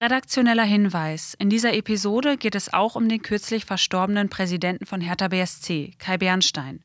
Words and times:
Redaktioneller 0.00 0.62
Hinweis. 0.62 1.34
In 1.40 1.50
dieser 1.50 1.74
Episode 1.74 2.36
geht 2.36 2.54
es 2.54 2.72
auch 2.72 2.94
um 2.94 3.08
den 3.08 3.20
kürzlich 3.20 3.64
verstorbenen 3.64 4.28
Präsidenten 4.28 4.86
von 4.86 5.00
Hertha 5.00 5.26
BSC, 5.26 5.94
Kai 5.98 6.16
Bernstein. 6.18 6.84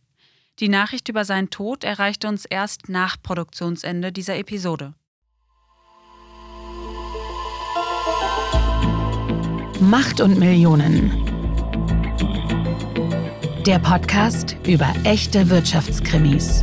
Die 0.60 0.68
Nachricht 0.68 1.10
über 1.10 1.24
seinen 1.24 1.52
Tod 1.52 1.84
erreichte 1.84 2.28
uns 2.28 2.46
erst 2.46 2.90
nach 2.90 3.18
Produktionsende 3.22 4.12
dieser 4.12 4.36
Episode. 4.38 4.96
Macht 9.80 10.20
und 10.20 10.40
Millionen. 10.40 11.12
Der 13.68 13.78
Podcast 13.78 14.58
über 14.66 14.92
echte 15.04 15.52
Wirtschaftskrimis. 15.52 16.62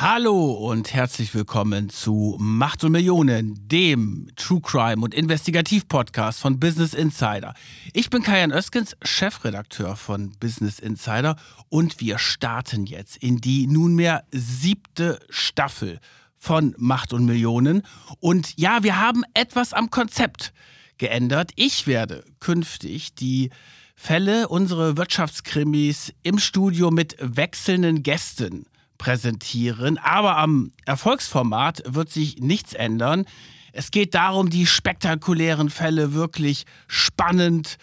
Hallo 0.00 0.52
und 0.52 0.94
herzlich 0.94 1.34
willkommen 1.34 1.88
zu 1.88 2.36
Macht 2.38 2.84
und 2.84 2.92
Millionen, 2.92 3.66
dem 3.66 4.30
True 4.36 4.60
Crime 4.60 5.02
und 5.02 5.12
Investigativ-Podcast 5.12 6.38
von 6.38 6.60
Business 6.60 6.94
Insider. 6.94 7.52
Ich 7.94 8.08
bin 8.08 8.22
Kajan 8.22 8.52
Öskens, 8.52 8.96
Chefredakteur 9.02 9.96
von 9.96 10.30
Business 10.38 10.78
Insider 10.78 11.34
und 11.68 11.98
wir 11.98 12.20
starten 12.20 12.86
jetzt 12.86 13.16
in 13.16 13.40
die 13.40 13.66
nunmehr 13.66 14.22
siebte 14.30 15.18
Staffel 15.30 15.98
von 16.36 16.76
Macht 16.78 17.12
und 17.12 17.24
Millionen. 17.24 17.82
Und 18.20 18.56
ja, 18.56 18.84
wir 18.84 19.00
haben 19.00 19.24
etwas 19.34 19.72
am 19.72 19.90
Konzept 19.90 20.52
geändert. 20.98 21.50
Ich 21.56 21.88
werde 21.88 22.22
künftig 22.38 23.16
die 23.16 23.50
Fälle, 23.96 24.46
unsere 24.46 24.96
Wirtschaftskrimis 24.96 26.14
im 26.22 26.38
Studio 26.38 26.92
mit 26.92 27.16
wechselnden 27.18 28.04
Gästen 28.04 28.64
präsentieren. 28.98 29.96
Aber 29.98 30.36
am 30.36 30.72
Erfolgsformat 30.84 31.82
wird 31.86 32.10
sich 32.10 32.38
nichts 32.38 32.74
ändern. 32.74 33.24
Es 33.72 33.90
geht 33.90 34.14
darum, 34.14 34.50
die 34.50 34.66
spektakulären 34.66 35.70
Fälle 35.70 36.12
wirklich 36.12 36.64
spannend, 36.88 37.78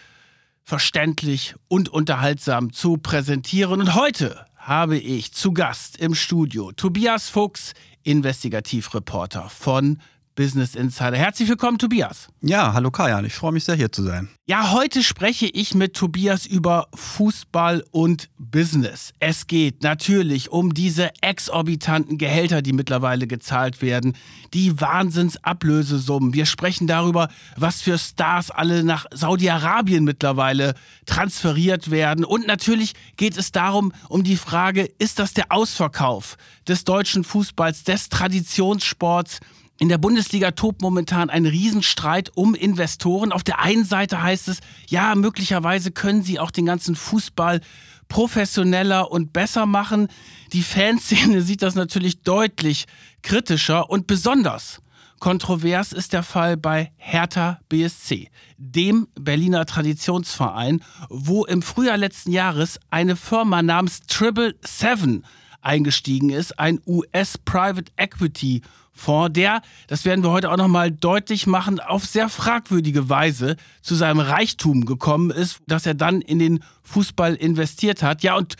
verständlich 0.62 1.54
und 1.68 1.88
unterhaltsam 1.88 2.72
zu 2.72 2.98
präsentieren. 2.98 3.80
Und 3.80 3.94
heute 3.94 4.46
habe 4.56 4.98
ich 4.98 5.32
zu 5.32 5.52
Gast 5.52 5.96
im 5.96 6.14
Studio 6.14 6.72
Tobias 6.72 7.28
Fuchs, 7.28 7.72
Investigativreporter 8.02 9.48
von 9.48 9.98
Business 10.36 10.74
Insider. 10.74 11.16
Herzlich 11.16 11.48
willkommen, 11.48 11.78
Tobias. 11.78 12.28
Ja, 12.42 12.74
hallo 12.74 12.90
Kajan, 12.90 13.24
ich 13.24 13.34
freue 13.34 13.52
mich 13.52 13.64
sehr 13.64 13.74
hier 13.74 13.90
zu 13.90 14.02
sein. 14.02 14.28
Ja, 14.46 14.70
heute 14.70 15.02
spreche 15.02 15.46
ich 15.46 15.74
mit 15.74 15.94
Tobias 15.94 16.46
über 16.46 16.86
Fußball 16.94 17.82
und 17.90 18.28
Business. 18.38 19.12
Es 19.18 19.46
geht 19.46 19.82
natürlich 19.82 20.52
um 20.52 20.74
diese 20.74 21.10
exorbitanten 21.22 22.18
Gehälter, 22.18 22.62
die 22.62 22.74
mittlerweile 22.74 23.26
gezahlt 23.26 23.82
werden, 23.82 24.16
die 24.54 24.78
Wahnsinnsablösesummen. 24.80 26.34
Wir 26.34 26.46
sprechen 26.46 26.86
darüber, 26.86 27.28
was 27.56 27.80
für 27.80 27.98
Stars 27.98 28.50
alle 28.50 28.84
nach 28.84 29.06
Saudi-Arabien 29.12 30.04
mittlerweile 30.04 30.74
transferiert 31.06 31.90
werden. 31.90 32.24
Und 32.24 32.46
natürlich 32.46 32.92
geht 33.16 33.36
es 33.38 33.52
darum, 33.52 33.92
um 34.08 34.22
die 34.22 34.36
Frage, 34.36 34.84
ist 34.98 35.18
das 35.18 35.32
der 35.32 35.46
Ausverkauf 35.50 36.36
des 36.68 36.84
deutschen 36.84 37.24
Fußballs, 37.24 37.84
des 37.84 38.10
Traditionssports? 38.10 39.40
In 39.78 39.88
der 39.90 39.98
Bundesliga 39.98 40.52
tobt 40.52 40.80
momentan 40.80 41.28
ein 41.28 41.44
Riesenstreit 41.44 42.30
um 42.34 42.54
Investoren. 42.54 43.30
Auf 43.30 43.44
der 43.44 43.60
einen 43.60 43.84
Seite 43.84 44.22
heißt 44.22 44.48
es, 44.48 44.60
ja, 44.88 45.14
möglicherweise 45.14 45.90
können 45.90 46.22
sie 46.22 46.38
auch 46.38 46.50
den 46.50 46.64
ganzen 46.64 46.96
Fußball 46.96 47.60
professioneller 48.08 49.10
und 49.10 49.32
besser 49.34 49.66
machen. 49.66 50.08
Die 50.52 50.62
Fanszene 50.62 51.42
sieht 51.42 51.62
das 51.62 51.74
natürlich 51.74 52.22
deutlich 52.22 52.86
kritischer 53.22 53.90
und 53.90 54.06
besonders 54.06 54.80
kontrovers 55.18 55.92
ist 55.92 56.12
der 56.12 56.22
Fall 56.22 56.56
bei 56.56 56.92
Hertha 56.96 57.60
BSC, 57.68 58.28
dem 58.58 59.08
Berliner 59.18 59.64
Traditionsverein, 59.64 60.82
wo 61.08 61.44
im 61.44 61.62
Frühjahr 61.62 61.96
letzten 61.96 62.32
Jahres 62.32 62.78
eine 62.90 63.16
Firma 63.16 63.62
namens 63.62 64.00
Triple 64.06 64.54
Seven 64.62 65.24
eingestiegen 65.66 66.30
ist, 66.30 66.58
ein 66.58 66.80
US 66.86 67.38
Private 67.38 67.92
Equity 67.96 68.62
Fonds, 68.92 69.34
der, 69.34 69.60
das 69.88 70.06
werden 70.06 70.24
wir 70.24 70.30
heute 70.30 70.50
auch 70.50 70.56
nochmal 70.56 70.90
deutlich 70.90 71.46
machen, 71.46 71.80
auf 71.80 72.06
sehr 72.06 72.30
fragwürdige 72.30 73.10
Weise 73.10 73.56
zu 73.82 73.94
seinem 73.94 74.20
Reichtum 74.20 74.86
gekommen 74.86 75.30
ist, 75.30 75.60
dass 75.66 75.84
er 75.84 75.94
dann 75.94 76.22
in 76.22 76.38
den 76.38 76.64
Fußball 76.82 77.34
investiert 77.34 78.02
hat. 78.02 78.22
Ja, 78.22 78.36
und 78.36 78.56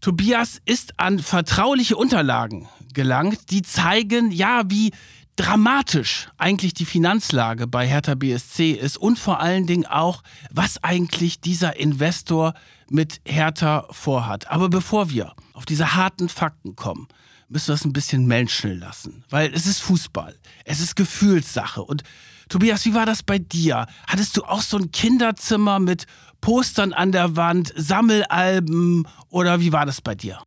Tobias 0.00 0.62
ist 0.64 0.98
an 0.98 1.18
vertrauliche 1.18 1.96
Unterlagen 1.96 2.68
gelangt, 2.94 3.50
die 3.50 3.62
zeigen, 3.62 4.30
ja, 4.30 4.62
wie 4.68 4.92
dramatisch 5.36 6.28
eigentlich 6.38 6.74
die 6.74 6.86
Finanzlage 6.86 7.66
bei 7.66 7.86
Hertha 7.86 8.14
BSC 8.14 8.72
ist 8.72 8.96
und 8.96 9.18
vor 9.18 9.40
allen 9.40 9.66
Dingen 9.66 9.86
auch, 9.86 10.22
was 10.50 10.82
eigentlich 10.82 11.40
dieser 11.40 11.78
Investor 11.78 12.54
mit 12.88 13.20
Hertha 13.24 13.86
vorhat. 13.90 14.50
Aber 14.50 14.68
bevor 14.68 15.10
wir 15.10 15.34
auf 15.52 15.66
diese 15.66 15.94
harten 15.94 16.28
Fakten 16.28 16.74
kommen, 16.74 17.08
müssen 17.48 17.68
wir 17.68 17.74
es 17.74 17.84
ein 17.84 17.92
bisschen 17.92 18.26
menscheln 18.26 18.80
lassen. 18.80 19.24
Weil 19.28 19.52
es 19.54 19.66
ist 19.66 19.80
Fußball. 19.80 20.36
Es 20.64 20.80
ist 20.80 20.96
Gefühlssache. 20.96 21.82
Und 21.82 22.02
Tobias, 22.48 22.84
wie 22.84 22.94
war 22.94 23.06
das 23.06 23.22
bei 23.22 23.38
dir? 23.38 23.86
Hattest 24.06 24.36
du 24.36 24.44
auch 24.44 24.62
so 24.62 24.78
ein 24.78 24.90
Kinderzimmer 24.90 25.78
mit 25.78 26.06
Postern 26.40 26.92
an 26.92 27.12
der 27.12 27.36
Wand, 27.36 27.72
Sammelalben 27.76 29.06
oder 29.28 29.60
wie 29.60 29.72
war 29.72 29.86
das 29.86 30.00
bei 30.00 30.14
dir? 30.14 30.40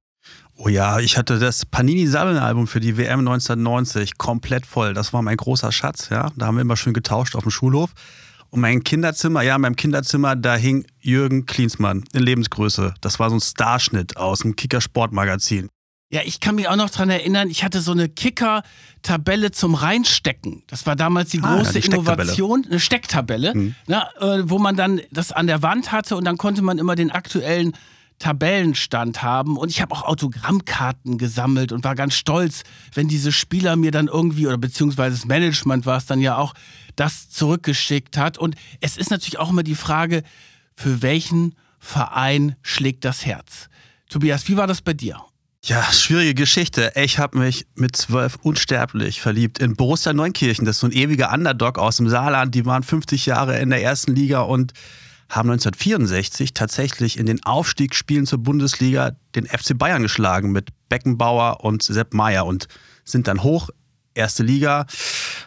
Oh 0.61 0.67
ja, 0.67 0.99
ich 0.99 1.17
hatte 1.17 1.39
das 1.39 1.65
Panini-Sammelalbum 1.65 2.67
für 2.67 2.81
die 2.81 2.97
WM 2.97 3.19
1990 3.19 4.17
komplett 4.17 4.65
voll. 4.65 4.93
Das 4.93 5.13
war 5.13 5.21
mein 5.21 5.37
großer 5.37 5.71
Schatz, 5.71 6.09
ja. 6.09 6.31
Da 6.35 6.47
haben 6.47 6.55
wir 6.55 6.61
immer 6.63 6.75
schön 6.75 6.91
getauscht 6.91 7.37
auf 7.37 7.43
dem 7.43 7.51
Schulhof. 7.51 7.91
Und 8.49 8.59
mein 8.59 8.83
Kinderzimmer, 8.83 9.41
ja, 9.41 9.55
in 9.55 9.61
meinem 9.61 9.77
Kinderzimmer, 9.77 10.35
da 10.35 10.57
hing 10.57 10.85
Jürgen 10.99 11.45
Klinsmann 11.45 12.03
in 12.11 12.23
Lebensgröße. 12.23 12.93
Das 12.99 13.19
war 13.19 13.29
so 13.29 13.37
ein 13.37 13.41
Starschnitt 13.41 14.17
aus 14.17 14.39
dem 14.39 14.57
Kicker 14.57 14.81
Sportmagazin. 14.81 15.69
Ja, 16.11 16.21
ich 16.25 16.41
kann 16.41 16.55
mich 16.55 16.67
auch 16.67 16.75
noch 16.75 16.89
dran 16.89 17.09
erinnern, 17.09 17.49
ich 17.49 17.63
hatte 17.63 17.79
so 17.79 17.93
eine 17.93 18.09
Kicker-Tabelle 18.09 19.51
zum 19.51 19.75
Reinstecken. 19.75 20.63
Das 20.67 20.85
war 20.85 20.97
damals 20.97 21.29
die 21.29 21.39
große 21.39 21.77
ah, 21.77 21.79
ja, 21.79 21.85
Innovation, 21.85 22.65
eine 22.69 22.81
Stecktabelle, 22.81 23.55
mhm. 23.55 23.75
ne, 23.87 24.03
äh, 24.19 24.41
wo 24.43 24.59
man 24.59 24.75
dann 24.75 24.99
das 25.11 25.31
an 25.31 25.47
der 25.47 25.61
Wand 25.61 25.93
hatte 25.93 26.17
und 26.17 26.25
dann 26.25 26.37
konnte 26.37 26.63
man 26.63 26.79
immer 26.79 26.95
den 26.95 27.11
aktuellen 27.11 27.77
Tabellenstand 28.19 29.23
haben. 29.23 29.57
Und 29.57 29.69
ich 29.69 29.81
habe 29.81 29.95
auch 29.95 30.03
Autogrammkarten 30.03 31.17
gesammelt 31.17 31.71
und 31.71 31.83
war 31.83 31.95
ganz 31.95 32.13
stolz, 32.13 32.63
wenn 32.93 33.07
diese 33.07 33.31
Spieler 33.31 33.75
mir 33.75 33.91
dann 33.91 34.07
irgendwie, 34.07 34.45
oder 34.45 34.57
beziehungsweise 34.57 35.15
das 35.15 35.25
Management 35.25 35.85
war 35.85 35.97
es 35.97 36.05
dann 36.05 36.19
ja 36.19 36.37
auch, 36.37 36.53
das 36.95 37.29
zurückgeschickt 37.29 38.17
hat. 38.17 38.37
Und 38.37 38.55
es 38.81 38.97
ist 38.97 39.09
natürlich 39.09 39.39
auch 39.39 39.49
immer 39.49 39.63
die 39.63 39.75
Frage, 39.75 40.23
für 40.75 41.01
welchen 41.01 41.55
Verein 41.79 42.55
schlägt 42.61 43.05
das 43.05 43.25
Herz? 43.25 43.69
Tobias, 44.09 44.47
wie 44.47 44.57
war 44.57 44.67
das 44.67 44.81
bei 44.81 44.93
dir? 44.93 45.21
Ja, 45.63 45.83
schwierige 45.91 46.35
Geschichte. 46.35 46.93
Ich 46.95 47.19
habe 47.19 47.37
mich 47.37 47.67
mit 47.75 47.95
zwölf 47.95 48.37
unsterblich 48.41 49.19
verliebt 49.19 49.59
in 49.59 49.75
Borussia 49.75 50.13
Neunkirchen. 50.13 50.65
Das 50.65 50.77
ist 50.77 50.79
so 50.79 50.87
ein 50.87 50.93
ewiger 50.93 51.33
Underdog 51.33 51.77
aus 51.77 51.97
dem 51.97 52.07
Saarland. 52.07 52.55
Die 52.55 52.65
waren 52.65 52.83
50 52.83 53.25
Jahre 53.25 53.59
in 53.59 53.69
der 53.69 53.83
ersten 53.83 54.15
Liga 54.15 54.41
und 54.41 54.73
haben 55.29 55.49
1964 55.51 56.53
tatsächlich 56.53 57.17
in 57.17 57.27
den 57.27 57.43
Aufstiegsspielen 57.45 58.25
zur 58.25 58.39
Bundesliga 58.39 59.11
den 59.35 59.45
FC 59.45 59.77
Bayern 59.77 60.01
geschlagen 60.01 60.51
mit 60.51 60.69
Beckenbauer 60.89 61.63
und 61.63 61.83
Sepp 61.83 62.13
Meier 62.13 62.45
und 62.45 62.67
sind 63.03 63.27
dann 63.27 63.43
hoch. 63.43 63.69
Erste 64.15 64.43
Liga 64.43 64.87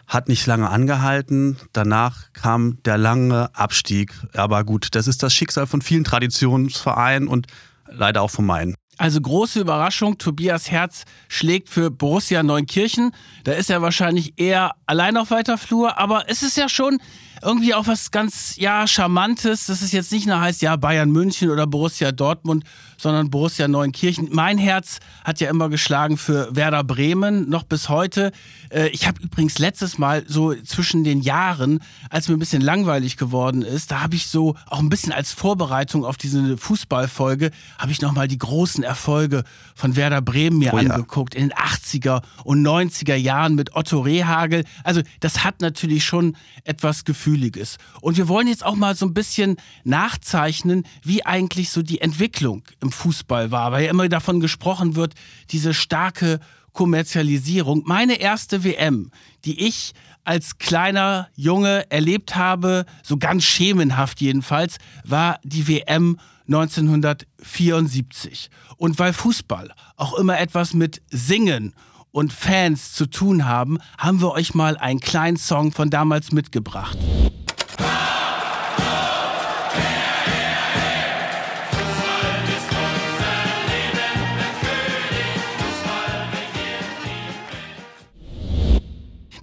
hat 0.07 0.29
nicht 0.29 0.45
lange 0.45 0.69
angehalten. 0.69 1.57
Danach 1.73 2.31
kam 2.33 2.81
der 2.83 2.97
lange 2.97 3.53
Abstieg. 3.53 4.13
Aber 4.33 4.63
gut, 4.63 4.95
das 4.95 5.07
ist 5.07 5.21
das 5.21 5.33
Schicksal 5.33 5.67
von 5.67 5.81
vielen 5.81 6.05
Traditionsvereinen 6.05 7.27
und 7.27 7.47
leider 7.87 8.21
auch 8.21 8.31
von 8.31 8.45
meinen. 8.45 8.75
Also 8.97 9.19
große 9.19 9.59
Überraschung, 9.59 10.17
Tobias 10.17 10.69
Herz 10.69 11.05
schlägt 11.27 11.69
für 11.69 11.89
Borussia 11.89 12.43
Neunkirchen. 12.43 13.11
Da 13.43 13.53
ist 13.53 13.69
er 13.69 13.81
wahrscheinlich 13.81 14.33
eher 14.37 14.71
allein 14.85 15.17
auf 15.17 15.31
weiter 15.31 15.57
Flur, 15.57 15.97
aber 15.97 16.29
es 16.29 16.43
ist 16.43 16.57
ja 16.57 16.69
schon 16.69 16.99
irgendwie 17.43 17.73
auch 17.73 17.87
was 17.87 18.11
ganz, 18.11 18.55
ja, 18.57 18.87
Charmantes. 18.87 19.67
Das 19.67 19.81
ist 19.81 19.93
jetzt 19.93 20.11
nicht 20.11 20.27
nur 20.27 20.39
heißt, 20.39 20.61
ja, 20.61 20.75
Bayern 20.75 21.11
München 21.11 21.49
oder 21.49 21.67
Borussia 21.67 22.11
Dortmund, 22.11 22.63
sondern 23.03 23.29
Borussia 23.29 23.67
Neunkirchen. 23.67 24.29
Mein 24.31 24.57
Herz 24.57 24.99
hat 25.23 25.39
ja 25.39 25.49
immer 25.49 25.69
geschlagen 25.69 26.17
für 26.17 26.55
Werder 26.55 26.83
Bremen, 26.83 27.49
noch 27.49 27.63
bis 27.63 27.89
heute. 27.89 28.31
Äh, 28.69 28.87
ich 28.87 29.05
habe 29.07 29.21
übrigens 29.21 29.59
letztes 29.59 29.97
Mal 29.97 30.23
so 30.27 30.55
zwischen 30.55 31.03
den 31.03 31.21
Jahren, 31.21 31.79
als 32.09 32.27
mir 32.27 32.35
ein 32.35 32.39
bisschen 32.39 32.61
langweilig 32.61 33.17
geworden 33.17 33.61
ist, 33.61 33.91
da 33.91 34.01
habe 34.01 34.15
ich 34.15 34.27
so 34.27 34.55
auch 34.67 34.79
ein 34.79 34.89
bisschen 34.89 35.11
als 35.11 35.31
Vorbereitung 35.31 36.05
auf 36.05 36.17
diese 36.17 36.57
Fußballfolge, 36.57 37.51
habe 37.77 37.91
ich 37.91 38.01
nochmal 38.01 38.27
die 38.27 38.39
großen 38.39 38.83
Erfolge 38.83 39.43
von 39.75 39.95
Werder 39.95 40.21
Bremen 40.21 40.57
mir 40.57 40.73
oh 40.73 40.79
ja. 40.79 40.89
angeguckt 40.89 41.35
in 41.35 41.49
den 41.49 41.53
80er 41.53 42.23
und 42.43 42.65
90er 42.65 43.15
Jahren 43.15 43.53
mit 43.53 43.75
Otto 43.75 43.99
Rehagel. 43.99 44.63
Also 44.83 45.01
das 45.19 45.43
hat 45.43 45.61
natürlich 45.61 46.03
schon 46.03 46.35
etwas 46.63 47.03
Gefühl 47.03 47.43
Gefühliges. 47.43 47.77
Und 48.01 48.17
wir 48.17 48.27
wollen 48.27 48.47
jetzt 48.47 48.65
auch 48.65 48.75
mal 48.75 48.95
so 48.95 49.05
ein 49.05 49.13
bisschen 49.13 49.57
nachzeichnen, 49.83 50.85
wie 51.03 51.25
eigentlich 51.25 51.69
so 51.69 51.81
die 51.81 51.99
Entwicklung 51.99 52.63
im 52.79 52.91
Fußball 52.93 53.51
war, 53.51 53.71
weil 53.71 53.85
ja 53.85 53.89
immer 53.89 54.07
davon 54.09 54.39
gesprochen 54.39 54.95
wird, 54.95 55.13
diese 55.51 55.73
starke 55.73 56.39
Kommerzialisierung. 56.71 57.83
Meine 57.85 58.19
erste 58.19 58.63
WM, 58.63 59.11
die 59.45 59.65
ich 59.65 59.93
als 60.23 60.57
kleiner 60.57 61.27
Junge 61.35 61.89
erlebt 61.91 62.35
habe, 62.35 62.85
so 63.03 63.17
ganz 63.17 63.43
schemenhaft 63.43 64.21
jedenfalls, 64.21 64.77
war 65.03 65.39
die 65.43 65.67
WM 65.67 66.17
1974. 66.47 68.49
Und 68.77 68.97
weil 68.99 69.13
Fußball 69.13 69.71
auch 69.95 70.17
immer 70.17 70.39
etwas 70.39 70.73
mit 70.73 71.01
Singen 71.09 71.73
und 72.11 72.33
Fans 72.33 72.93
zu 72.93 73.05
tun 73.07 73.45
haben, 73.45 73.79
haben 73.97 74.21
wir 74.21 74.31
euch 74.31 74.53
mal 74.53 74.77
einen 74.77 74.99
kleinen 74.99 75.37
Song 75.37 75.71
von 75.71 75.89
damals 75.89 76.31
mitgebracht. 76.31 76.99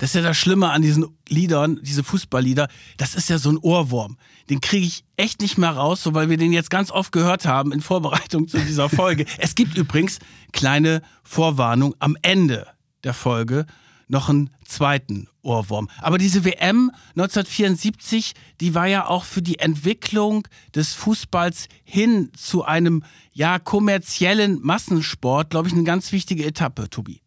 Das 0.00 0.10
ist 0.10 0.14
ja 0.14 0.22
das 0.22 0.38
Schlimme 0.38 0.70
an 0.70 0.80
diesen 0.80 1.06
Liedern, 1.28 1.78
diese 1.82 2.02
Fußballlieder. 2.02 2.68
Das 2.96 3.14
ist 3.14 3.28
ja 3.28 3.36
so 3.36 3.50
ein 3.50 3.58
Ohrwurm. 3.58 4.16
Den 4.48 4.62
kriege 4.62 4.86
ich 4.86 5.04
echt 5.16 5.42
nicht 5.42 5.58
mehr 5.58 5.72
raus, 5.72 6.02
so 6.02 6.14
weil 6.14 6.30
wir 6.30 6.38
den 6.38 6.54
jetzt 6.54 6.70
ganz 6.70 6.90
oft 6.90 7.12
gehört 7.12 7.44
haben 7.44 7.70
in 7.70 7.82
Vorbereitung 7.82 8.48
zu 8.48 8.58
dieser 8.60 8.88
Folge. 8.88 9.26
es 9.36 9.54
gibt 9.54 9.76
übrigens 9.76 10.18
kleine 10.52 11.02
Vorwarnung 11.22 11.94
am 11.98 12.16
Ende 12.22 12.66
der 13.04 13.12
Folge 13.12 13.66
noch 14.08 14.30
einen 14.30 14.48
zweiten 14.64 15.28
Ohrwurm. 15.42 15.90
Aber 15.98 16.16
diese 16.16 16.46
WM 16.46 16.90
1974, 17.10 18.32
die 18.62 18.74
war 18.74 18.86
ja 18.86 19.06
auch 19.06 19.24
für 19.24 19.42
die 19.42 19.58
Entwicklung 19.58 20.48
des 20.74 20.94
Fußballs 20.94 21.68
hin 21.84 22.32
zu 22.34 22.64
einem 22.64 23.04
ja 23.34 23.58
kommerziellen 23.58 24.60
Massensport, 24.62 25.50
glaube 25.50 25.68
ich, 25.68 25.74
eine 25.74 25.84
ganz 25.84 26.10
wichtige 26.10 26.46
Etappe, 26.46 26.88
Tobi. 26.88 27.20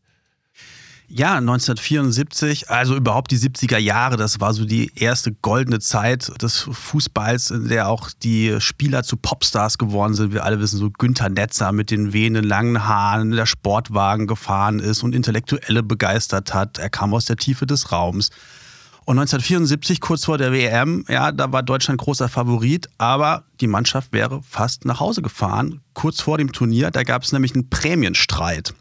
Ja, 1.09 1.35
1974, 1.35 2.69
also 2.71 2.95
überhaupt 2.95 3.29
die 3.31 3.38
70er 3.38 3.77
Jahre, 3.77 4.17
das 4.17 4.39
war 4.39 4.53
so 4.53 4.65
die 4.65 4.91
erste 4.95 5.31
goldene 5.31 5.79
Zeit 5.79 6.31
des 6.41 6.67
Fußballs, 6.71 7.51
in 7.51 7.67
der 7.67 7.89
auch 7.89 8.09
die 8.23 8.55
Spieler 8.59 9.03
zu 9.03 9.17
Popstars 9.17 9.77
geworden 9.77 10.15
sind. 10.15 10.33
Wir 10.33 10.44
alle 10.44 10.59
wissen, 10.59 10.79
so 10.79 10.89
Günther 10.89 11.29
Netzer 11.29 11.71
mit 11.71 11.91
den 11.91 12.13
wehenden 12.13 12.45
langen 12.45 12.88
Haaren, 12.88 13.31
der 13.31 13.45
Sportwagen 13.45 14.25
gefahren 14.25 14.79
ist 14.79 15.03
und 15.03 15.13
Intellektuelle 15.13 15.83
begeistert 15.83 16.53
hat. 16.53 16.79
Er 16.79 16.89
kam 16.89 17.13
aus 17.13 17.25
der 17.25 17.38
Tiefe 17.38 17.67
des 17.67 17.91
Raums. 17.91 18.29
Und 19.05 19.19
1974, 19.19 20.00
kurz 20.00 20.23
vor 20.23 20.38
der 20.38 20.53
WM, 20.53 21.03
ja, 21.09 21.33
da 21.33 21.51
war 21.51 21.61
Deutschland 21.61 22.00
großer 22.00 22.29
Favorit, 22.29 22.88
aber 22.97 23.44
die 23.59 23.67
Mannschaft 23.67 24.13
wäre 24.13 24.41
fast 24.41 24.85
nach 24.85 25.01
Hause 25.01 25.21
gefahren. 25.21 25.81
Kurz 25.94 26.21
vor 26.21 26.38
dem 26.38 26.53
Turnier, 26.53 26.89
da 26.89 27.03
gab 27.03 27.23
es 27.23 27.33
nämlich 27.33 27.53
einen 27.53 27.69
Prämienstreit. 27.69 28.73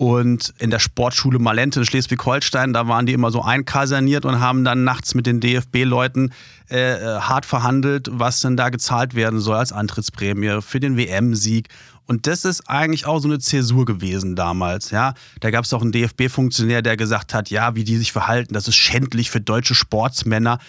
Und 0.00 0.54
in 0.58 0.70
der 0.70 0.78
Sportschule 0.78 1.38
Malente 1.38 1.80
in 1.80 1.84
Schleswig-Holstein, 1.84 2.72
da 2.72 2.88
waren 2.88 3.04
die 3.04 3.12
immer 3.12 3.30
so 3.30 3.42
einkaserniert 3.42 4.24
und 4.24 4.40
haben 4.40 4.64
dann 4.64 4.82
nachts 4.82 5.14
mit 5.14 5.26
den 5.26 5.40
DFB-Leuten 5.40 6.32
äh, 6.70 6.94
äh, 6.94 7.20
hart 7.20 7.44
verhandelt, 7.44 8.08
was 8.10 8.40
denn 8.40 8.56
da 8.56 8.70
gezahlt 8.70 9.14
werden 9.14 9.40
soll 9.40 9.56
als 9.56 9.72
Antrittsprämie 9.72 10.62
für 10.62 10.80
den 10.80 10.96
WM-Sieg. 10.96 11.68
Und 12.06 12.26
das 12.26 12.46
ist 12.46 12.62
eigentlich 12.66 13.04
auch 13.04 13.18
so 13.18 13.28
eine 13.28 13.40
Zäsur 13.40 13.84
gewesen 13.84 14.36
damals. 14.36 14.90
Ja, 14.90 15.12
da 15.40 15.50
gab 15.50 15.66
es 15.66 15.74
auch 15.74 15.82
einen 15.82 15.92
DFB-Funktionär, 15.92 16.80
der 16.80 16.96
gesagt 16.96 17.34
hat, 17.34 17.50
ja, 17.50 17.74
wie 17.76 17.84
die 17.84 17.98
sich 17.98 18.10
verhalten, 18.10 18.54
das 18.54 18.68
ist 18.68 18.76
schändlich 18.76 19.30
für 19.30 19.42
deutsche 19.42 19.74
Sportsmänner. 19.74 20.60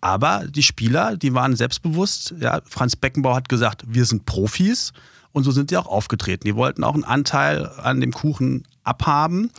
Aber 0.00 0.42
die 0.48 0.64
Spieler, 0.64 1.16
die 1.16 1.34
waren 1.34 1.54
selbstbewusst. 1.54 2.34
Ja, 2.40 2.60
Franz 2.68 2.96
Beckenbauer 2.96 3.36
hat 3.36 3.48
gesagt, 3.48 3.84
wir 3.86 4.06
sind 4.06 4.26
Profis. 4.26 4.92
Und 5.32 5.44
so 5.44 5.50
sind 5.50 5.70
die 5.70 5.76
auch 5.76 5.86
aufgetreten. 5.86 6.44
Die 6.44 6.56
wollten 6.56 6.84
auch 6.84 6.94
einen 6.94 7.04
Anteil 7.04 7.68
an 7.82 8.00
dem 8.00 8.12
Kuchen 8.12 8.64
abhaben. 8.84 9.50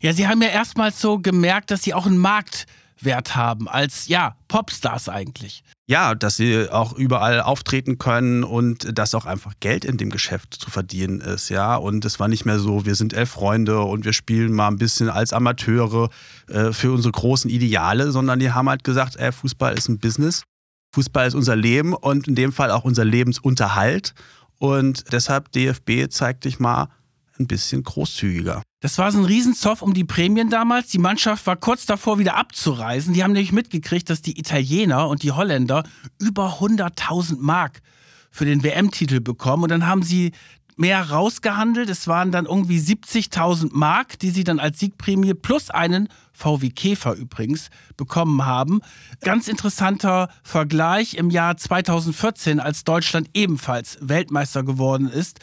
Ja, 0.00 0.12
sie 0.12 0.26
haben 0.26 0.42
ja 0.42 0.48
erstmals 0.48 1.00
so 1.00 1.18
gemerkt, 1.18 1.70
dass 1.70 1.82
sie 1.82 1.94
auch 1.94 2.06
einen 2.06 2.18
Marktwert 2.18 3.36
haben, 3.36 3.68
als 3.68 4.08
ja, 4.08 4.36
Popstars 4.48 5.08
eigentlich. 5.08 5.62
Ja, 5.86 6.14
dass 6.14 6.36
sie 6.36 6.68
auch 6.70 6.94
überall 6.94 7.40
auftreten 7.40 7.98
können 7.98 8.44
und 8.44 8.98
dass 8.98 9.14
auch 9.14 9.26
einfach 9.26 9.52
Geld 9.60 9.84
in 9.84 9.98
dem 9.98 10.10
Geschäft 10.10 10.54
zu 10.54 10.70
verdienen 10.70 11.20
ist, 11.20 11.50
ja. 11.50 11.76
Und 11.76 12.04
es 12.04 12.18
war 12.18 12.28
nicht 12.28 12.44
mehr 12.44 12.58
so, 12.58 12.86
wir 12.86 12.94
sind 12.94 13.12
elf 13.12 13.30
Freunde 13.30 13.80
und 13.80 14.04
wir 14.04 14.12
spielen 14.12 14.52
mal 14.52 14.68
ein 14.68 14.78
bisschen 14.78 15.08
als 15.08 15.32
Amateure 15.32 16.08
äh, 16.48 16.72
für 16.72 16.92
unsere 16.92 17.12
großen 17.12 17.50
Ideale, 17.50 18.10
sondern 18.10 18.38
die 18.40 18.52
haben 18.52 18.68
halt 18.68 18.84
gesagt, 18.84 19.16
ey, 19.16 19.32
Fußball 19.32 19.74
ist 19.74 19.88
ein 19.88 19.98
Business. 19.98 20.44
Fußball 20.94 21.26
ist 21.26 21.34
unser 21.34 21.56
Leben 21.56 21.94
und 21.94 22.28
in 22.28 22.34
dem 22.34 22.52
Fall 22.52 22.70
auch 22.70 22.84
unser 22.84 23.04
Lebensunterhalt. 23.04 24.14
Und 24.62 25.12
deshalb 25.12 25.50
DFB 25.50 26.08
zeigt 26.08 26.44
dich 26.44 26.60
mal 26.60 26.86
ein 27.36 27.48
bisschen 27.48 27.82
großzügiger. 27.82 28.62
Das 28.78 28.96
war 28.96 29.10
so 29.10 29.18
ein 29.18 29.24
Riesenzoff 29.24 29.82
um 29.82 29.92
die 29.92 30.04
Prämien 30.04 30.50
damals. 30.50 30.86
Die 30.86 30.98
Mannschaft 30.98 31.48
war 31.48 31.56
kurz 31.56 31.84
davor, 31.84 32.20
wieder 32.20 32.36
abzureisen. 32.36 33.12
Die 33.12 33.24
haben 33.24 33.32
nämlich 33.32 33.50
mitgekriegt, 33.50 34.08
dass 34.08 34.22
die 34.22 34.38
Italiener 34.38 35.08
und 35.08 35.24
die 35.24 35.32
Holländer 35.32 35.82
über 36.20 36.60
100.000 36.60 37.38
Mark 37.40 37.80
für 38.30 38.44
den 38.44 38.62
WM-Titel 38.62 39.18
bekommen. 39.18 39.64
Und 39.64 39.70
dann 39.70 39.88
haben 39.88 40.04
sie 40.04 40.30
mehr 40.82 41.10
rausgehandelt. 41.10 41.88
Es 41.88 42.08
waren 42.08 42.32
dann 42.32 42.44
irgendwie 42.44 42.80
70.000 42.80 43.70
Mark, 43.72 44.18
die 44.18 44.30
sie 44.30 44.42
dann 44.42 44.58
als 44.58 44.80
Siegprämie 44.80 45.32
plus 45.32 45.70
einen 45.70 46.08
VW 46.32 46.70
Käfer 46.70 47.14
übrigens 47.14 47.68
bekommen 47.96 48.44
haben. 48.44 48.80
Ganz 49.20 49.46
interessanter 49.46 50.28
Vergleich 50.42 51.14
im 51.14 51.30
Jahr 51.30 51.56
2014, 51.56 52.58
als 52.58 52.82
Deutschland 52.82 53.30
ebenfalls 53.32 53.96
Weltmeister 54.00 54.64
geworden 54.64 55.08
ist, 55.08 55.38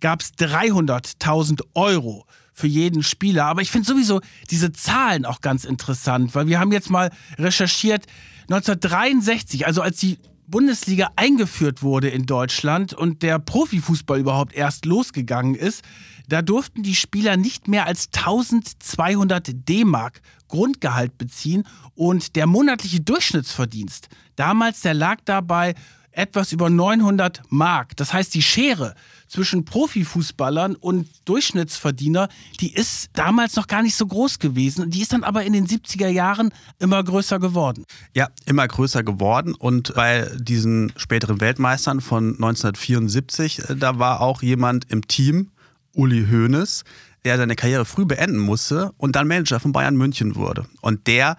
gab 0.00 0.22
es 0.22 0.32
300.000 0.32 1.60
Euro 1.74 2.24
für 2.54 2.66
jeden 2.66 3.02
Spieler. 3.02 3.44
Aber 3.44 3.60
ich 3.60 3.70
finde 3.70 3.88
sowieso 3.88 4.22
diese 4.50 4.72
Zahlen 4.72 5.26
auch 5.26 5.42
ganz 5.42 5.66
interessant, 5.66 6.34
weil 6.34 6.46
wir 6.46 6.58
haben 6.60 6.72
jetzt 6.72 6.88
mal 6.88 7.10
recherchiert, 7.36 8.06
1963, 8.44 9.66
also 9.66 9.82
als 9.82 9.98
die 9.98 10.16
Bundesliga 10.50 11.10
eingeführt 11.14 11.82
wurde 11.82 12.08
in 12.08 12.24
Deutschland 12.24 12.94
und 12.94 13.22
der 13.22 13.38
Profifußball 13.38 14.18
überhaupt 14.18 14.54
erst 14.54 14.86
losgegangen 14.86 15.54
ist, 15.54 15.84
da 16.26 16.40
durften 16.40 16.82
die 16.82 16.94
Spieler 16.94 17.36
nicht 17.36 17.68
mehr 17.68 17.86
als 17.86 18.08
1200 18.16 19.68
D-Mark 19.68 20.22
Grundgehalt 20.48 21.18
beziehen 21.18 21.64
und 21.94 22.34
der 22.34 22.46
monatliche 22.46 23.00
Durchschnittsverdienst 23.00 24.08
damals, 24.36 24.80
der 24.80 24.94
lag 24.94 25.18
dabei 25.26 25.74
etwas 26.18 26.52
über 26.52 26.68
900 26.68 27.42
Mark. 27.48 27.96
Das 27.96 28.12
heißt, 28.12 28.34
die 28.34 28.42
Schere 28.42 28.94
zwischen 29.28 29.64
Profifußballern 29.64 30.74
und 30.74 31.08
Durchschnittsverdiener, 31.24 32.28
die 32.60 32.74
ist 32.74 33.10
damals 33.12 33.54
noch 33.56 33.68
gar 33.68 33.82
nicht 33.82 33.94
so 33.94 34.06
groß 34.06 34.38
gewesen. 34.40 34.90
Die 34.90 35.00
ist 35.00 35.12
dann 35.12 35.22
aber 35.22 35.44
in 35.44 35.52
den 35.52 35.66
70er 35.66 36.08
Jahren 36.08 36.50
immer 36.80 37.02
größer 37.04 37.38
geworden. 37.38 37.84
Ja, 38.14 38.28
immer 38.46 38.66
größer 38.66 39.04
geworden. 39.04 39.54
Und 39.54 39.94
bei 39.94 40.28
diesen 40.38 40.92
späteren 40.96 41.40
Weltmeistern 41.40 42.00
von 42.00 42.34
1974, 42.34 43.70
äh, 43.70 43.76
da 43.76 43.98
war 43.98 44.20
auch 44.20 44.42
jemand 44.42 44.90
im 44.90 45.06
Team, 45.06 45.52
Uli 45.94 46.26
Hoeneß, 46.30 46.84
der 47.24 47.36
seine 47.36 47.54
Karriere 47.54 47.84
früh 47.84 48.04
beenden 48.04 48.38
musste 48.38 48.92
und 48.96 49.14
dann 49.16 49.28
Manager 49.28 49.60
von 49.60 49.72
Bayern 49.72 49.96
München 49.96 50.34
wurde. 50.34 50.66
Und 50.80 51.06
der 51.06 51.36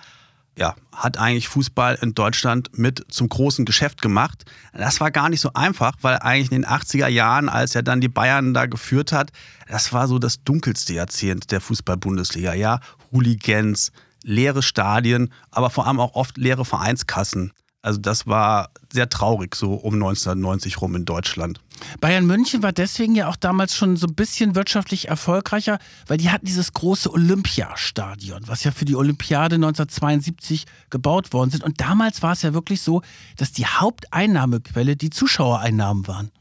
ja, 0.60 0.75
hat 0.94 1.18
eigentlich 1.18 1.48
Fußball 1.48 1.98
in 2.01 2.13
Deutschland 2.13 2.78
mit 2.78 3.06
zum 3.10 3.30
großen 3.30 3.63
Geschäft 3.63 4.01
gemacht. 4.01 4.44
Das 4.74 5.00
war 5.00 5.10
gar 5.10 5.30
nicht 5.30 5.39
so 5.39 5.51
einfach, 5.54 5.94
weil 6.01 6.20
eigentlich 6.20 6.51
in 6.51 6.62
den 6.62 6.70
80er 6.70 7.08
Jahren, 7.08 7.48
als 7.48 7.75
er 7.75 7.84
dann 7.84 8.01
die 8.01 8.10
Bayern 8.10 8.54
da 8.54 8.66
geführt 8.66 9.13
hat, 9.13 9.32
das 9.70 9.94
war 9.94 10.10
so 10.10 10.20
das 10.20 10.44
dunkelste 10.44 10.94
Jahrzehnt 10.94 11.51
der 11.51 11.62
Fußball-Bundesliga. 11.62 12.54
Ja, 12.54 12.82
Hooligans, 13.13 13.94
leere 14.24 14.62
Stadien, 14.62 15.32
aber 15.50 15.70
vor 15.70 15.88
allem 15.88 16.01
auch 16.01 16.16
oft 16.16 16.38
leere 16.38 16.66
Vereinskassen. 16.66 17.54
Also 17.81 18.00
das 18.00 18.27
war 18.27 18.71
sehr 18.91 19.09
traurig 19.09 19.55
so 19.55 19.74
um 19.74 19.93
1990 19.93 20.81
rum 20.81 20.95
in 20.95 21.05
Deutschland. 21.05 21.62
Bayern 22.01 22.25
München 22.25 22.62
war 22.62 22.74
deswegen 22.74 23.15
ja 23.15 23.29
auch 23.29 23.38
damals 23.38 23.74
schon 23.74 23.95
so 23.95 24.07
ein 24.07 24.15
bisschen 24.15 24.53
wirtschaftlich 24.53 25.07
erfolgreicher, 25.07 25.79
weil 26.05 26.17
die 26.17 26.29
hatten 26.29 26.45
dieses 26.45 26.74
große 26.74 27.09
Olympiastadion, 27.12 28.41
was 28.48 28.65
ja 28.65 28.71
für 28.71 28.83
die 28.83 28.98
Olympiade 28.98 29.55
1972 29.55 30.65
gebaut 30.89 31.31
worden 31.31 31.51
sind. 31.51 31.63
Und 31.63 31.79
damals 31.79 32.21
war 32.21 32.33
es 32.33 32.41
ja 32.41 32.53
wirklich 32.53 32.81
so, 32.81 33.01
dass 33.38 33.53
die 33.53 33.65
Haupteinnahmequelle 33.65 34.98
die 34.98 35.09
Zuschauereinnahmen 35.09 36.05
waren. 36.07 36.31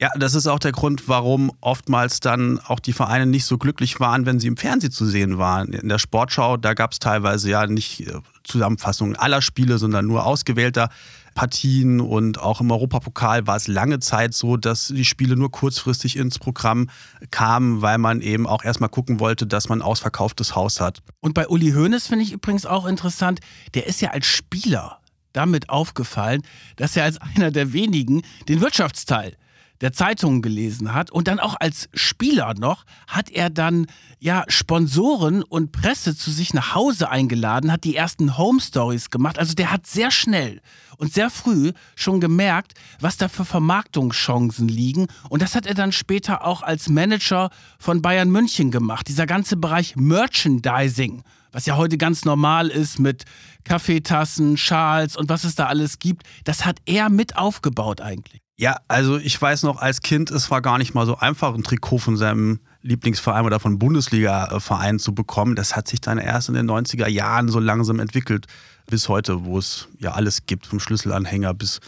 Ja, 0.00 0.10
das 0.16 0.36
ist 0.36 0.46
auch 0.46 0.60
der 0.60 0.70
Grund, 0.70 1.08
warum 1.08 1.50
oftmals 1.60 2.20
dann 2.20 2.60
auch 2.60 2.78
die 2.78 2.92
Vereine 2.92 3.26
nicht 3.26 3.44
so 3.44 3.58
glücklich 3.58 3.98
waren, 3.98 4.26
wenn 4.26 4.38
sie 4.38 4.46
im 4.46 4.56
Fernsehen 4.56 4.92
zu 4.92 5.04
sehen 5.04 5.38
waren. 5.38 5.72
In 5.72 5.88
der 5.88 5.98
Sportschau, 5.98 6.56
da 6.56 6.74
gab 6.74 6.92
es 6.92 7.00
teilweise 7.00 7.50
ja 7.50 7.66
nicht 7.66 8.06
äh, 8.06 8.12
Zusammenfassungen 8.44 9.16
aller 9.16 9.42
Spiele, 9.42 9.76
sondern 9.78 10.06
nur 10.06 10.24
ausgewählter 10.24 10.90
Partien 11.34 12.00
und 12.00 12.38
auch 12.38 12.60
im 12.60 12.70
Europapokal 12.70 13.48
war 13.48 13.56
es 13.56 13.66
lange 13.66 13.98
Zeit 13.98 14.34
so, 14.34 14.56
dass 14.56 14.86
die 14.86 15.04
Spiele 15.04 15.34
nur 15.34 15.50
kurzfristig 15.50 16.16
ins 16.16 16.38
Programm 16.38 16.90
kamen, 17.32 17.82
weil 17.82 17.98
man 17.98 18.20
eben 18.20 18.46
auch 18.46 18.62
erstmal 18.62 18.90
gucken 18.90 19.18
wollte, 19.18 19.48
dass 19.48 19.68
man 19.68 19.82
ausverkauftes 19.82 20.54
Haus 20.54 20.80
hat. 20.80 21.02
Und 21.18 21.34
bei 21.34 21.48
Uli 21.48 21.72
Hoeneß 21.72 22.06
finde 22.06 22.24
ich 22.24 22.32
übrigens 22.32 22.66
auch 22.66 22.86
interessant, 22.86 23.40
der 23.74 23.88
ist 23.88 24.00
ja 24.00 24.10
als 24.10 24.26
Spieler 24.26 25.00
damit 25.32 25.70
aufgefallen, 25.70 26.42
dass 26.76 26.96
er 26.96 27.02
als 27.02 27.18
einer 27.20 27.50
der 27.50 27.72
wenigen 27.72 28.22
den 28.48 28.60
Wirtschaftsteil 28.60 29.36
der 29.80 29.92
Zeitungen 29.92 30.42
gelesen 30.42 30.94
hat. 30.94 31.10
Und 31.10 31.28
dann 31.28 31.40
auch 31.40 31.56
als 31.58 31.88
Spieler 31.94 32.54
noch 32.54 32.84
hat 33.06 33.30
er 33.30 33.50
dann 33.50 33.86
ja 34.18 34.44
Sponsoren 34.48 35.42
und 35.42 35.72
Presse 35.72 36.16
zu 36.16 36.30
sich 36.30 36.54
nach 36.54 36.74
Hause 36.74 37.10
eingeladen, 37.10 37.72
hat 37.72 37.84
die 37.84 37.96
ersten 37.96 38.36
Home 38.36 38.60
Stories 38.60 39.10
gemacht. 39.10 39.38
Also 39.38 39.54
der 39.54 39.70
hat 39.70 39.86
sehr 39.86 40.10
schnell 40.10 40.60
und 40.96 41.12
sehr 41.12 41.30
früh 41.30 41.72
schon 41.94 42.20
gemerkt, 42.20 42.74
was 43.00 43.16
da 43.16 43.28
für 43.28 43.44
Vermarktungschancen 43.44 44.68
liegen. 44.68 45.06
Und 45.28 45.42
das 45.42 45.54
hat 45.54 45.66
er 45.66 45.74
dann 45.74 45.92
später 45.92 46.44
auch 46.44 46.62
als 46.62 46.88
Manager 46.88 47.50
von 47.78 48.02
Bayern 48.02 48.30
München 48.30 48.70
gemacht. 48.70 49.08
Dieser 49.08 49.26
ganze 49.26 49.56
Bereich 49.56 49.96
Merchandising 49.96 51.22
was 51.50 51.66
ja 51.66 51.76
heute 51.76 51.96
ganz 51.96 52.26
normal 52.26 52.68
ist 52.68 52.98
mit 52.98 53.24
Kaffeetassen, 53.64 54.56
Schals 54.56 55.16
und 55.16 55.28
was 55.28 55.44
es 55.44 55.54
da 55.54 55.66
alles 55.66 55.98
gibt, 55.98 56.24
das 56.44 56.64
hat 56.64 56.78
er 56.84 57.08
mit 57.08 57.36
aufgebaut 57.36 58.00
eigentlich. 58.00 58.42
Ja, 58.60 58.80
also 58.88 59.18
ich 59.18 59.40
weiß 59.40 59.62
noch, 59.62 59.80
als 59.80 60.02
Kind, 60.02 60.32
es 60.32 60.50
war 60.50 60.60
gar 60.60 60.78
nicht 60.78 60.92
mal 60.92 61.06
so 61.06 61.16
einfach, 61.16 61.54
ein 61.54 61.62
Trikot 61.62 61.98
von 61.98 62.16
seinem 62.16 62.58
Lieblingsverein 62.82 63.46
oder 63.46 63.60
von 63.60 63.78
Bundesliga-Verein 63.78 64.98
zu 64.98 65.14
bekommen. 65.14 65.54
Das 65.54 65.76
hat 65.76 65.86
sich 65.86 66.00
dann 66.00 66.18
erst 66.18 66.48
in 66.48 66.56
den 66.56 66.68
90er 66.68 67.06
Jahren 67.06 67.48
so 67.48 67.60
langsam 67.60 68.00
entwickelt, 68.00 68.46
bis 68.86 69.08
heute, 69.08 69.44
wo 69.44 69.58
es 69.58 69.86
ja 70.00 70.12
alles 70.12 70.46
gibt, 70.46 70.66
vom 70.66 70.80
Schlüsselanhänger 70.80 71.54
bis 71.54 71.78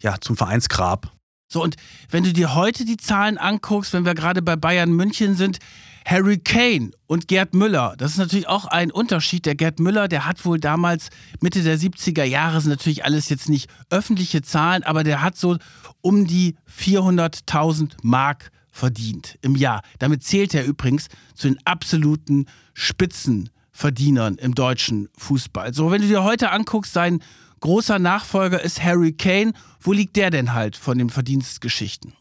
ja, 0.00 0.16
zum 0.20 0.36
Vereinsgrab. 0.36 1.10
So, 1.48 1.62
und 1.62 1.76
wenn 2.10 2.24
du 2.24 2.34
dir 2.34 2.54
heute 2.54 2.84
die 2.84 2.98
Zahlen 2.98 3.38
anguckst, 3.38 3.94
wenn 3.94 4.04
wir 4.04 4.14
gerade 4.14 4.42
bei 4.42 4.56
Bayern 4.56 4.92
München 4.92 5.34
sind, 5.34 5.60
Harry 6.04 6.38
Kane 6.38 6.90
und 7.06 7.28
Gerd 7.28 7.54
Müller, 7.54 7.94
das 7.98 8.12
ist 8.12 8.18
natürlich 8.18 8.48
auch 8.48 8.66
ein 8.66 8.90
Unterschied. 8.90 9.46
Der 9.46 9.54
Gerd 9.54 9.80
Müller, 9.80 10.08
der 10.08 10.26
hat 10.26 10.44
wohl 10.44 10.58
damals 10.58 11.10
Mitte 11.40 11.62
der 11.62 11.78
70er 11.78 12.24
Jahre, 12.24 12.60
sind 12.60 12.70
natürlich 12.70 13.04
alles 13.04 13.28
jetzt 13.28 13.48
nicht 13.48 13.70
öffentliche 13.90 14.42
Zahlen, 14.42 14.82
aber 14.82 15.04
der 15.04 15.22
hat 15.22 15.36
so 15.36 15.56
um 16.00 16.26
die 16.26 16.56
400.000 16.68 17.92
Mark 18.02 18.50
verdient 18.70 19.38
im 19.42 19.54
Jahr. 19.54 19.82
Damit 19.98 20.24
zählt 20.24 20.54
er 20.54 20.64
übrigens 20.64 21.08
zu 21.34 21.48
den 21.48 21.58
absoluten 21.64 22.46
Spitzenverdienern 22.74 24.36
im 24.36 24.54
deutschen 24.54 25.08
Fußball. 25.16 25.74
So, 25.74 25.90
wenn 25.90 26.02
du 26.02 26.08
dir 26.08 26.24
heute 26.24 26.50
anguckst, 26.50 26.92
sein 26.92 27.22
großer 27.60 27.98
Nachfolger 27.98 28.60
ist 28.60 28.82
Harry 28.82 29.12
Kane. 29.12 29.52
Wo 29.80 29.92
liegt 29.92 30.16
der 30.16 30.30
denn 30.30 30.54
halt 30.54 30.76
von 30.76 30.98
den 30.98 31.10
Verdienstgeschichten? 31.10 32.14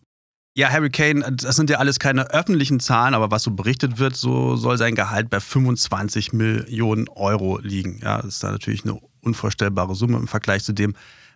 Ja, 0.54 0.70
Harry 0.70 0.90
Kane, 0.90 1.32
das 1.32 1.56
sind 1.56 1.70
ja 1.70 1.78
alles 1.78 1.98
keine 1.98 2.30
öffentlichen 2.32 2.82
Zahlen, 2.82 3.14
aber 3.14 3.32
was 3.32 3.44
so 3.44 3.52
berichtet 3.52 4.00
wird, 4.00 4.18
so 4.18 4.58
soll 4.58 4.78
sein 4.78 4.96
Gehalt 4.96 5.30
bei 5.30 5.40
25 5.40 6.34
Millionen 6.34 7.08
Euro 7.08 7.58
liegen. 7.60 8.02
Ja, 8.04 8.18
das 8.18 8.36
ist 8.36 8.44
da 8.44 8.52
natürlich 8.52 8.84
eine 8.84 9.00
unvorstellbare 9.22 9.96
Summe 9.96 10.18
im 10.18 10.28
Vergleich 10.28 10.66
zu 10.66 10.74
dem, 10.74 10.94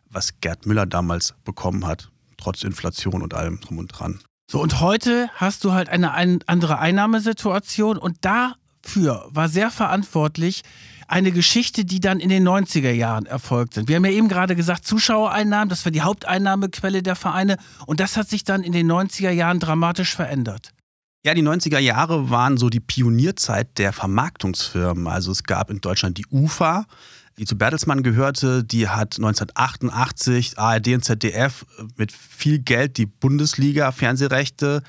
was 0.09 0.41
Gerd 0.41 0.65
Müller 0.65 0.85
damals 0.85 1.33
bekommen 1.45 1.87
hat, 1.87 2.11
trotz 2.35 2.63
Inflation 2.63 3.21
und 3.21 3.33
allem 3.33 3.61
drum 3.61 3.77
und 3.77 3.87
dran. 3.87 4.19
So, 4.51 4.61
und 4.61 4.81
heute 4.81 5.29
hast 5.35 5.63
du 5.63 5.71
halt 5.71 5.87
eine 5.87 6.13
andere 6.13 6.79
Einnahmesituation 6.79 7.97
und 7.97 8.17
dafür 8.21 9.25
war 9.29 9.47
sehr 9.47 9.71
verantwortlich 9.71 10.63
eine 11.07 11.31
Geschichte, 11.31 11.85
die 11.85 11.99
dann 11.99 12.19
in 12.19 12.29
den 12.29 12.47
90er 12.47 12.91
Jahren 12.91 13.25
erfolgt 13.25 13.75
sind. 13.75 13.87
Wir 13.87 13.97
haben 13.97 14.05
ja 14.05 14.11
eben 14.11 14.27
gerade 14.27 14.55
gesagt, 14.55 14.85
Zuschauereinnahmen, 14.85 15.69
das 15.69 15.85
war 15.85 15.91
die 15.91 16.01
Haupteinnahmequelle 16.01 17.03
der 17.03 17.15
Vereine 17.15 17.57
und 17.85 17.99
das 17.99 18.17
hat 18.17 18.29
sich 18.29 18.43
dann 18.43 18.63
in 18.63 18.71
den 18.71 18.91
90er 18.91 19.31
Jahren 19.31 19.59
dramatisch 19.59 20.15
verändert. 20.15 20.71
Ja, 21.25 21.33
die 21.33 21.41
90er 21.41 21.79
Jahre 21.79 22.29
waren 22.29 22.57
so 22.57 22.69
die 22.69 22.79
Pionierzeit 22.79 23.79
der 23.79 23.93
Vermarktungsfirmen. 23.93 25.07
Also 25.07 25.31
es 25.31 25.43
gab 25.43 25.71
in 25.71 25.81
Deutschland 25.81 26.19
die 26.19 26.25
UFA, 26.29 26.85
die 27.39 27.45
zu 27.45 27.57
Bertelsmann 27.57 28.03
gehörte. 28.03 28.63
Die 28.63 28.89
hat 28.89 29.15
1988 29.17 30.59
ARD 30.59 30.87
und 30.89 31.03
ZDF 31.03 31.65
mit 31.97 32.11
viel 32.11 32.59
Geld 32.59 32.97
die 32.97 33.07
Bundesliga-Fernsehrechte 33.07 34.83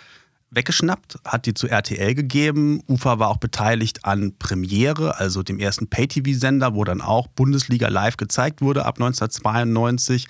weggeschnappt, 0.50 1.18
hat 1.24 1.46
die 1.46 1.54
zu 1.54 1.68
RTL 1.68 2.14
gegeben. 2.14 2.80
UFA 2.88 3.18
war 3.18 3.28
auch 3.28 3.38
beteiligt 3.38 4.04
an 4.04 4.36
Premiere, 4.38 5.18
also 5.18 5.42
dem 5.42 5.58
ersten 5.58 5.88
Pay-TV-Sender, 5.88 6.74
wo 6.74 6.84
dann 6.84 7.00
auch 7.00 7.26
Bundesliga 7.28 7.88
live 7.88 8.16
gezeigt 8.16 8.60
wurde 8.62 8.84
ab 8.84 8.96
1992. 8.96 10.28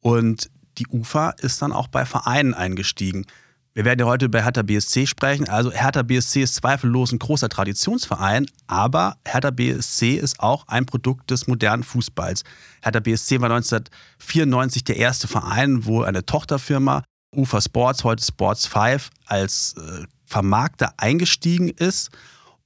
Und 0.00 0.50
die 0.78 0.86
UFA 0.88 1.30
ist 1.30 1.62
dann 1.62 1.72
auch 1.72 1.88
bei 1.88 2.04
Vereinen 2.04 2.54
eingestiegen. 2.54 3.26
Wir 3.74 3.86
werden 3.86 4.00
ja 4.00 4.06
heute 4.06 4.26
über 4.26 4.42
Hertha 4.42 4.60
BSC 4.60 5.06
sprechen. 5.06 5.48
Also 5.48 5.72
Hertha 5.72 6.02
BSC 6.02 6.42
ist 6.42 6.56
zweifellos 6.56 7.10
ein 7.10 7.18
großer 7.18 7.48
Traditionsverein, 7.48 8.46
aber 8.66 9.16
Hertha 9.26 9.50
BSC 9.50 10.16
ist 10.16 10.40
auch 10.40 10.68
ein 10.68 10.84
Produkt 10.84 11.30
des 11.30 11.46
modernen 11.46 11.82
Fußballs. 11.82 12.44
Hertha 12.82 13.00
BSC 13.00 13.40
war 13.40 13.50
1994 13.50 14.84
der 14.84 14.96
erste 14.96 15.26
Verein, 15.26 15.86
wo 15.86 16.02
eine 16.02 16.26
Tochterfirma 16.26 17.02
UFA 17.34 17.60
Sports, 17.60 18.04
heute 18.04 18.24
Sports 18.24 18.66
5, 18.66 19.10
als 19.26 19.74
äh, 19.76 20.04
Vermarkter 20.26 20.94
eingestiegen 20.98 21.68
ist. 21.68 22.10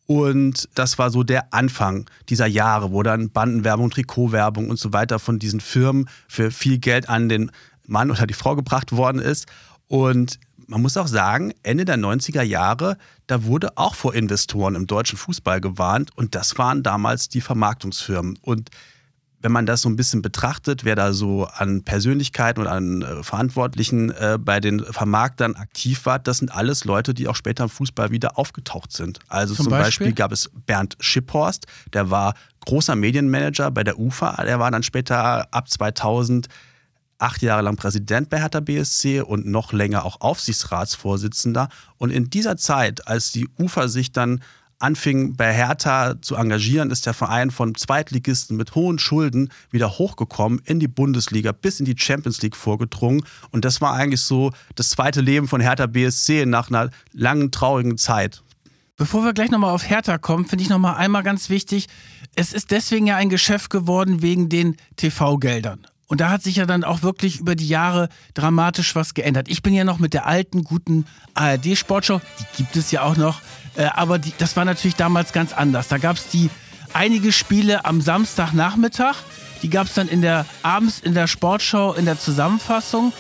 Und 0.06 0.68
das 0.74 0.98
war 0.98 1.10
so 1.10 1.24
der 1.24 1.52
Anfang 1.52 2.08
dieser 2.28 2.46
Jahre, 2.46 2.92
wo 2.92 3.02
dann 3.02 3.30
Bandenwerbung, 3.30 3.90
Trikotwerbung 3.90 4.70
und 4.70 4.78
so 4.78 4.92
weiter 4.92 5.18
von 5.18 5.38
diesen 5.38 5.60
Firmen 5.60 6.08
für 6.28 6.50
viel 6.50 6.78
Geld 6.78 7.08
an 7.08 7.28
den 7.28 7.50
Mann 7.86 8.10
oder 8.10 8.26
die 8.26 8.34
Frau 8.34 8.54
gebracht 8.54 8.92
worden 8.92 9.20
ist. 9.20 9.46
Und 9.88 10.38
man 10.68 10.82
muss 10.82 10.96
auch 10.96 11.08
sagen, 11.08 11.52
Ende 11.62 11.84
der 11.84 11.96
90er 11.96 12.42
Jahre, 12.42 12.96
da 13.26 13.44
wurde 13.44 13.76
auch 13.76 13.94
vor 13.94 14.14
Investoren 14.14 14.74
im 14.74 14.86
deutschen 14.86 15.18
Fußball 15.18 15.60
gewarnt. 15.60 16.10
Und 16.16 16.34
das 16.34 16.56
waren 16.58 16.82
damals 16.82 17.28
die 17.28 17.40
Vermarktungsfirmen. 17.40 18.38
Und 18.42 18.70
wenn 19.40 19.52
man 19.52 19.66
das 19.66 19.82
so 19.82 19.88
ein 19.88 19.96
bisschen 19.96 20.22
betrachtet, 20.22 20.84
wer 20.84 20.96
da 20.96 21.12
so 21.12 21.44
an 21.44 21.82
Persönlichkeiten 21.82 22.60
und 22.60 22.66
an 22.66 23.02
äh, 23.02 23.22
Verantwortlichen 23.22 24.10
äh, 24.10 24.38
bei 24.40 24.60
den 24.60 24.80
Vermarktern 24.84 25.54
aktiv 25.56 26.06
war, 26.06 26.18
das 26.18 26.38
sind 26.38 26.50
alles 26.50 26.84
Leute, 26.84 27.14
die 27.14 27.28
auch 27.28 27.36
später 27.36 27.64
im 27.64 27.70
Fußball 27.70 28.10
wieder 28.10 28.38
aufgetaucht 28.38 28.92
sind. 28.92 29.18
Also 29.28 29.54
zum, 29.54 29.64
zum 29.64 29.70
Beispiel? 29.70 30.06
Beispiel? 30.06 30.12
gab 30.14 30.32
es 30.32 30.50
Bernd 30.66 30.96
Schipphorst, 31.00 31.66
der 31.92 32.10
war 32.10 32.34
großer 32.64 32.96
Medienmanager 32.96 33.70
bei 33.70 33.84
der 33.84 33.98
UFA, 33.98 34.42
der 34.44 34.58
war 34.58 34.70
dann 34.70 34.82
später 34.82 35.52
ab 35.52 35.68
2000 35.68 36.48
acht 37.18 37.42
Jahre 37.42 37.62
lang 37.62 37.76
Präsident 37.76 38.28
bei 38.28 38.40
Hertha 38.40 38.60
BSC 38.60 39.20
und 39.22 39.46
noch 39.46 39.72
länger 39.72 40.04
auch 40.04 40.20
Aufsichtsratsvorsitzender. 40.20 41.68
Und 41.96 42.10
in 42.10 42.30
dieser 42.30 42.56
Zeit, 42.56 43.08
als 43.08 43.32
die 43.32 43.48
UFA 43.58 43.88
sich 43.88 44.12
dann 44.12 44.42
anfing 44.78 45.36
bei 45.36 45.52
Hertha 45.52 46.20
zu 46.20 46.36
engagieren, 46.36 46.90
ist 46.90 47.06
der 47.06 47.14
Verein 47.14 47.50
von 47.50 47.74
Zweitligisten 47.74 48.56
mit 48.56 48.74
hohen 48.74 48.98
Schulden 48.98 49.50
wieder 49.70 49.98
hochgekommen 49.98 50.60
in 50.64 50.80
die 50.80 50.88
Bundesliga 50.88 51.52
bis 51.52 51.80
in 51.80 51.86
die 51.86 51.96
Champions 51.96 52.42
League 52.42 52.56
vorgedrungen. 52.56 53.24
Und 53.50 53.64
das 53.64 53.80
war 53.80 53.94
eigentlich 53.94 54.20
so 54.20 54.52
das 54.74 54.90
zweite 54.90 55.20
Leben 55.20 55.48
von 55.48 55.60
Hertha 55.60 55.86
BSC 55.86 56.46
nach 56.46 56.68
einer 56.68 56.90
langen, 57.12 57.50
traurigen 57.50 57.98
Zeit. 57.98 58.42
Bevor 58.96 59.24
wir 59.24 59.34
gleich 59.34 59.50
nochmal 59.50 59.74
auf 59.74 59.88
Hertha 59.88 60.16
kommen, 60.16 60.46
finde 60.46 60.62
ich 60.62 60.70
nochmal 60.70 60.96
einmal 60.96 61.22
ganz 61.22 61.50
wichtig, 61.50 61.86
es 62.34 62.52
ist 62.52 62.70
deswegen 62.70 63.06
ja 63.06 63.16
ein 63.16 63.28
Geschäft 63.28 63.70
geworden 63.70 64.22
wegen 64.22 64.48
den 64.48 64.76
TV-Geldern. 64.96 65.86
Und 66.08 66.20
da 66.20 66.30
hat 66.30 66.42
sich 66.42 66.56
ja 66.56 66.66
dann 66.66 66.84
auch 66.84 67.02
wirklich 67.02 67.40
über 67.40 67.56
die 67.56 67.66
Jahre 67.66 68.08
dramatisch 68.34 68.94
was 68.94 69.14
geändert. 69.14 69.48
Ich 69.48 69.62
bin 69.62 69.74
ja 69.74 69.84
noch 69.84 69.98
mit 69.98 70.14
der 70.14 70.26
alten, 70.26 70.62
guten 70.62 71.04
ARD-Sportshow, 71.34 72.20
die 72.38 72.62
gibt 72.62 72.76
es 72.76 72.90
ja 72.92 73.02
auch 73.02 73.16
noch, 73.16 73.40
äh, 73.76 73.86
aber 73.86 74.18
die, 74.18 74.32
das 74.38 74.56
war 74.56 74.64
natürlich 74.64 74.96
damals 74.96 75.32
ganz 75.32 75.52
anders. 75.52 75.88
Da 75.88 75.98
gab 75.98 76.16
es 76.16 76.28
die 76.28 76.48
einige 76.92 77.32
Spiele 77.32 77.84
am 77.84 78.00
Samstagnachmittag, 78.00 79.16
die 79.62 79.70
gab 79.70 79.88
es 79.88 79.94
dann 79.94 80.06
in 80.06 80.22
der 80.22 80.46
abends 80.62 81.00
in 81.00 81.14
der 81.14 81.26
Sportschau 81.26 81.94
in 81.94 82.04
der 82.04 82.18
Zusammenfassung. 82.18 83.12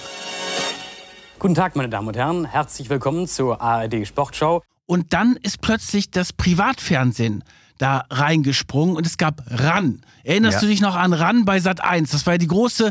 Guten 1.40 1.54
Tag, 1.54 1.74
meine 1.74 1.88
Damen 1.88 2.08
und 2.08 2.16
Herren, 2.16 2.44
herzlich 2.44 2.88
willkommen 2.88 3.26
zur 3.26 3.60
ARD 3.60 4.06
Sportschau. 4.06 4.62
Und 4.86 5.12
dann 5.12 5.36
ist 5.42 5.60
plötzlich 5.60 6.12
das 6.12 6.32
Privatfernsehen 6.32 7.42
da 7.78 8.04
reingesprungen 8.10 8.96
und 8.96 9.06
es 9.06 9.18
gab 9.18 9.42
RAN. 9.48 10.02
Erinnerst 10.24 10.56
ja. 10.56 10.60
du 10.60 10.66
dich 10.66 10.80
noch 10.80 10.96
an 10.96 11.12
RAN 11.12 11.44
bei 11.44 11.60
Sat 11.60 11.82
1? 11.82 12.10
Das 12.10 12.26
war 12.26 12.34
ja 12.34 12.38
die 12.38 12.46
große 12.46 12.90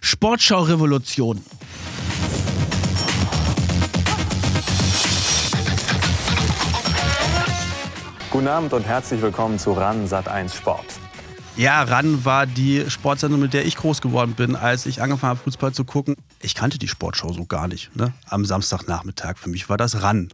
Sportschau-Revolution. 0.00 1.42
Guten 8.30 8.48
Abend 8.48 8.72
und 8.72 8.84
herzlich 8.84 9.22
willkommen 9.22 9.58
zu 9.58 9.72
RAN 9.72 10.08
Sat 10.08 10.26
1 10.28 10.54
Sport. 10.54 10.84
Ja, 11.56 11.84
RAN 11.84 12.24
war 12.24 12.46
die 12.46 12.90
Sportsendung, 12.90 13.38
mit 13.40 13.54
der 13.54 13.64
ich 13.64 13.76
groß 13.76 14.00
geworden 14.00 14.34
bin, 14.34 14.56
als 14.56 14.86
ich 14.86 15.00
angefangen 15.00 15.30
habe, 15.30 15.40
Fußball 15.40 15.72
zu 15.72 15.84
gucken. 15.84 16.16
Ich 16.40 16.56
kannte 16.56 16.78
die 16.78 16.88
Sportschau 16.88 17.32
so 17.32 17.46
gar 17.46 17.68
nicht. 17.68 17.94
Ne? 17.94 18.12
Am 18.28 18.44
Samstagnachmittag. 18.44 19.38
Für 19.38 19.48
mich 19.48 19.68
war 19.68 19.76
das 19.76 20.02
RAN. 20.02 20.30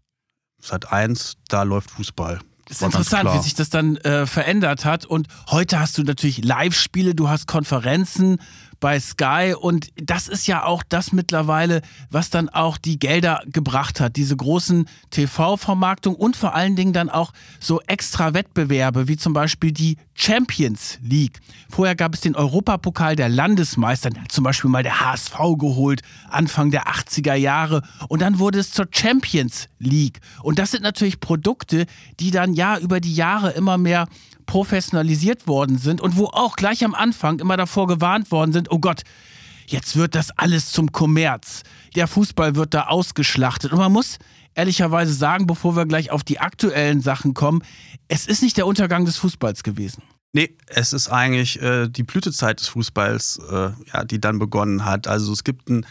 Sat 0.62 0.90
1, 0.90 1.36
da 1.48 1.62
läuft 1.62 1.90
Fußball. 1.90 2.40
Ist 2.70 2.82
interessant, 2.82 3.32
wie 3.34 3.38
sich 3.42 3.54
das 3.54 3.68
dann 3.68 3.96
äh, 3.98 4.26
verändert 4.26 4.84
hat. 4.84 5.04
Und 5.04 5.28
heute 5.50 5.80
hast 5.80 5.98
du 5.98 6.02
natürlich 6.02 6.44
Live-Spiele, 6.44 7.14
du 7.14 7.28
hast 7.28 7.46
Konferenzen, 7.46 8.38
bei 8.80 8.98
Sky. 8.98 9.54
Und 9.58 9.88
das 9.96 10.26
ist 10.26 10.46
ja 10.46 10.64
auch 10.64 10.82
das 10.88 11.12
mittlerweile, 11.12 11.82
was 12.10 12.30
dann 12.30 12.48
auch 12.48 12.78
die 12.78 12.98
Gelder 12.98 13.42
gebracht 13.46 14.00
hat. 14.00 14.16
Diese 14.16 14.36
großen 14.36 14.86
TV-Vermarktung 15.10 16.16
und 16.16 16.36
vor 16.36 16.54
allen 16.54 16.76
Dingen 16.76 16.92
dann 16.92 17.10
auch 17.10 17.32
so 17.60 17.80
extra 17.82 18.34
Wettbewerbe, 18.34 19.06
wie 19.06 19.16
zum 19.16 19.32
Beispiel 19.32 19.72
die 19.72 19.96
Champions 20.14 20.98
League. 21.02 21.40
Vorher 21.70 21.94
gab 21.94 22.14
es 22.14 22.20
den 22.20 22.36
Europapokal 22.36 23.16
der 23.16 23.28
Landesmeister, 23.28 24.10
zum 24.28 24.44
Beispiel 24.44 24.70
mal 24.70 24.82
der 24.82 25.00
HSV 25.00 25.36
geholt, 25.56 26.02
Anfang 26.28 26.70
der 26.70 26.88
80er 26.88 27.34
Jahre. 27.34 27.82
Und 28.08 28.20
dann 28.20 28.38
wurde 28.38 28.58
es 28.58 28.72
zur 28.72 28.86
Champions 28.90 29.68
League. 29.78 30.20
Und 30.42 30.58
das 30.58 30.72
sind 30.72 30.82
natürlich 30.82 31.20
Produkte, 31.20 31.86
die 32.18 32.30
dann 32.30 32.52
ja 32.52 32.78
über 32.78 33.00
die 33.00 33.14
Jahre 33.14 33.50
immer 33.52 33.78
mehr 33.78 34.08
professionalisiert 34.50 35.46
worden 35.46 35.78
sind 35.78 36.00
und 36.00 36.16
wo 36.16 36.24
auch 36.24 36.56
gleich 36.56 36.84
am 36.84 36.92
Anfang 36.92 37.38
immer 37.38 37.56
davor 37.56 37.86
gewarnt 37.86 38.32
worden 38.32 38.52
sind, 38.52 38.72
oh 38.72 38.80
Gott, 38.80 39.02
jetzt 39.68 39.94
wird 39.94 40.16
das 40.16 40.36
alles 40.36 40.72
zum 40.72 40.90
Kommerz. 40.90 41.62
Der 41.94 42.08
Fußball 42.08 42.56
wird 42.56 42.74
da 42.74 42.88
ausgeschlachtet. 42.88 43.70
Und 43.70 43.78
man 43.78 43.92
muss 43.92 44.18
ehrlicherweise 44.56 45.14
sagen, 45.14 45.46
bevor 45.46 45.76
wir 45.76 45.86
gleich 45.86 46.10
auf 46.10 46.24
die 46.24 46.40
aktuellen 46.40 47.00
Sachen 47.00 47.32
kommen, 47.32 47.62
es 48.08 48.26
ist 48.26 48.42
nicht 48.42 48.56
der 48.56 48.66
Untergang 48.66 49.04
des 49.04 49.18
Fußballs 49.18 49.62
gewesen. 49.62 50.02
Nee, 50.32 50.56
es 50.66 50.92
ist 50.92 51.06
eigentlich 51.06 51.62
äh, 51.62 51.86
die 51.86 52.02
Blütezeit 52.02 52.58
des 52.58 52.66
Fußballs, 52.66 53.40
äh, 53.48 53.70
ja, 53.92 54.04
die 54.04 54.20
dann 54.20 54.40
begonnen 54.40 54.84
hat. 54.84 55.06
Also 55.06 55.32
es 55.32 55.44
gibt 55.44 55.70
ein 55.70 55.86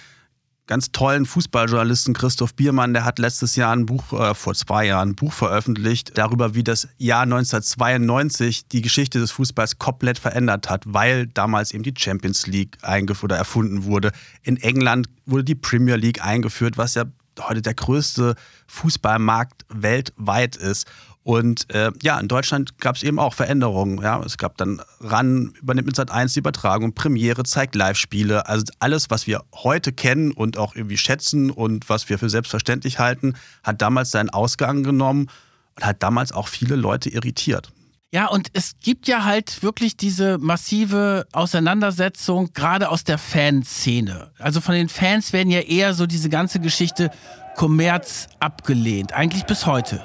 ganz 0.70 0.92
tollen 0.92 1.26
Fußballjournalisten 1.26 2.14
Christoph 2.14 2.54
Biermann, 2.54 2.94
der 2.94 3.04
hat 3.04 3.18
letztes 3.18 3.56
Jahr 3.56 3.74
ein 3.76 3.88
Buch, 3.88 4.14
äh, 4.14 4.36
vor 4.36 4.54
zwei 4.54 4.86
Jahren 4.86 5.10
ein 5.10 5.16
Buch 5.16 5.34
veröffentlicht, 5.34 6.16
darüber, 6.16 6.54
wie 6.54 6.64
das 6.64 6.88
Jahr 7.00 7.24
1992 7.24 8.68
die 8.68 8.84
Geschichte 8.84 9.20
des 9.20 9.32
Fußballs 9.32 9.80
komplett 9.80 10.20
verändert 10.20 10.70
hat, 10.70 10.84
weil 10.86 11.26
damals 11.26 11.74
eben 11.74 11.82
die 11.82 11.96
Champions 11.98 12.46
League 12.46 12.78
eingeführt 12.84 13.32
oder 13.32 13.38
erfunden 13.38 13.86
wurde. 13.86 14.12
In 14.44 14.58
England 14.58 15.10
wurde 15.26 15.44
die 15.44 15.56
Premier 15.56 15.96
League 15.96 16.24
eingeführt, 16.24 16.78
was 16.78 16.94
ja 16.94 17.06
heute 17.40 17.64
der 17.64 17.74
größte 17.74 18.36
Fußballmarkt 18.68 19.66
weltweit 19.70 20.56
ist. 20.56 20.88
Und 21.30 21.72
äh, 21.76 21.92
ja, 22.02 22.20
in 22.20 22.28
Deutschland 22.28 22.80
gab 22.80 22.96
es 22.96 23.04
eben 23.04 23.20
auch 23.20 23.36
Veränderungen. 23.36 24.02
Ja. 24.02 24.20
Es 24.26 24.40
gab 24.40 24.58
dann 24.58 24.82
RAN, 25.00 25.54
übernimmt 25.62 25.86
mit 25.86 25.96
Sat 25.96 26.10
1 26.10 26.34
die 26.34 26.40
Übertragung, 26.40 26.94
Premiere 26.94 27.44
zeigt 27.44 27.76
Live-Spiele. 27.76 28.48
Also 28.48 28.66
alles, 28.80 29.12
was 29.12 29.28
wir 29.28 29.44
heute 29.54 29.94
kennen 29.94 30.32
und 30.32 30.58
auch 30.58 30.74
irgendwie 30.74 30.98
schätzen 30.98 31.52
und 31.52 31.88
was 31.88 32.10
wir 32.10 32.18
für 32.18 32.32
selbstverständlich 32.32 32.98
halten, 32.98 33.36
hat 33.64 33.80
damals 33.80 34.10
seinen 34.10 34.32
Ausgang 34.32 34.82
genommen 34.82 35.30
und 35.76 35.86
hat 35.86 36.02
damals 36.02 36.32
auch 36.32 36.48
viele 36.48 36.76
Leute 36.76 37.12
irritiert. 37.12 37.72
Ja, 38.12 38.26
und 38.26 38.48
es 38.54 38.80
gibt 38.82 39.08
ja 39.08 39.24
halt 39.24 39.62
wirklich 39.62 39.98
diese 39.98 40.40
massive 40.40 41.28
Auseinandersetzung, 41.32 42.54
gerade 42.54 42.90
aus 42.90 43.04
der 43.04 43.20
Fanszene. 43.20 44.32
Also 44.40 44.62
von 44.62 44.74
den 44.74 44.90
Fans 44.90 45.32
werden 45.32 45.52
ja 45.52 45.60
eher 45.60 45.94
so 45.94 46.08
diese 46.08 46.30
ganze 46.30 46.60
Geschichte 46.60 47.12
Kommerz 47.56 48.30
abgelehnt, 48.40 49.14
eigentlich 49.14 49.46
bis 49.46 49.68
heute. 49.68 50.04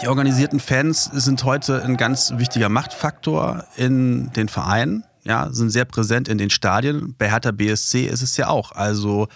Die 0.00 0.06
organisierten 0.06 0.60
Fans 0.60 1.10
sind 1.12 1.42
heute 1.42 1.82
ein 1.82 1.96
ganz 1.96 2.32
wichtiger 2.36 2.68
Machtfaktor 2.68 3.64
in 3.76 4.30
den 4.32 4.48
Vereinen, 4.48 5.02
ja, 5.24 5.48
sind 5.52 5.70
sehr 5.70 5.84
präsent 5.84 6.28
in 6.28 6.38
den 6.38 6.50
Stadien. 6.50 7.16
Bei 7.18 7.28
Hertha 7.28 7.50
BSC 7.50 8.06
ist 8.06 8.22
es 8.22 8.36
ja 8.36 8.46
auch. 8.46 8.70
Also 8.72 9.26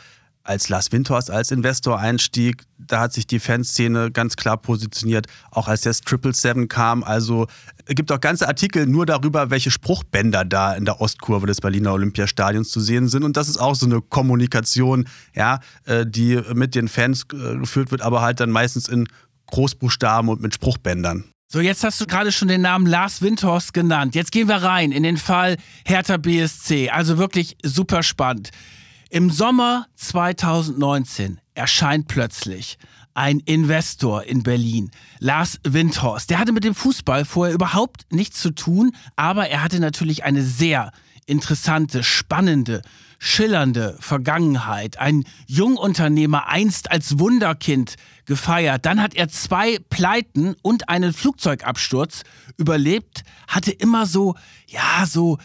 als 0.44 0.68
Lars 0.68 0.90
Windhorst 0.92 1.30
als 1.30 1.50
Investor 1.50 1.98
einstieg, 1.98 2.64
da 2.78 3.00
hat 3.00 3.12
sich 3.12 3.26
die 3.26 3.40
Fanszene 3.40 4.10
ganz 4.12 4.36
klar 4.36 4.56
positioniert, 4.56 5.26
auch 5.50 5.66
als 5.66 5.82
der 5.82 5.94
Triple 5.94 6.32
Seven 6.32 6.68
kam. 6.68 7.02
Also 7.02 7.46
es 7.84 7.94
gibt 7.94 8.10
auch 8.12 8.20
ganze 8.20 8.46
Artikel 8.46 8.86
nur 8.86 9.04
darüber, 9.04 9.50
welche 9.50 9.70
Spruchbänder 9.70 10.44
da 10.44 10.74
in 10.74 10.84
der 10.84 11.00
Ostkurve 11.00 11.46
des 11.46 11.60
Berliner 11.60 11.92
Olympiastadions 11.92 12.70
zu 12.70 12.80
sehen 12.80 13.08
sind. 13.08 13.24
Und 13.24 13.36
das 13.36 13.48
ist 13.48 13.58
auch 13.58 13.74
so 13.74 13.86
eine 13.86 14.00
Kommunikation, 14.00 15.06
ja, 15.34 15.58
äh, 15.86 16.06
die 16.06 16.40
mit 16.54 16.76
den 16.76 16.88
Fans 16.88 17.26
äh, 17.32 17.56
geführt 17.58 17.90
wird, 17.90 18.02
aber 18.02 18.22
halt 18.22 18.38
dann 18.38 18.50
meistens 18.50 18.88
in 18.88 19.08
Großbuchstaben 19.52 20.28
und 20.28 20.42
mit 20.42 20.54
Spruchbändern. 20.54 21.24
So, 21.46 21.60
jetzt 21.60 21.84
hast 21.84 22.00
du 22.00 22.06
gerade 22.06 22.32
schon 22.32 22.48
den 22.48 22.62
Namen 22.62 22.86
Lars 22.86 23.20
Windhorst 23.20 23.74
genannt. 23.74 24.14
Jetzt 24.14 24.32
gehen 24.32 24.48
wir 24.48 24.56
rein 24.56 24.90
in 24.90 25.02
den 25.02 25.18
Fall 25.18 25.58
Hertha 25.84 26.16
BSC. 26.16 26.88
Also 26.90 27.18
wirklich 27.18 27.56
super 27.62 28.02
spannend. 28.02 28.50
Im 29.10 29.30
Sommer 29.30 29.86
2019 29.96 31.38
erscheint 31.54 32.08
plötzlich 32.08 32.78
ein 33.12 33.40
Investor 33.40 34.24
in 34.24 34.42
Berlin, 34.42 34.90
Lars 35.18 35.60
Windhorst. 35.64 36.30
Der 36.30 36.38
hatte 36.38 36.52
mit 36.52 36.64
dem 36.64 36.74
Fußball 36.74 37.26
vorher 37.26 37.54
überhaupt 37.54 38.06
nichts 38.10 38.40
zu 38.40 38.52
tun, 38.52 38.92
aber 39.16 39.50
er 39.50 39.62
hatte 39.62 39.80
natürlich 39.80 40.24
eine 40.24 40.42
sehr 40.42 40.92
interessante, 41.26 42.02
spannende, 42.02 42.80
schillernde 43.18 43.96
Vergangenheit. 44.00 44.98
Ein 44.98 45.24
Jungunternehmer 45.46 46.48
einst 46.48 46.90
als 46.90 47.18
Wunderkind 47.18 47.96
gefeiert. 48.26 48.86
Dann 48.86 49.00
hat 49.02 49.14
er 49.14 49.28
zwei 49.28 49.78
Pleiten 49.90 50.54
und 50.62 50.88
einen 50.88 51.12
Flugzeugabsturz 51.12 52.22
überlebt, 52.56 53.24
hatte 53.48 53.72
immer 53.72 54.06
so, 54.06 54.34
ja, 54.66 55.06
so, 55.06 55.38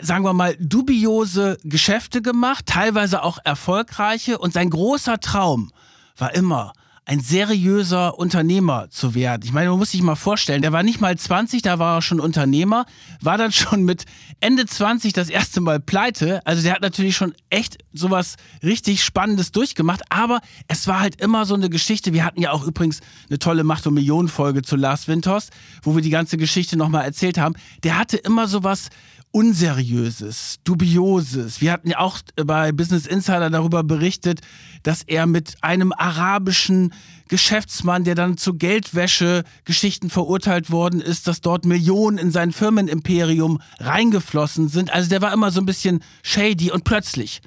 sagen 0.00 0.24
wir 0.24 0.32
mal, 0.32 0.56
dubiose 0.58 1.58
Geschäfte 1.64 2.22
gemacht, 2.22 2.66
teilweise 2.66 3.22
auch 3.22 3.38
erfolgreiche. 3.44 4.38
Und 4.38 4.52
sein 4.52 4.70
großer 4.70 5.20
Traum 5.20 5.70
war 6.16 6.34
immer, 6.34 6.72
ein 7.06 7.20
seriöser 7.20 8.18
Unternehmer 8.18 8.88
zu 8.90 9.14
werden. 9.14 9.42
Ich 9.44 9.52
meine, 9.52 9.68
man 9.70 9.78
muss 9.78 9.90
sich 9.90 10.02
mal 10.02 10.14
vorstellen, 10.14 10.62
der 10.62 10.72
war 10.72 10.82
nicht 10.82 11.00
mal 11.00 11.16
20, 11.16 11.60
da 11.60 11.78
war 11.78 11.98
er 11.98 12.02
schon 12.02 12.18
Unternehmer, 12.18 12.86
war 13.20 13.36
dann 13.36 13.52
schon 13.52 13.84
mit 13.84 14.04
Ende 14.40 14.64
20 14.64 15.12
das 15.12 15.28
erste 15.28 15.60
Mal 15.60 15.80
pleite. 15.80 16.44
Also 16.46 16.62
der 16.62 16.72
hat 16.72 16.80
natürlich 16.80 17.16
schon 17.16 17.34
echt 17.50 17.78
sowas 17.92 18.36
richtig 18.62 19.04
Spannendes 19.04 19.52
durchgemacht, 19.52 20.00
aber 20.08 20.40
es 20.66 20.88
war 20.88 21.00
halt 21.00 21.20
immer 21.20 21.44
so 21.44 21.54
eine 21.54 21.68
Geschichte. 21.68 22.14
Wir 22.14 22.24
hatten 22.24 22.40
ja 22.40 22.52
auch 22.52 22.66
übrigens 22.66 23.00
eine 23.28 23.38
tolle 23.38 23.64
Macht- 23.64 23.86
und 23.86 23.94
Millionen-Folge 23.94 24.62
zu 24.62 24.76
Lars 24.76 25.06
Windhorst, 25.06 25.50
wo 25.82 25.94
wir 25.94 26.02
die 26.02 26.10
ganze 26.10 26.38
Geschichte 26.38 26.78
nochmal 26.78 27.04
erzählt 27.04 27.36
haben. 27.36 27.54
Der 27.82 27.98
hatte 27.98 28.16
immer 28.16 28.48
sowas 28.48 28.88
Unseriöses, 29.34 30.60
Dubioses. 30.62 31.60
Wir 31.60 31.72
hatten 31.72 31.90
ja 31.90 31.98
auch 31.98 32.20
bei 32.36 32.70
Business 32.70 33.04
Insider 33.04 33.50
darüber 33.50 33.82
berichtet, 33.82 34.42
dass 34.84 35.02
er 35.02 35.26
mit 35.26 35.56
einem 35.60 35.92
arabischen 35.92 36.94
Geschäftsmann, 37.26 38.04
der 38.04 38.14
dann 38.14 38.36
zu 38.36 38.54
Geldwäsche-Geschichten 38.54 40.08
verurteilt 40.08 40.70
worden 40.70 41.00
ist, 41.00 41.26
dass 41.26 41.40
dort 41.40 41.64
Millionen 41.64 42.16
in 42.16 42.30
sein 42.30 42.52
Firmenimperium 42.52 43.60
reingeflossen 43.80 44.68
sind. 44.68 44.94
Also 44.94 45.08
der 45.08 45.20
war 45.20 45.32
immer 45.32 45.50
so 45.50 45.60
ein 45.60 45.66
bisschen 45.66 45.98
shady 46.22 46.70
und 46.70 46.84
plötzlich 46.84 47.40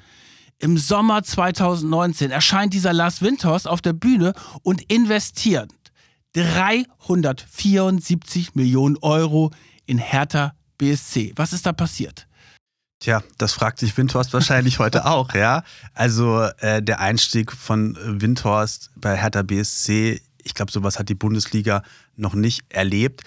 im 0.58 0.76
Sommer 0.76 1.22
2019 1.22 2.30
erscheint 2.30 2.74
dieser 2.74 2.92
Lars 2.92 3.22
Windhorst 3.22 3.66
auf 3.66 3.80
der 3.80 3.94
Bühne 3.94 4.34
und 4.60 4.82
investiert 4.92 5.70
374 6.34 8.56
Millionen 8.56 8.98
Euro 8.98 9.52
in 9.86 9.96
Hertha 9.96 10.52
BSC. 10.78 11.32
Was 11.36 11.52
ist 11.52 11.66
da 11.66 11.72
passiert? 11.72 12.26
Tja, 13.00 13.22
das 13.36 13.52
fragt 13.52 13.78
sich 13.78 13.96
Windhorst 13.96 14.32
wahrscheinlich 14.32 14.78
heute 14.80 15.06
auch, 15.06 15.34
ja. 15.34 15.62
Also 15.94 16.42
äh, 16.58 16.82
der 16.82 17.00
Einstieg 17.00 17.52
von 17.52 17.96
Windhorst 18.00 18.90
bei 18.96 19.16
Hertha 19.16 19.42
BSC, 19.42 20.20
ich 20.42 20.54
glaube, 20.54 20.72
sowas 20.72 20.98
hat 20.98 21.08
die 21.08 21.14
Bundesliga 21.14 21.82
noch 22.16 22.34
nicht 22.34 22.64
erlebt. 22.70 23.22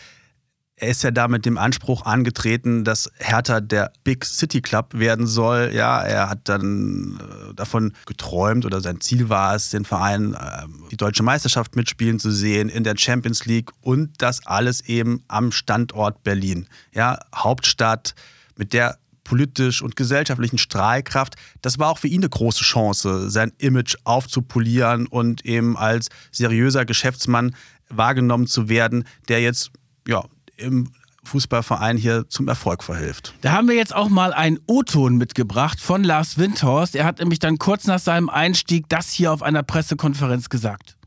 Er 0.82 0.88
ist 0.88 1.04
ja 1.04 1.12
da 1.12 1.28
mit 1.28 1.46
dem 1.46 1.60
Anspruch 1.60 2.08
angetreten, 2.08 2.84
dass 2.84 3.12
Hertha 3.20 3.62
der 3.62 3.94
Big 4.04 4.26
City 4.26 4.62
Club 4.62 4.96
werden 4.96 5.28
soll. 5.28 5.70
Ja, 5.76 6.02
er 6.02 6.28
hat 6.28 6.50
dann 6.50 7.20
äh, 7.22 7.54
davon 7.54 7.94
geträumt 8.08 8.66
oder 8.66 8.82
sein 8.82 9.00
Ziel 9.00 9.30
war 9.30 9.54
es, 9.54 9.70
den 9.70 9.86
Verein 9.86 10.34
äh, 10.34 10.66
die 10.90 10.98
deutsche 10.98 11.22
Meisterschaft 11.22 11.76
mitspielen 11.76 12.18
zu 12.18 12.32
sehen 12.32 12.68
in 12.68 12.84
der 12.84 12.98
Champions 12.98 13.46
League 13.46 13.70
und 13.82 14.10
das 14.24 14.48
alles 14.48 14.82
eben 14.82 15.24
am 15.28 15.52
Standort 15.52 16.24
Berlin. 16.24 16.68
Ja, 16.96 17.20
Hauptstadt 17.36 18.16
mit 18.58 18.74
der 18.74 18.98
politisch 19.24 19.84
und 19.84 19.96
gesellschaftlichen 19.96 20.58
Strahlkraft. 20.58 21.36
Das 21.62 21.78
war 21.78 21.90
auch 21.90 22.00
für 22.00 22.08
ihn 22.08 22.22
eine 22.22 22.30
große 22.30 22.64
Chance, 22.64 23.30
sein 23.30 23.52
Image 23.60 23.98
aufzupolieren 24.04 25.06
und 25.06 25.46
eben 25.46 25.78
als 25.78 26.10
seriöser 26.32 26.86
Geschäftsmann 26.86 27.56
wahrgenommen 27.90 28.48
zu 28.48 28.68
werden, 28.68 29.04
der 29.28 29.42
jetzt 29.42 29.70
ja 30.08 30.24
im 30.62 30.92
Fußballverein 31.24 31.98
hier 31.98 32.28
zum 32.30 32.48
Erfolg 32.48 32.84
verhilft. 32.84 33.34
Da 33.42 33.52
haben 33.52 33.68
wir 33.68 33.76
jetzt 33.76 33.96
auch 33.96 34.10
mal 34.10 34.34
einen 34.34 34.60
O-Ton 34.68 35.18
mitgebracht 35.18 35.80
von 35.80 36.04
Lars 36.04 36.38
Windhorst. 36.38 36.96
Er 36.96 37.06
hat 37.06 37.20
nämlich 37.20 37.40
dann 37.40 37.58
kurz 37.58 37.86
nach 37.86 38.00
seinem 38.00 38.30
Einstieg 38.30 38.86
das 38.90 39.12
hier 39.12 39.32
auf 39.32 39.44
einer 39.44 39.64
Pressekonferenz 39.64 40.50
gesagt. 40.50 40.98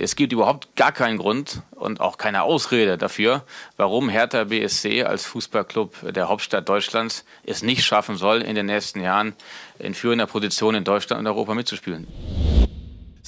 Es 0.00 0.14
gibt 0.14 0.32
überhaupt 0.32 0.76
gar 0.76 0.92
keinen 0.92 1.18
Grund 1.18 1.62
und 1.72 2.00
auch 2.00 2.18
keine 2.18 2.42
Ausrede 2.42 2.98
dafür, 2.98 3.44
warum 3.76 4.08
Hertha 4.08 4.44
BSC 4.44 5.02
als 5.02 5.26
Fußballclub 5.26 6.12
der 6.12 6.28
Hauptstadt 6.28 6.68
Deutschlands 6.68 7.24
es 7.44 7.62
nicht 7.62 7.84
schaffen 7.84 8.16
soll, 8.16 8.42
in 8.42 8.54
den 8.54 8.66
nächsten 8.66 9.00
Jahren 9.00 9.34
in 9.78 9.94
führender 9.94 10.26
Position 10.26 10.76
in 10.76 10.84
Deutschland 10.84 11.20
und 11.20 11.26
Europa 11.26 11.54
mitzuspielen. 11.54 12.06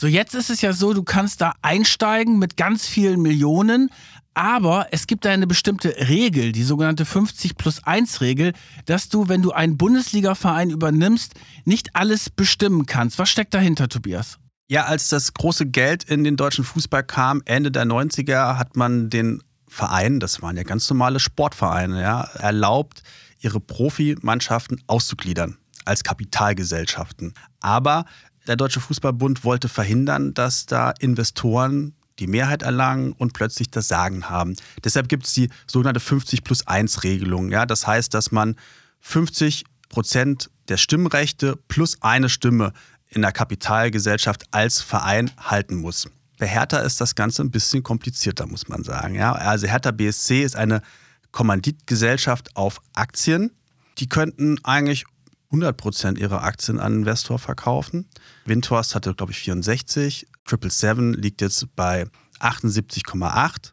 So, 0.01 0.07
jetzt 0.07 0.35
ist 0.35 0.49
es 0.49 0.63
ja 0.63 0.73
so, 0.73 0.95
du 0.95 1.03
kannst 1.03 1.43
da 1.43 1.53
einsteigen 1.61 2.39
mit 2.39 2.57
ganz 2.57 2.87
vielen 2.87 3.21
Millionen, 3.21 3.91
Aber 4.33 4.87
es 4.93 5.07
gibt 5.07 5.27
da 5.27 5.31
eine 5.31 5.47
bestimmte 5.47 5.95
Regel, 6.09 6.53
die 6.53 6.63
sogenannte 6.63 7.05
50 7.05 7.57
plus 7.57 7.85
1 7.85 8.23
Regel, 8.23 8.55
dass 8.87 9.11
du, 9.11 9.29
wenn 9.29 9.43
du 9.43 9.53
einen 9.53 9.77
Bundesliga-Verein 9.77 10.71
übernimmst, 10.71 11.35
nicht 11.67 11.95
alles 11.95 12.31
bestimmen 12.31 12.87
kannst. 12.87 13.19
Was 13.19 13.29
steckt 13.29 13.53
dahinter, 13.53 13.89
Tobias? 13.89 14.39
Ja, 14.69 14.85
als 14.85 15.09
das 15.09 15.35
große 15.35 15.67
Geld 15.67 16.05
in 16.05 16.25
den 16.25 16.37
deutschen 16.37 16.65
Fußball 16.65 17.03
kam, 17.03 17.43
Ende 17.45 17.71
der 17.71 17.85
90er, 17.85 18.57
hat 18.57 18.77
man 18.77 19.11
den 19.11 19.43
Vereinen, 19.69 20.21
das 20.21 20.41
waren 20.41 20.57
ja 20.57 20.63
ganz 20.63 20.89
normale 20.89 21.21
Sportvereine, 21.21 22.01
ja, 22.01 22.23
erlaubt, 22.23 23.03
ihre 23.41 23.61
Profimannschaften 23.61 24.83
auszugliedern 24.87 25.59
als 25.85 26.05
Kapitalgesellschaften. 26.05 27.35
Aber 27.61 28.05
der 28.51 28.57
Deutsche 28.57 28.81
Fußballbund 28.81 29.45
wollte 29.45 29.69
verhindern, 29.69 30.35
dass 30.35 30.67
da 30.67 30.91
Investoren 30.99 31.95
die 32.19 32.27
Mehrheit 32.27 32.63
erlangen 32.63 33.13
und 33.13 33.33
plötzlich 33.33 33.71
das 33.71 33.87
Sagen 33.87 34.29
haben. 34.29 34.57
Deshalb 34.83 35.09
gibt 35.09 35.27
es 35.27 35.35
die 35.35 35.51
sogenannte 35.69 36.01
50 36.01 36.43
plus 36.43 36.67
1 36.67 37.05
Regelung. 37.05 37.53
Ja, 37.53 37.65
das 37.65 37.87
heißt, 37.87 38.13
dass 38.13 38.33
man 38.33 38.57
50 39.03 39.67
Prozent 39.89 40.51
der 40.67 40.79
Stimmrechte 40.79 41.61
plus 41.69 42.03
eine 42.03 42.29
Stimme 42.29 42.73
in 43.09 43.23
der 43.23 43.31
Kapitalgesellschaft 43.31 44.43
als 44.51 44.83
Verein 44.83 45.31
halten 45.39 45.77
muss. 45.77 46.09
Bei 46.41 46.49
Hertha 46.49 46.79
ist 46.79 47.01
das 47.01 47.15
Ganze 47.15 47.43
ein 47.43 47.53
bisschen 47.53 47.85
komplizierter, 47.85 48.49
muss 48.49 48.67
man 48.67 48.83
sagen. 48.83 49.15
Ja, 49.15 49.31
also 49.31 49.69
Hertha 49.69 49.93
BSC 49.93 50.43
ist 50.43 50.57
eine 50.57 50.83
Kommanditgesellschaft 51.31 52.57
auf 52.57 52.81
Aktien. 52.97 53.53
Die 53.99 54.09
könnten 54.09 54.59
eigentlich 54.65 55.05
100% 55.53 56.19
ihrer 56.19 56.43
Aktien 56.43 56.79
an 56.79 56.95
Investor 56.95 57.39
verkaufen. 57.39 58.09
Windhorst 58.45 58.95
hatte, 58.95 59.15
glaube 59.15 59.33
ich, 59.33 59.39
64. 59.41 60.29
Triple 60.45 60.71
Seven 60.71 61.15
liegt 61.15 61.41
jetzt 61.41 61.75
bei 61.75 62.07
78,8. 62.41 63.73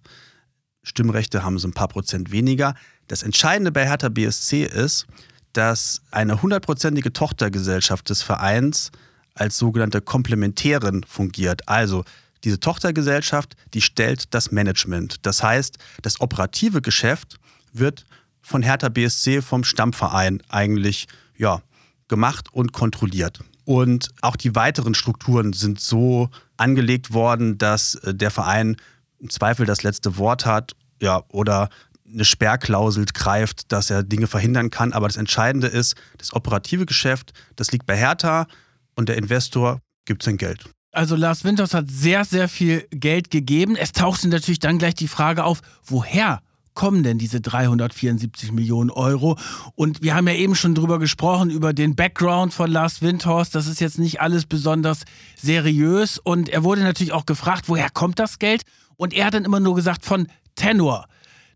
Stimmrechte 0.84 1.44
haben 1.44 1.60
so 1.60 1.68
ein 1.68 1.74
paar 1.74 1.88
Prozent 1.88 2.32
weniger. 2.32 2.76
Das 3.08 3.24
Entscheidende 3.24 3.72
bei 3.72 3.86
Hertha 3.86 4.10
BSC 4.10 4.64
ist, 4.64 5.06
dass 5.54 6.02
eine 6.12 6.42
hundertprozentige 6.42 7.14
Tochtergesellschaft 7.14 8.10
des 8.10 8.22
Vereins 8.22 8.92
als 9.34 9.58
sogenannte 9.58 10.02
Komplementärin 10.02 11.04
fungiert. 11.04 11.68
Also 11.68 12.04
diese 12.44 12.60
Tochtergesellschaft, 12.60 13.56
die 13.74 13.82
stellt 13.82 14.34
das 14.34 14.52
Management. 14.52 15.26
Das 15.26 15.44
heißt, 15.44 15.78
das 16.02 16.22
operative 16.22 16.82
Geschäft 16.82 17.40
wird 17.74 18.06
von 18.42 18.62
Hertha 18.62 18.90
BSC 18.90 19.42
vom 19.42 19.64
Stammverein 19.64 20.42
eigentlich 20.50 21.08
ja, 21.38 21.62
gemacht 22.08 22.54
und 22.54 22.74
kontrolliert. 22.74 23.40
Und 23.66 24.10
auch 24.22 24.36
die 24.36 24.56
weiteren 24.56 24.94
Strukturen 24.94 25.54
sind 25.54 25.80
so 25.80 26.30
angelegt 26.56 27.14
worden, 27.14 27.58
dass 27.58 27.96
äh, 27.96 28.14
der 28.14 28.32
Verein 28.32 28.78
im 29.20 29.30
Zweifel 29.30 29.66
das 29.66 29.84
letzte 29.84 30.18
Wort 30.18 30.46
hat, 30.46 30.74
ja, 31.02 31.24
oder 31.30 31.70
eine 32.12 32.24
Sperrklausel 32.24 33.06
greift, 33.14 33.72
dass 33.72 33.90
er 33.90 34.04
Dinge 34.04 34.28
verhindern 34.28 34.70
kann. 34.70 34.94
Aber 34.94 35.08
das 35.08 35.18
Entscheidende 35.18 35.68
ist, 35.68 35.96
das 36.18 36.34
operative 36.34 36.86
Geschäft, 36.86 37.34
das 37.56 37.72
liegt 37.72 37.86
bei 37.86 37.98
Hertha 37.98 38.48
und 38.96 39.10
der 39.10 39.18
Investor 39.18 39.82
gibt 40.06 40.24
sein 40.24 40.38
Geld. 40.38 40.70
Also 40.94 41.16
Lars 41.16 41.44
Winters 41.44 41.74
hat 41.74 41.86
sehr, 41.90 42.24
sehr 42.26 42.48
viel 42.48 42.88
Geld 42.92 43.30
gegeben. 43.30 43.76
Es 43.76 43.92
tauchte 43.92 44.30
natürlich 44.30 44.60
dann 44.60 44.80
gleich 44.80 44.96
die 44.96 45.08
Frage 45.08 45.44
auf, 45.44 45.62
woher 45.84 46.42
kommen 46.78 47.02
denn 47.02 47.18
diese 47.18 47.42
374 47.42 48.52
Millionen 48.52 48.92
Euro? 48.92 49.36
Und 49.74 50.04
wir 50.04 50.14
haben 50.14 50.28
ja 50.28 50.36
eben 50.36 50.54
schon 50.54 50.76
drüber 50.76 51.00
gesprochen, 51.00 51.50
über 51.50 51.74
den 51.74 51.96
Background 51.96 52.54
von 52.54 52.70
Lars 52.70 53.02
Windhorst. 53.02 53.56
Das 53.56 53.66
ist 53.66 53.82
jetzt 53.82 53.98
nicht 53.98 54.22
alles 54.22 54.46
besonders 54.46 55.02
seriös. 55.36 56.20
Und 56.20 56.50
er 56.50 56.64
wurde 56.64 56.82
natürlich 56.82 57.14
auch 57.14 57.26
gefragt, 57.26 57.68
woher 57.68 57.90
kommt 57.90 58.20
das 58.20 58.38
Geld? 58.38 58.62
Und 58.96 59.16
er 59.16 59.26
hat 59.26 59.34
dann 59.34 59.44
immer 59.44 59.60
nur 59.60 59.74
gesagt 59.74 60.06
von 60.06 60.28
Tenor. 60.56 61.08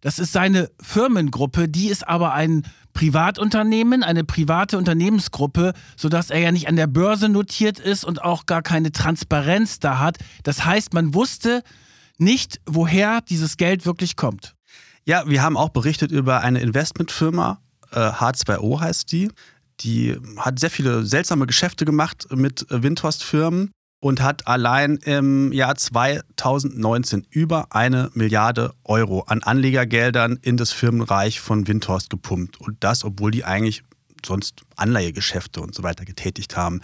Das 0.01 0.17
ist 0.17 0.33
seine 0.33 0.71
Firmengruppe, 0.81 1.69
die 1.69 1.89
ist 1.89 2.07
aber 2.07 2.33
ein 2.33 2.63
Privatunternehmen, 2.93 4.01
eine 4.01 4.23
private 4.23 4.79
Unternehmensgruppe, 4.79 5.73
sodass 5.95 6.31
er 6.31 6.39
ja 6.39 6.51
nicht 6.51 6.67
an 6.67 6.77
der 6.77 6.87
Börse 6.87 7.29
notiert 7.29 7.77
ist 7.77 8.03
und 8.03 8.23
auch 8.23 8.47
gar 8.47 8.63
keine 8.63 8.91
Transparenz 8.91 9.77
da 9.77 9.99
hat. 9.99 10.17
Das 10.41 10.65
heißt, 10.65 10.95
man 10.95 11.13
wusste 11.13 11.61
nicht, 12.17 12.59
woher 12.65 13.21
dieses 13.21 13.57
Geld 13.57 13.85
wirklich 13.85 14.15
kommt. 14.15 14.55
Ja, 15.05 15.27
wir 15.27 15.41
haben 15.41 15.57
auch 15.57 15.69
berichtet 15.69 16.11
über 16.11 16.41
eine 16.41 16.59
Investmentfirma, 16.59 17.59
äh, 17.91 17.99
H2O 17.99 18.79
heißt 18.79 19.11
die. 19.11 19.29
Die 19.79 20.15
hat 20.37 20.59
sehr 20.59 20.69
viele 20.69 21.05
seltsame 21.05 21.47
Geschäfte 21.47 21.85
gemacht 21.85 22.27
mit 22.33 22.69
äh, 22.69 22.83
Windhorst-Firmen 22.83 23.71
und 23.99 24.21
hat 24.21 24.47
allein 24.47 24.97
im 24.97 25.51
Jahr 25.51 25.75
2019 25.75 27.25
über 27.29 27.67
eine 27.69 28.09
Milliarde 28.13 28.73
Euro 28.83 29.21
an 29.21 29.43
Anlegergeldern 29.43 30.39
in 30.41 30.57
das 30.57 30.71
Firmenreich 30.71 31.39
von 31.39 31.67
Windhorst 31.67 32.09
gepumpt. 32.09 32.59
Und 32.59 32.77
das, 32.79 33.03
obwohl 33.03 33.31
die 33.31 33.43
eigentlich 33.43 33.83
sonst 34.25 34.61
Anleihegeschäfte 34.75 35.61
und 35.61 35.73
so 35.73 35.83
weiter 35.83 36.05
getätigt 36.05 36.55
haben. 36.55 36.81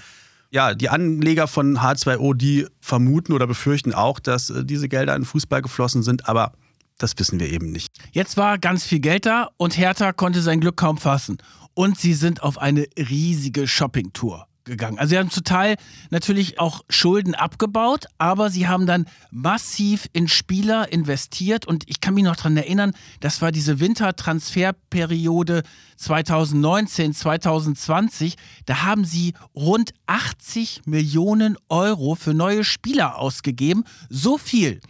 Ja, 0.49 0.73
die 0.73 0.89
Anleger 0.89 1.47
von 1.47 1.77
H2O, 1.79 2.33
die 2.33 2.67
vermuten 2.79 3.33
oder 3.33 3.47
befürchten 3.47 3.93
auch, 3.93 4.19
dass 4.19 4.49
äh, 4.49 4.63
diese 4.63 4.87
Gelder 4.87 5.15
in 5.15 5.25
Fußball 5.25 5.61
geflossen 5.61 6.03
sind, 6.03 6.27
aber 6.29 6.53
das 6.97 7.17
wissen 7.17 7.39
wir 7.39 7.51
eben 7.51 7.71
nicht. 7.71 7.93
Jetzt 8.11 8.37
war 8.37 8.57
ganz 8.57 8.85
viel 8.85 8.99
Geld 8.99 9.25
da 9.25 9.49
und 9.57 9.77
Hertha 9.77 10.13
konnte 10.13 10.41
sein 10.41 10.59
Glück 10.59 10.77
kaum 10.77 10.97
fassen. 10.97 11.37
Und 11.73 11.99
sie 11.99 12.13
sind 12.13 12.41
auf 12.41 12.57
eine 12.57 12.87
riesige 12.97 13.67
Shoppingtour 13.67 14.47
gegangen. 14.67 14.99
Also 14.99 15.11
sie 15.11 15.17
haben 15.17 15.29
Teil 15.29 15.77
natürlich 16.11 16.59
auch 16.59 16.83
Schulden 16.89 17.33
abgebaut, 17.33 18.05
aber 18.17 18.51
sie 18.51 18.67
haben 18.67 18.85
dann 18.85 19.05
massiv 19.31 20.07
in 20.13 20.27
Spieler 20.27 20.91
investiert 20.91 21.65
und 21.65 21.83
ich 21.87 22.01
kann 22.01 22.13
mich 22.13 22.23
noch 22.23 22.35
daran 22.35 22.57
erinnern, 22.57 22.93
das 23.19 23.41
war 23.41 23.51
diese 23.51 23.79
Wintertransferperiode 23.79 25.63
2019, 25.95 27.13
2020, 27.13 28.35
da 28.65 28.83
haben 28.83 29.05
sie 29.05 29.33
rund 29.55 29.93
80 30.05 30.81
Millionen 30.85 31.57
Euro 31.69 32.15
für 32.15 32.33
neue 32.33 32.63
Spieler 32.63 33.17
ausgegeben. 33.17 33.83
So 34.09 34.37
viel 34.37 34.81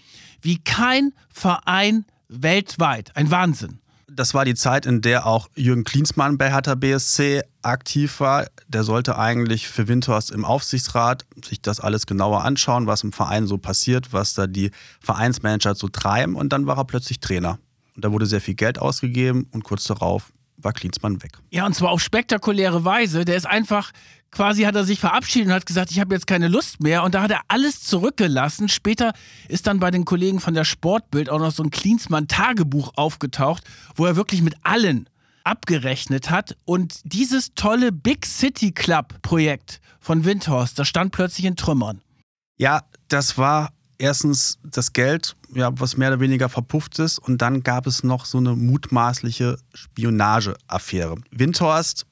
wie 0.41 0.59
kein 0.59 1.13
Verein 1.29 2.05
weltweit. 2.29 3.15
Ein 3.15 3.31
Wahnsinn. 3.31 3.79
Das 4.09 4.33
war 4.33 4.45
die 4.45 4.55
Zeit, 4.55 4.85
in 4.85 5.01
der 5.01 5.27
auch 5.27 5.47
Jürgen 5.55 5.83
Klinsmann 5.83 6.37
bei 6.37 6.49
Hertha 6.49 6.75
BSC 6.75 7.43
aktiv 7.61 8.19
war. 8.19 8.47
Der 8.67 8.83
sollte 8.83 9.17
eigentlich 9.17 9.67
für 9.67 9.87
Windhorst 9.87 10.31
im 10.31 10.45
Aufsichtsrat 10.45 11.25
sich 11.45 11.61
das 11.61 11.79
alles 11.79 12.07
genauer 12.07 12.43
anschauen, 12.43 12.87
was 12.87 13.03
im 13.03 13.11
Verein 13.13 13.47
so 13.47 13.57
passiert, 13.57 14.13
was 14.13 14.33
da 14.33 14.47
die 14.47 14.71
Vereinsmanager 15.01 15.75
so 15.75 15.87
treiben. 15.87 16.35
Und 16.35 16.53
dann 16.53 16.65
war 16.65 16.77
er 16.77 16.85
plötzlich 16.85 17.19
Trainer. 17.19 17.59
Und 17.95 18.05
da 18.05 18.11
wurde 18.11 18.25
sehr 18.25 18.41
viel 18.41 18.55
Geld 18.55 18.79
ausgegeben 18.79 19.47
und 19.51 19.63
kurz 19.63 19.83
darauf 19.83 20.31
war 20.57 20.73
Klinsmann 20.73 21.21
weg. 21.23 21.37
Ja, 21.51 21.65
und 21.65 21.73
zwar 21.73 21.91
auf 21.91 22.01
spektakuläre 22.01 22.83
Weise. 22.83 23.25
Der 23.25 23.37
ist 23.37 23.45
einfach 23.45 23.91
quasi 24.31 24.63
hat 24.63 24.75
er 24.75 24.83
sich 24.83 24.99
verabschiedet 24.99 25.47
und 25.47 25.53
hat 25.53 25.65
gesagt, 25.65 25.91
ich 25.91 25.99
habe 25.99 26.13
jetzt 26.13 26.27
keine 26.27 26.47
Lust 26.47 26.81
mehr. 26.81 27.03
Und 27.03 27.15
da 27.15 27.21
hat 27.21 27.31
er 27.31 27.41
alles 27.47 27.81
zurückgelassen. 27.81 28.69
Später 28.69 29.13
ist 29.47 29.67
dann 29.67 29.79
bei 29.79 29.91
den 29.91 30.05
Kollegen 30.05 30.39
von 30.39 30.53
der 30.53 30.65
Sportbild 30.65 31.29
auch 31.29 31.39
noch 31.39 31.51
so 31.51 31.63
ein 31.63 31.71
Klinsmann-Tagebuch 31.71 32.93
aufgetaucht, 32.95 33.63
wo 33.95 34.05
er 34.05 34.15
wirklich 34.15 34.41
mit 34.41 34.55
allen 34.63 35.09
abgerechnet 35.43 36.29
hat. 36.29 36.57
Und 36.65 36.99
dieses 37.03 37.53
tolle 37.55 37.91
Big 37.91 38.25
City 38.25 38.71
Club-Projekt 38.71 39.79
von 39.99 40.25
Windhorst, 40.25 40.77
das 40.77 40.87
stand 40.87 41.11
plötzlich 41.11 41.45
in 41.45 41.55
Trümmern. 41.55 42.01
Ja, 42.57 42.83
das 43.07 43.37
war 43.37 43.71
erstens 43.97 44.59
das 44.63 44.93
Geld, 44.93 45.35
ja, 45.53 45.71
was 45.79 45.97
mehr 45.97 46.09
oder 46.09 46.19
weniger 46.19 46.49
verpufft 46.49 46.99
ist. 46.99 47.19
Und 47.19 47.41
dann 47.41 47.63
gab 47.63 47.87
es 47.87 48.03
noch 48.03 48.25
so 48.25 48.37
eine 48.37 48.55
mutmaßliche 48.55 49.57
Spionageaffäre. 49.73 51.15
Windhorst 51.31 52.05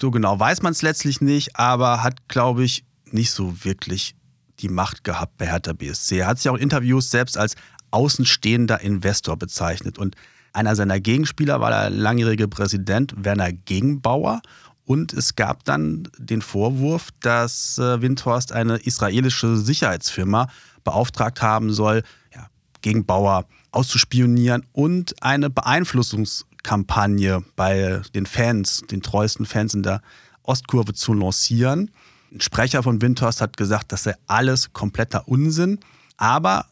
so 0.00 0.10
genau 0.10 0.38
weiß 0.38 0.62
man 0.62 0.72
es 0.72 0.82
letztlich 0.82 1.20
nicht, 1.20 1.56
aber 1.56 2.02
hat, 2.02 2.28
glaube 2.28 2.64
ich, 2.64 2.84
nicht 3.10 3.30
so 3.30 3.64
wirklich 3.64 4.14
die 4.60 4.68
Macht 4.68 5.04
gehabt 5.04 5.36
bei 5.38 5.46
Hertha 5.46 5.72
BSC. 5.72 6.18
Er 6.18 6.26
hat 6.26 6.38
sich 6.38 6.48
auch 6.48 6.56
in 6.56 6.62
Interviews 6.62 7.10
selbst 7.10 7.38
als 7.38 7.54
außenstehender 7.90 8.80
Investor 8.80 9.36
bezeichnet. 9.36 9.98
Und 9.98 10.16
einer 10.52 10.74
seiner 10.74 11.00
Gegenspieler 11.00 11.60
war 11.60 11.70
der 11.70 11.90
langjährige 11.90 12.48
Präsident 12.48 13.14
Werner 13.16 13.52
Gegenbauer. 13.52 14.40
Und 14.84 15.12
es 15.12 15.34
gab 15.34 15.64
dann 15.64 16.08
den 16.18 16.42
Vorwurf, 16.42 17.08
dass 17.20 17.78
äh, 17.78 18.00
Windhorst 18.00 18.52
eine 18.52 18.76
israelische 18.76 19.56
Sicherheitsfirma 19.56 20.48
beauftragt 20.86 21.42
haben 21.42 21.70
soll, 21.70 22.02
ja, 22.34 22.46
Gegenbauer 22.80 23.44
auszuspionieren 23.72 24.64
und 24.72 25.22
eine 25.22 25.48
Beeinflussungs- 25.48 26.44
Kampagne 26.66 27.44
bei 27.54 28.02
den 28.12 28.26
Fans, 28.26 28.82
den 28.90 29.00
treuesten 29.00 29.46
Fans 29.46 29.72
in 29.72 29.84
der 29.84 30.02
Ostkurve 30.42 30.94
zu 30.94 31.14
lancieren. 31.14 31.92
Ein 32.32 32.40
Sprecher 32.40 32.82
von 32.82 33.00
Windhorst 33.00 33.40
hat 33.40 33.56
gesagt, 33.56 33.92
das 33.92 34.02
sei 34.02 34.14
alles 34.26 34.72
kompletter 34.72 35.28
Unsinn. 35.28 35.78
Aber 36.16 36.66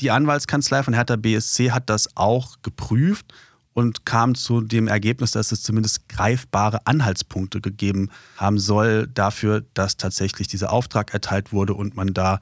die 0.00 0.10
Anwaltskanzlei 0.10 0.82
von 0.82 0.94
Hertha 0.94 1.14
BSC 1.14 1.70
hat 1.70 1.88
das 1.88 2.16
auch 2.16 2.56
geprüft 2.62 3.32
und 3.72 4.04
kam 4.04 4.34
zu 4.34 4.62
dem 4.62 4.88
Ergebnis, 4.88 5.30
dass 5.30 5.52
es 5.52 5.62
zumindest 5.62 6.08
greifbare 6.08 6.84
Anhaltspunkte 6.84 7.60
gegeben 7.60 8.10
haben 8.36 8.58
soll 8.58 9.06
dafür, 9.06 9.64
dass 9.74 9.96
tatsächlich 9.96 10.48
dieser 10.48 10.72
Auftrag 10.72 11.14
erteilt 11.14 11.52
wurde 11.52 11.74
und 11.74 11.94
man 11.94 12.12
da 12.14 12.40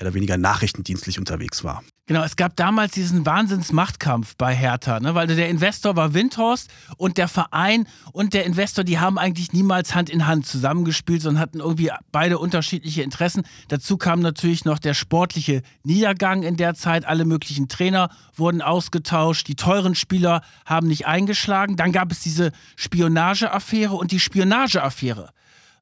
oder 0.00 0.14
weniger 0.14 0.36
nachrichtendienstlich 0.36 1.18
unterwegs 1.18 1.64
war. 1.64 1.82
Genau, 2.06 2.24
es 2.24 2.34
gab 2.34 2.56
damals 2.56 2.92
diesen 2.92 3.24
Wahnsinnsmachtkampf 3.24 4.34
bei 4.36 4.52
Hertha, 4.52 4.98
ne? 4.98 5.14
weil 5.14 5.28
der 5.28 5.48
Investor 5.48 5.94
war 5.94 6.12
Windhorst 6.12 6.68
und 6.96 7.18
der 7.18 7.28
Verein 7.28 7.86
und 8.12 8.34
der 8.34 8.46
Investor, 8.46 8.82
die 8.82 8.98
haben 8.98 9.16
eigentlich 9.16 9.52
niemals 9.52 9.94
Hand 9.94 10.10
in 10.10 10.26
Hand 10.26 10.44
zusammengespielt, 10.44 11.22
sondern 11.22 11.40
hatten 11.40 11.60
irgendwie 11.60 11.92
beide 12.10 12.38
unterschiedliche 12.38 13.02
Interessen. 13.02 13.44
Dazu 13.68 13.96
kam 13.96 14.18
natürlich 14.18 14.64
noch 14.64 14.80
der 14.80 14.94
sportliche 14.94 15.62
Niedergang 15.84 16.42
in 16.42 16.56
der 16.56 16.74
Zeit. 16.74 17.04
Alle 17.04 17.24
möglichen 17.24 17.68
Trainer 17.68 18.10
wurden 18.34 18.60
ausgetauscht, 18.60 19.46
die 19.46 19.54
teuren 19.54 19.94
Spieler 19.94 20.42
haben 20.66 20.88
nicht 20.88 21.06
eingeschlagen. 21.06 21.76
Dann 21.76 21.92
gab 21.92 22.10
es 22.10 22.18
diese 22.18 22.50
Spionageaffäre 22.74 23.94
und 23.94 24.10
die 24.10 24.18
Spionageaffäre 24.18 25.30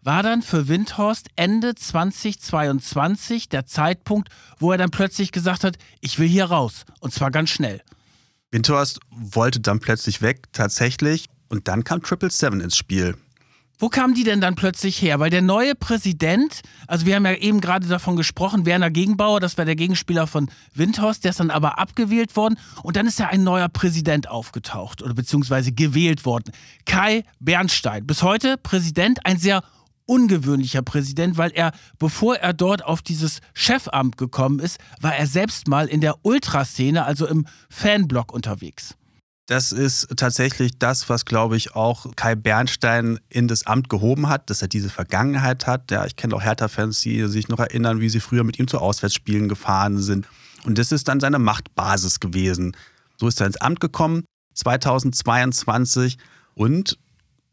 war 0.09 0.23
dann 0.23 0.41
für 0.41 0.69
Windhorst 0.69 1.29
Ende 1.37 1.75
2022 1.75 3.51
der 3.51 3.67
Zeitpunkt, 3.67 4.31
wo 4.59 4.73
er 4.73 4.79
dann 4.79 4.91
plötzlich 4.91 5.33
gesagt 5.33 5.65
hat, 5.65 5.77
ich 6.01 6.19
will 6.19 6.27
hier 6.27 6.47
raus. 6.47 6.87
Und 7.01 7.13
zwar 7.13 7.31
ganz 7.31 7.51
schnell. 7.51 7.83
Windhorst 8.51 9.01
wollte 9.11 9.61
dann 9.61 9.81
plötzlich 9.81 10.23
weg, 10.23 10.45
tatsächlich. 10.53 11.27
Und 11.51 11.69
dann 11.69 11.85
kam 11.85 12.03
Triple 12.03 12.31
Seven 12.31 12.63
ins 12.63 12.75
Spiel. 12.75 13.19
Wo 13.79 13.91
kamen 13.91 14.15
die 14.15 14.25
denn 14.25 14.41
dann 14.41 14.55
plötzlich 14.55 15.03
her? 15.03 15.21
Weil 15.21 15.29
der 15.29 15.43
neue 15.43 15.75
Präsident, 15.75 16.63
also 16.87 17.05
wir 17.05 17.15
haben 17.15 17.27
ja 17.27 17.35
eben 17.35 17.61
gerade 17.61 17.87
davon 17.87 18.17
gesprochen, 18.17 18.65
Werner 18.65 18.91
Gegenbauer, 18.91 19.41
das 19.41 19.59
war 19.59 19.67
der 19.67 19.77
Gegenspieler 19.77 20.27
von 20.27 20.51
Windhorst, 20.73 21.23
der 21.23 21.33
ist 21.33 21.41
dann 21.41 21.51
aber 21.51 21.79
abgewählt 21.79 22.35
worden 22.35 22.59
und 22.83 22.97
dann 22.97 23.07
ist 23.07 23.19
ja 23.19 23.27
ein 23.27 23.45
neuer 23.45 23.69
Präsident 23.69 24.27
aufgetaucht 24.31 25.03
oder 25.03 25.13
beziehungsweise 25.13 25.71
gewählt 25.71 26.25
worden. 26.25 26.53
Kai 26.87 27.25
Bernstein, 27.41 28.07
bis 28.07 28.23
heute 28.23 28.57
Präsident, 28.57 29.27
ein 29.27 29.37
sehr 29.37 29.63
ungewöhnlicher 30.09 30.83
Präsident, 30.83 31.37
weil 31.37 31.53
er, 31.53 31.73
bevor 31.99 32.37
er 32.37 32.53
dort 32.53 32.85
auf 32.85 33.03
dieses 33.03 33.41
Chefamt 33.55 34.17
gekommen 34.17 34.59
ist, 34.59 34.79
war 35.01 35.15
er 35.15 35.27
selbst 35.27 35.69
mal 35.69 35.87
in 35.87 36.01
der 36.01 36.25
Ultraszene, 36.25 37.05
also 37.05 37.27
im 37.27 37.47
Fanblock 37.71 38.33
unterwegs. 38.33 38.95
Das 39.47 39.73
ist 39.73 40.09
tatsächlich 40.17 40.79
das, 40.79 41.09
was, 41.09 41.25
glaube 41.25 41.57
ich, 41.57 41.75
auch 41.75 42.15
Kai 42.17 42.35
Bernstein 42.35 43.19
in 43.31 43.49
das 43.49 43.67
Amt 43.67 43.89
gehoben 43.89 44.29
hat, 44.29 44.51
dass 44.51 44.61
er 44.61 44.69
diese 44.69 44.91
Vergangenheit 44.91 45.67
hat. 45.67 45.91
Ja, 45.91 46.05
ich 46.05 46.17
kenne 46.17 46.35
auch 46.35 46.43
Hertha-Fans, 46.43 47.01
die 47.01 47.27
sich 47.29 47.49
noch 47.49 47.59
erinnern, 47.59 48.01
wie 48.01 48.11
sie 48.11 48.21
früher 48.21 48.45
mit 48.45 48.59
ihm 48.59 48.69
zu 48.69 48.79
Auswärtsspielen 48.79 49.49
gefahren 49.49 49.99
sind. 49.99 50.29
Und 50.65 50.77
das 50.77 50.93
ist 50.93 51.09
dann 51.09 51.21
seine 51.21 51.39
Machtbasis 51.39 52.21
gewesen. 52.21 52.77
So 53.17 53.27
ist 53.27 53.41
er 53.41 53.47
ins 53.47 53.57
Amt 53.57 53.81
gekommen, 53.81 54.25
2022. 54.53 56.19
Und 56.55 56.99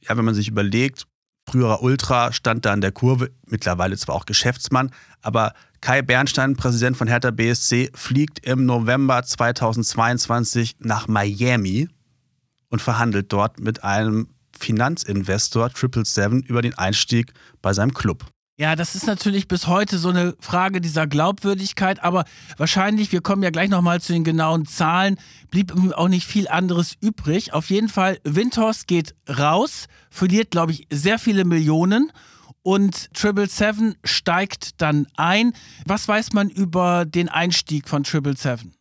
ja, 0.01 0.17
wenn 0.17 0.25
man 0.25 0.35
sich 0.35 0.49
überlegt, 0.49 1.05
früherer 1.47 1.81
Ultra, 1.81 2.31
stand 2.33 2.65
da 2.65 2.73
an 2.73 2.81
der 2.81 2.91
Kurve, 2.91 3.31
mittlerweile 3.47 3.97
zwar 3.97 4.15
auch 4.15 4.25
Geschäftsmann, 4.25 4.91
aber 5.21 5.53
Kai 5.81 6.01
Bernstein, 6.01 6.55
Präsident 6.55 6.97
von 6.97 7.07
Hertha 7.07 7.31
BSC, 7.31 7.91
fliegt 7.93 8.45
im 8.45 8.65
November 8.65 9.23
2022 9.23 10.77
nach 10.79 11.07
Miami 11.07 11.87
und 12.69 12.81
verhandelt 12.81 13.31
dort 13.31 13.59
mit 13.59 13.83
einem 13.83 14.29
Finanzinvestor 14.57 15.69
Triple 15.69 16.05
Seven 16.05 16.41
über 16.41 16.61
den 16.61 16.77
Einstieg 16.77 17.33
bei 17.61 17.73
seinem 17.73 17.93
Club. 17.93 18.25
Ja, 18.57 18.77
das 18.77 18.95
ist 18.95 19.05
natürlich 19.05 19.49
bis 19.49 19.67
heute 19.67 19.97
so 19.97 20.07
eine 20.07 20.33
Frage 20.39 20.79
dieser 20.79 21.07
Glaubwürdigkeit, 21.07 22.01
aber 22.01 22.23
wahrscheinlich, 22.55 23.11
wir 23.11 23.19
kommen 23.19 23.43
ja 23.43 23.49
gleich 23.49 23.69
nochmal 23.69 23.99
zu 23.99 24.13
den 24.13 24.23
genauen 24.23 24.65
Zahlen, 24.65 25.17
blieb 25.51 25.73
auch 25.93 26.07
nicht 26.07 26.25
viel 26.25 26.47
anderes 26.47 26.95
übrig. 27.01 27.51
Auf 27.51 27.69
jeden 27.69 27.89
Fall, 27.89 28.17
Windhorst 28.23 28.87
geht 28.87 29.13
raus, 29.27 29.87
verliert, 30.09 30.51
glaube 30.51 30.71
ich, 30.71 30.87
sehr 30.89 31.19
viele 31.19 31.43
Millionen 31.43 32.13
und 32.61 33.13
Triple 33.13 33.49
Seven 33.49 33.95
steigt 34.05 34.81
dann 34.81 35.05
ein. 35.17 35.51
Was 35.85 36.07
weiß 36.07 36.31
man 36.31 36.49
über 36.49 37.03
den 37.03 37.27
Einstieg 37.27 37.89
von 37.89 38.05
Triple 38.05 38.37
Seven? 38.37 38.73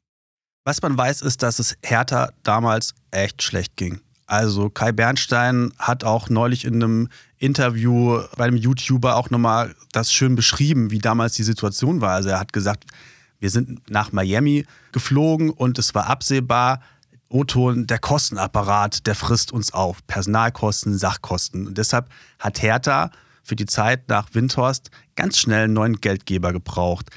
Was 0.64 0.82
man 0.82 0.96
weiß, 0.96 1.20
ist, 1.22 1.42
dass 1.42 1.58
es 1.58 1.76
Hertha 1.82 2.30
damals 2.44 2.94
echt 3.10 3.42
schlecht 3.42 3.76
ging. 3.76 4.00
Also 4.26 4.70
Kai 4.70 4.92
Bernstein 4.92 5.72
hat 5.78 6.04
auch 6.04 6.28
neulich 6.28 6.64
in 6.64 6.74
einem 6.82 7.08
Interview 7.44 8.20
bei 8.36 8.44
einem 8.44 8.56
YouTuber 8.56 9.16
auch 9.16 9.30
nochmal 9.30 9.74
das 9.92 10.12
schön 10.12 10.34
beschrieben, 10.34 10.90
wie 10.90 10.98
damals 10.98 11.34
die 11.34 11.42
Situation 11.42 12.00
war. 12.00 12.12
Also 12.12 12.30
er 12.30 12.40
hat 12.40 12.52
gesagt, 12.52 12.84
wir 13.38 13.50
sind 13.50 13.90
nach 13.90 14.12
Miami 14.12 14.66
geflogen 14.92 15.50
und 15.50 15.78
es 15.78 15.94
war 15.94 16.06
absehbar, 16.06 16.80
O-Ton, 17.28 17.86
der 17.86 17.98
Kostenapparat, 17.98 19.06
der 19.06 19.14
frisst 19.14 19.52
uns 19.52 19.72
auf. 19.72 20.06
Personalkosten, 20.06 20.96
Sachkosten. 20.96 21.66
Und 21.66 21.78
deshalb 21.78 22.08
hat 22.38 22.62
Hertha 22.62 23.10
für 23.42 23.56
die 23.56 23.66
Zeit 23.66 24.08
nach 24.08 24.28
Windhorst 24.34 24.90
ganz 25.16 25.38
schnell 25.38 25.64
einen 25.64 25.74
neuen 25.74 26.00
Geldgeber 26.00 26.52
gebraucht. 26.52 27.10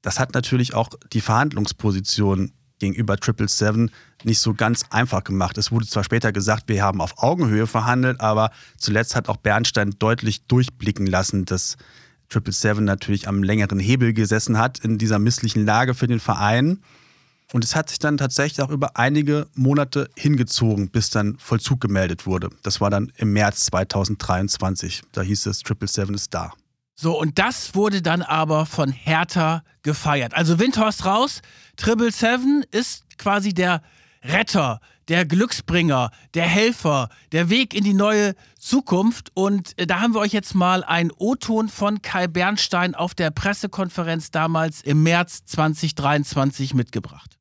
Das 0.00 0.18
hat 0.18 0.32
natürlich 0.32 0.74
auch 0.74 0.90
die 1.12 1.20
Verhandlungsposition 1.20 2.52
gegenüber 2.78 3.16
Triple 3.16 3.48
Seven 3.48 3.90
nicht 4.24 4.40
so 4.40 4.54
ganz 4.54 4.84
einfach 4.90 5.24
gemacht. 5.24 5.58
Es 5.58 5.70
wurde 5.70 5.86
zwar 5.86 6.04
später 6.04 6.32
gesagt, 6.32 6.64
wir 6.68 6.82
haben 6.82 7.00
auf 7.00 7.22
Augenhöhe 7.22 7.66
verhandelt, 7.66 8.20
aber 8.20 8.50
zuletzt 8.76 9.14
hat 9.14 9.28
auch 9.28 9.36
Bernstein 9.36 9.94
deutlich 9.98 10.46
durchblicken 10.46 11.06
lassen, 11.06 11.44
dass 11.44 11.76
Triple 12.28 12.52
Seven 12.52 12.84
natürlich 12.84 13.28
am 13.28 13.42
längeren 13.42 13.78
Hebel 13.78 14.12
gesessen 14.12 14.58
hat 14.58 14.78
in 14.80 14.98
dieser 14.98 15.18
misslichen 15.18 15.64
Lage 15.64 15.94
für 15.94 16.06
den 16.06 16.20
Verein. 16.20 16.80
Und 17.52 17.64
es 17.64 17.74
hat 17.74 17.88
sich 17.88 17.98
dann 17.98 18.18
tatsächlich 18.18 18.60
auch 18.60 18.70
über 18.70 18.98
einige 18.98 19.46
Monate 19.54 20.10
hingezogen, 20.16 20.90
bis 20.90 21.08
dann 21.08 21.38
Vollzug 21.38 21.80
gemeldet 21.80 22.26
wurde. 22.26 22.50
Das 22.62 22.80
war 22.82 22.90
dann 22.90 23.10
im 23.16 23.32
März 23.32 23.64
2023. 23.66 25.02
Da 25.12 25.22
hieß 25.22 25.46
es, 25.46 25.60
Triple 25.60 25.88
Seven 25.88 26.14
ist 26.14 26.34
da. 26.34 26.52
So, 26.94 27.18
und 27.18 27.38
das 27.38 27.74
wurde 27.74 28.02
dann 28.02 28.22
aber 28.22 28.66
von 28.66 28.90
Hertha 28.90 29.62
gefeiert. 29.82 30.34
Also 30.34 30.58
Windhorst 30.58 31.06
raus, 31.06 31.40
Triple 31.76 32.10
Seven 32.10 32.64
ist 32.70 33.04
quasi 33.16 33.54
der 33.54 33.82
Retter, 34.28 34.80
der 35.08 35.24
Glücksbringer, 35.24 36.10
der 36.34 36.44
Helfer, 36.44 37.08
der 37.32 37.48
Weg 37.48 37.74
in 37.74 37.82
die 37.82 37.94
neue 37.94 38.34
Zukunft. 38.58 39.30
Und 39.34 39.78
äh, 39.78 39.86
da 39.86 40.00
haben 40.00 40.14
wir 40.14 40.20
euch 40.20 40.32
jetzt 40.32 40.54
mal 40.54 40.84
einen 40.84 41.10
O-Ton 41.16 41.68
von 41.68 42.02
Kai 42.02 42.26
Bernstein 42.26 42.94
auf 42.94 43.14
der 43.14 43.30
Pressekonferenz 43.30 44.30
damals 44.30 44.82
im 44.82 45.02
März 45.02 45.44
2023 45.46 46.74
mitgebracht. 46.74 47.38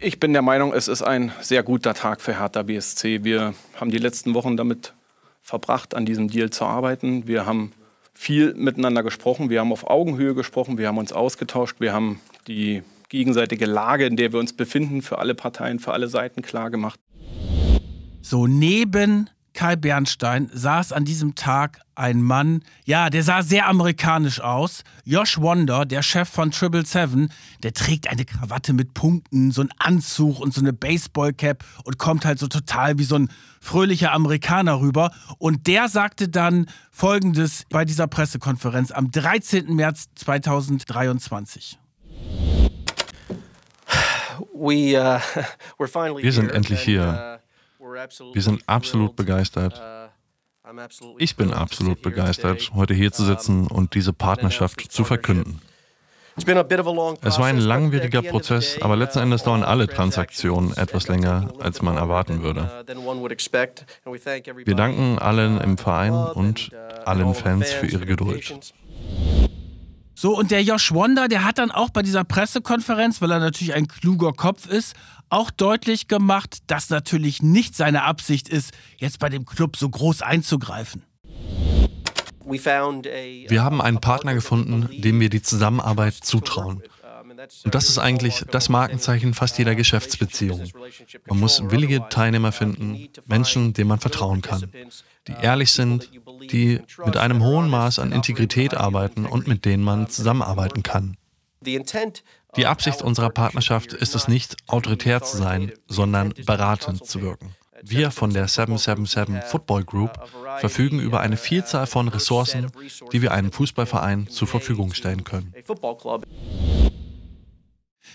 Ich 0.00 0.20
bin 0.20 0.32
der 0.32 0.42
Meinung, 0.42 0.72
es 0.72 0.86
ist 0.88 1.02
ein 1.02 1.32
sehr 1.40 1.62
guter 1.62 1.94
Tag 1.94 2.20
für 2.20 2.38
Hertha 2.38 2.62
BSC. 2.62 3.24
Wir 3.24 3.54
haben 3.76 3.90
die 3.90 3.98
letzten 3.98 4.34
Wochen 4.34 4.56
damit 4.56 4.94
verbracht, 5.42 5.94
an 5.94 6.04
diesem 6.04 6.28
Deal 6.28 6.50
zu 6.50 6.64
arbeiten. 6.64 7.26
Wir 7.26 7.46
haben 7.46 7.72
viel 8.14 8.54
miteinander 8.54 9.02
gesprochen. 9.02 9.50
Wir 9.50 9.60
haben 9.60 9.72
auf 9.72 9.88
Augenhöhe 9.88 10.34
gesprochen. 10.34 10.78
Wir 10.78 10.88
haben 10.88 10.98
uns 10.98 11.12
ausgetauscht. 11.12 11.76
Wir 11.78 11.92
haben 11.92 12.20
die 12.46 12.82
gegenseitige 13.08 13.66
Lage, 13.66 14.06
in 14.06 14.16
der 14.16 14.32
wir 14.32 14.40
uns 14.40 14.52
befinden, 14.52 15.02
für 15.02 15.18
alle 15.18 15.34
Parteien, 15.34 15.78
für 15.78 15.92
alle 15.92 16.08
Seiten 16.08 16.42
klar 16.42 16.70
gemacht. 16.70 16.98
So 18.20 18.46
neben 18.46 19.30
Kai 19.58 19.74
Bernstein 19.74 20.50
saß 20.52 20.92
an 20.92 21.04
diesem 21.04 21.34
Tag 21.34 21.80
ein 21.96 22.22
Mann, 22.22 22.62
ja, 22.84 23.10
der 23.10 23.24
sah 23.24 23.42
sehr 23.42 23.66
amerikanisch 23.66 24.40
aus. 24.40 24.84
Josh 25.04 25.40
Wonder, 25.40 25.84
der 25.84 26.02
Chef 26.02 26.28
von 26.28 26.52
Triple 26.52 26.86
Seven, 26.86 27.32
der 27.64 27.72
trägt 27.72 28.08
eine 28.08 28.24
Krawatte 28.24 28.72
mit 28.72 28.94
Punkten, 28.94 29.50
so 29.50 29.62
einen 29.62 29.70
Anzug 29.78 30.38
und 30.38 30.54
so 30.54 30.60
eine 30.60 30.72
Baseballcap 30.72 31.64
und 31.82 31.98
kommt 31.98 32.24
halt 32.24 32.38
so 32.38 32.46
total 32.46 32.98
wie 33.00 33.04
so 33.04 33.16
ein 33.16 33.30
fröhlicher 33.60 34.12
Amerikaner 34.12 34.80
rüber. 34.80 35.10
Und 35.38 35.66
der 35.66 35.88
sagte 35.88 36.28
dann 36.28 36.66
folgendes 36.92 37.64
bei 37.68 37.84
dieser 37.84 38.06
Pressekonferenz 38.06 38.92
am 38.92 39.10
13. 39.10 39.74
März 39.74 40.06
2023. 40.14 41.78
Uh, 44.38 45.18
wir 45.78 46.32
sind 46.32 46.50
endlich 46.50 46.80
hier. 46.80 47.40
Uh, 47.78 47.84
wir 48.34 48.42
sind 48.42 48.62
absolut 48.66 49.16
begeistert. 49.16 49.80
Uh, 49.80 51.14
ich 51.18 51.36
bin 51.36 51.52
absolut 51.52 52.02
begeistert, 52.02 52.72
heute 52.74 52.94
hier 52.94 53.10
zu 53.10 53.24
sitzen 53.24 53.66
und 53.66 53.94
diese 53.94 54.12
Partnerschaft 54.12 54.80
zu 54.92 55.04
verkünden. 55.04 55.62
Es 56.36 57.38
war 57.38 57.46
ein 57.46 57.58
langwieriger 57.58 58.22
Prozess, 58.22 58.80
aber 58.80 58.96
letzten 58.96 59.18
Endes 59.18 59.42
dauern 59.42 59.64
alle 59.64 59.88
Transaktionen 59.88 60.76
etwas 60.76 61.08
länger, 61.08 61.52
als 61.58 61.82
man 61.82 61.96
erwarten 61.96 62.42
würde. 62.42 62.84
Wir 64.64 64.74
danken 64.76 65.18
allen 65.18 65.60
im 65.60 65.78
Verein 65.78 66.12
und 66.12 66.70
allen 67.04 67.34
Fans 67.34 67.72
für 67.72 67.86
ihre 67.86 68.06
Geduld. 68.06 68.54
So, 70.20 70.36
und 70.36 70.50
der 70.50 70.64
Josh 70.64 70.92
Wonder, 70.92 71.28
der 71.28 71.44
hat 71.44 71.58
dann 71.58 71.70
auch 71.70 71.90
bei 71.90 72.02
dieser 72.02 72.24
Pressekonferenz, 72.24 73.22
weil 73.22 73.30
er 73.30 73.38
natürlich 73.38 73.74
ein 73.74 73.86
kluger 73.86 74.32
Kopf 74.32 74.66
ist, 74.66 74.96
auch 75.28 75.52
deutlich 75.52 76.08
gemacht, 76.08 76.58
dass 76.66 76.90
natürlich 76.90 77.40
nicht 77.40 77.76
seine 77.76 78.02
Absicht 78.02 78.48
ist, 78.48 78.72
jetzt 78.96 79.20
bei 79.20 79.28
dem 79.28 79.46
Club 79.46 79.76
so 79.76 79.88
groß 79.88 80.22
einzugreifen. 80.22 81.04
Wir 82.44 83.62
haben 83.62 83.80
einen 83.80 84.00
Partner 84.00 84.34
gefunden, 84.34 84.88
dem 85.00 85.20
wir 85.20 85.30
die 85.30 85.42
Zusammenarbeit 85.42 86.14
zutrauen. 86.14 86.82
Und 87.64 87.74
das 87.74 87.88
ist 87.88 87.98
eigentlich 87.98 88.44
das 88.50 88.68
Markenzeichen 88.68 89.34
fast 89.34 89.58
jeder 89.58 89.74
Geschäftsbeziehung. 89.74 90.64
Man 91.26 91.40
muss 91.40 91.62
willige 91.70 92.08
Teilnehmer 92.08 92.52
finden, 92.52 93.08
Menschen, 93.26 93.72
denen 93.72 93.88
man 93.88 94.00
vertrauen 94.00 94.42
kann, 94.42 94.70
die 95.26 95.34
ehrlich 95.40 95.72
sind, 95.72 96.10
die 96.50 96.80
mit 97.04 97.16
einem 97.16 97.42
hohen 97.42 97.68
Maß 97.68 97.98
an 97.98 98.12
Integrität 98.12 98.74
arbeiten 98.74 99.26
und 99.26 99.46
mit 99.46 99.64
denen 99.64 99.82
man 99.82 100.08
zusammenarbeiten 100.08 100.82
kann. 100.82 101.16
Die 102.56 102.66
Absicht 102.66 103.02
unserer 103.02 103.30
Partnerschaft 103.30 103.92
ist 103.92 104.14
es 104.14 104.28
nicht, 104.28 104.56
autoritär 104.66 105.22
zu 105.22 105.36
sein, 105.36 105.72
sondern 105.86 106.32
beratend 106.46 107.04
zu 107.04 107.20
wirken. 107.20 107.54
Wir 107.82 108.10
von 108.10 108.32
der 108.32 108.48
777 108.48 109.44
Football 109.44 109.84
Group 109.84 110.10
verfügen 110.58 110.98
über 110.98 111.20
eine 111.20 111.36
Vielzahl 111.36 111.86
von 111.86 112.08
Ressourcen, 112.08 112.72
die 113.12 113.22
wir 113.22 113.32
einem 113.32 113.52
Fußballverein 113.52 114.28
zur 114.28 114.48
Verfügung 114.48 114.94
stellen 114.94 115.24
können. 115.24 115.54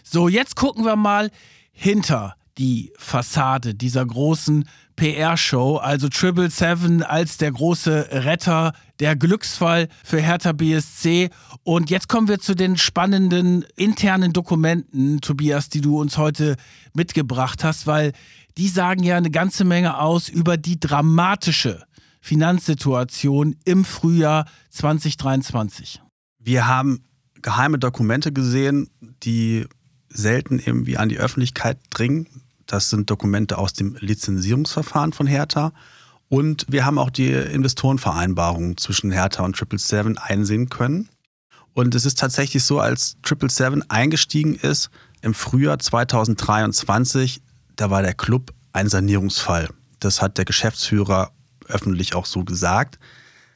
So, 0.04 0.28
jetzt 0.28 0.56
gucken 0.56 0.86
wir 0.86 0.96
mal 0.96 1.30
hinter 1.72 2.36
die 2.58 2.94
Fassade 2.98 3.74
dieser 3.74 4.06
großen 4.06 4.66
PR-Show, 4.96 5.78
also 5.78 6.08
Triple 6.08 6.52
Seven 6.52 7.02
als 7.02 7.38
der 7.38 7.52
große 7.52 8.10
Retter, 8.12 8.74
der 9.00 9.16
Glücksfall 9.16 9.88
für 10.04 10.22
Hertha 10.22 10.52
BSC. 10.52 11.30
Und 11.64 11.90
jetzt 11.90 12.08
kommen 12.08 12.28
wir 12.28 12.40
zu 12.40 12.56
den 12.56 12.78
spannenden 12.78 13.66
internen 13.76 14.34
Dokumenten, 14.34 15.20
Tobias, 15.22 15.70
die 15.70 15.82
du 15.82 16.00
uns 16.00 16.18
heute 16.18 16.56
mitgebracht 16.94 17.64
hast, 17.64 17.88
weil 17.88 18.12
die 18.58 18.68
sagen 18.68 19.04
ja 19.04 19.18
eine 19.18 19.32
ganze 19.32 19.66
Menge 19.66 20.00
aus 20.00 20.30
über 20.30 20.58
die 20.58 20.80
dramatische 20.80 21.84
Finanzsituation 22.22 23.56
im 23.66 23.84
Frühjahr 23.84 24.46
2023. 24.70 26.02
Wir 26.40 26.68
haben 26.68 27.04
geheime 27.42 27.80
Dokumente 27.80 28.32
gesehen, 28.32 28.90
die 29.24 29.66
selten 30.14 30.60
irgendwie 30.60 30.98
an 30.98 31.10
die 31.10 31.20
Öffentlichkeit 31.20 31.78
dringen. 31.90 32.28
Das 32.68 32.90
sind 32.90 33.10
Dokumente 33.10 33.58
aus 33.58 33.74
dem 33.74 33.96
Lizenzierungsverfahren 34.00 35.14
von 35.14 35.28
Hertha. 35.28 35.74
Und 36.30 36.66
wir 36.70 36.86
haben 36.86 36.98
auch 36.98 37.10
die 37.10 37.32
Investorenvereinbarung 37.32 38.78
zwischen 38.78 39.12
Hertha 39.12 39.44
und 39.44 39.56
Triple 39.56 39.80
Seven 39.80 40.18
einsehen 40.18 40.70
können. 40.70 41.10
Und 41.74 41.96
es 41.96 42.06
ist 42.06 42.20
tatsächlich 42.20 42.64
so, 42.64 42.80
als 42.80 43.18
Triple 43.24 43.50
Seven 43.50 43.90
eingestiegen 43.90 44.56
ist 44.56 44.90
im 45.22 45.34
Frühjahr 45.34 45.80
2023, 45.80 47.42
da 47.76 47.90
war 47.90 48.02
der 48.02 48.14
Club 48.14 48.54
ein 48.74 48.90
Sanierungsfall. 48.90 49.70
Das 50.00 50.22
hat 50.22 50.38
der 50.38 50.46
Geschäftsführer 50.46 51.32
öffentlich 51.68 52.16
auch 52.16 52.26
so 52.26 52.44
gesagt. 52.44 53.00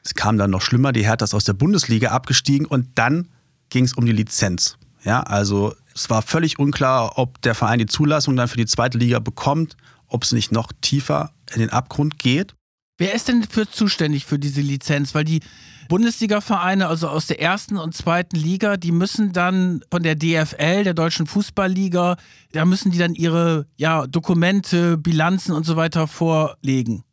Es 0.04 0.14
kam 0.14 0.38
dann 0.38 0.50
noch 0.50 0.62
schlimmer, 0.62 0.92
die 0.92 1.04
Hertha 1.04 1.24
ist 1.24 1.34
aus 1.34 1.44
der 1.44 1.52
Bundesliga 1.52 2.10
abgestiegen 2.10 2.66
und 2.66 2.86
dann 2.94 3.28
ging 3.68 3.84
es 3.84 3.92
um 3.92 4.06
die 4.06 4.12
Lizenz. 4.12 4.78
Ja, 5.04 5.20
also 5.20 5.74
es 5.98 6.10
war 6.10 6.22
völlig 6.22 6.58
unklar, 6.58 7.18
ob 7.18 7.42
der 7.42 7.54
Verein 7.54 7.80
die 7.80 7.86
Zulassung 7.86 8.36
dann 8.36 8.48
für 8.48 8.56
die 8.56 8.66
zweite 8.66 8.98
Liga 8.98 9.18
bekommt, 9.18 9.76
ob 10.06 10.22
es 10.22 10.32
nicht 10.32 10.52
noch 10.52 10.72
tiefer 10.80 11.32
in 11.52 11.60
den 11.60 11.70
Abgrund 11.70 12.18
geht. 12.18 12.54
Wer 12.98 13.14
ist 13.14 13.28
denn 13.28 13.44
für 13.44 13.68
zuständig 13.68 14.24
für 14.24 14.38
diese 14.38 14.60
Lizenz? 14.60 15.14
Weil 15.14 15.24
die 15.24 15.40
Bundesliga-Vereine, 15.88 16.88
also 16.88 17.08
aus 17.08 17.26
der 17.26 17.40
ersten 17.40 17.76
und 17.78 17.94
zweiten 17.94 18.36
Liga, 18.36 18.76
die 18.76 18.92
müssen 18.92 19.32
dann 19.32 19.82
von 19.90 20.02
der 20.02 20.14
DFL, 20.14 20.84
der 20.84 20.94
Deutschen 20.94 21.26
Fußballliga, 21.26 22.16
da 22.52 22.64
müssen 22.64 22.90
die 22.90 22.98
dann 22.98 23.14
ihre 23.14 23.66
ja, 23.76 24.06
Dokumente, 24.06 24.98
Bilanzen 24.98 25.52
und 25.52 25.64
so 25.64 25.76
weiter 25.76 26.06
vorlegen. 26.06 27.04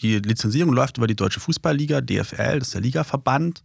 Die 0.00 0.18
Lizenzierung 0.18 0.72
läuft 0.72 0.98
über 0.98 1.06
die 1.06 1.16
Deutsche 1.16 1.40
Fußballliga, 1.40 2.00
DFL, 2.00 2.58
das 2.58 2.68
ist 2.68 2.74
der 2.74 2.80
Ligaverband. 2.80 3.62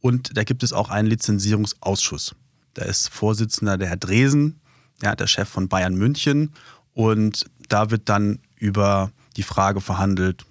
Und 0.00 0.36
da 0.36 0.44
gibt 0.44 0.62
es 0.62 0.72
auch 0.72 0.90
einen 0.90 1.08
Lizenzierungsausschuss. 1.08 2.34
Da 2.74 2.84
ist 2.84 3.08
Vorsitzender 3.08 3.78
der 3.78 3.88
Herr 3.88 3.96
Dresen, 3.96 4.60
ja, 5.02 5.14
der 5.14 5.26
Chef 5.26 5.48
von 5.48 5.68
Bayern 5.68 5.94
München. 5.94 6.52
Und 6.92 7.46
da 7.68 7.90
wird 7.90 8.08
dann 8.08 8.40
über 8.56 9.10
die 9.36 9.42
Frage 9.42 9.80
verhandelt, 9.80 10.44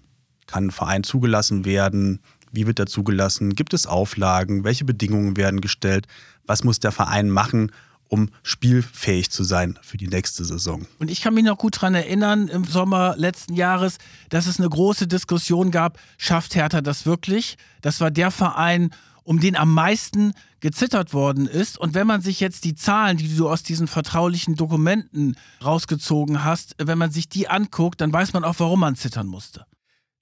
kann 0.47 0.67
ein 0.67 0.71
Verein 0.71 1.03
zugelassen 1.03 1.65
werden? 1.65 2.19
Wie 2.51 2.67
wird 2.67 2.79
er 2.79 2.85
zugelassen? 2.85 3.55
Gibt 3.55 3.73
es 3.73 3.87
Auflagen? 3.87 4.63
Welche 4.63 4.85
Bedingungen 4.85 5.37
werden 5.37 5.61
gestellt? 5.61 6.07
Was 6.45 6.63
muss 6.63 6.79
der 6.79 6.91
Verein 6.91 7.29
machen, 7.29 7.71
um 8.13 8.29
spielfähig 8.43 9.31
zu 9.31 9.43
sein 9.43 9.79
für 9.81 9.97
die 9.97 10.07
nächste 10.07 10.45
Saison. 10.45 10.85
Und 10.99 11.09
ich 11.09 11.21
kann 11.21 11.33
mich 11.33 11.43
noch 11.43 11.57
gut 11.57 11.77
daran 11.77 11.95
erinnern, 11.95 12.47
im 12.47 12.63
Sommer 12.63 13.15
letzten 13.17 13.55
Jahres, 13.55 13.97
dass 14.29 14.45
es 14.45 14.59
eine 14.59 14.69
große 14.69 15.07
Diskussion 15.07 15.71
gab, 15.71 15.97
schafft 16.19 16.53
Hertha 16.53 16.81
das 16.81 17.07
wirklich? 17.07 17.57
Das 17.81 18.01
war 18.01 18.11
der 18.11 18.29
Verein, 18.29 18.91
um 19.23 19.39
den 19.39 19.55
am 19.55 19.73
meisten 19.73 20.33
gezittert 20.59 21.13
worden 21.13 21.47
ist. 21.47 21.77
Und 21.77 21.93
wenn 21.93 22.07
man 22.07 22.21
sich 22.21 22.39
jetzt 22.39 22.63
die 22.63 22.75
Zahlen, 22.75 23.17
die 23.17 23.35
du 23.35 23.49
aus 23.49 23.63
diesen 23.63 23.87
vertraulichen 23.87 24.55
Dokumenten 24.55 25.35
rausgezogen 25.63 26.43
hast, 26.43 26.75
wenn 26.77 26.97
man 26.97 27.11
sich 27.11 27.29
die 27.29 27.47
anguckt, 27.47 28.01
dann 28.01 28.13
weiß 28.13 28.33
man 28.33 28.43
auch, 28.43 28.55
warum 28.59 28.81
man 28.81 28.95
zittern 28.95 29.27
musste. 29.27 29.65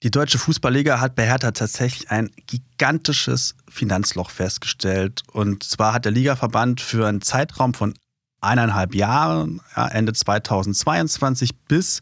Die 0.02 0.10
Deutsche 0.10 0.38
Fußballliga 0.38 1.00
hat 1.00 1.14
bei 1.14 1.26
Hertha 1.26 1.52
tatsächlich 1.52 2.10
ein 2.10 2.28
gigantisches 2.46 3.54
Finanzloch 3.68 4.30
festgestellt. 4.30 5.22
Und 5.30 5.62
zwar 5.62 5.92
hat 5.92 6.04
der 6.04 6.12
Ligaverband 6.12 6.80
für 6.80 7.06
einen 7.06 7.22
Zeitraum 7.22 7.72
von 7.72 7.94
eineinhalb 8.40 8.96
Jahren, 8.96 9.60
ja, 9.76 9.86
Ende 9.86 10.12
2022 10.12 11.56
bis 11.68 12.00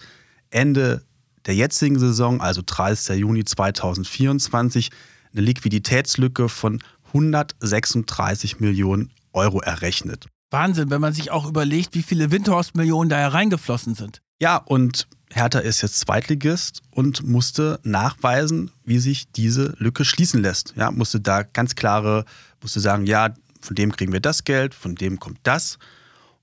Ende 0.48 1.04
der 1.44 1.54
jetzigen 1.54 1.98
Saison, 1.98 2.40
also 2.40 2.62
30. 2.64 3.18
Juni 3.18 3.44
2024, 3.44 4.90
eine 5.32 5.42
Liquiditätslücke 5.42 6.48
von 6.48 6.82
136 7.08 8.60
Millionen 8.60 9.10
Euro 9.32 9.60
errechnet. 9.60 10.26
Wahnsinn, 10.50 10.90
wenn 10.90 11.00
man 11.00 11.12
sich 11.12 11.30
auch 11.30 11.46
überlegt, 11.46 11.94
wie 11.94 12.02
viele 12.02 12.30
Windhorst-Millionen 12.30 13.08
da 13.08 13.16
hereingeflossen 13.16 13.94
sind. 13.94 14.20
Ja, 14.40 14.56
und 14.56 15.06
Hertha 15.32 15.60
ist 15.60 15.80
jetzt 15.82 16.00
Zweitligist 16.00 16.82
und 16.90 17.22
musste 17.26 17.78
nachweisen, 17.84 18.70
wie 18.84 18.98
sich 18.98 19.30
diese 19.30 19.74
Lücke 19.78 20.04
schließen 20.04 20.42
lässt. 20.42 20.74
Ja, 20.76 20.90
musste 20.90 21.20
da 21.20 21.42
ganz 21.42 21.76
klare, 21.76 22.24
musste 22.60 22.80
sagen, 22.80 23.06
ja, 23.06 23.32
von 23.60 23.76
dem 23.76 23.92
kriegen 23.92 24.12
wir 24.12 24.20
das 24.20 24.44
Geld, 24.44 24.74
von 24.74 24.96
dem 24.96 25.20
kommt 25.20 25.38
das. 25.44 25.78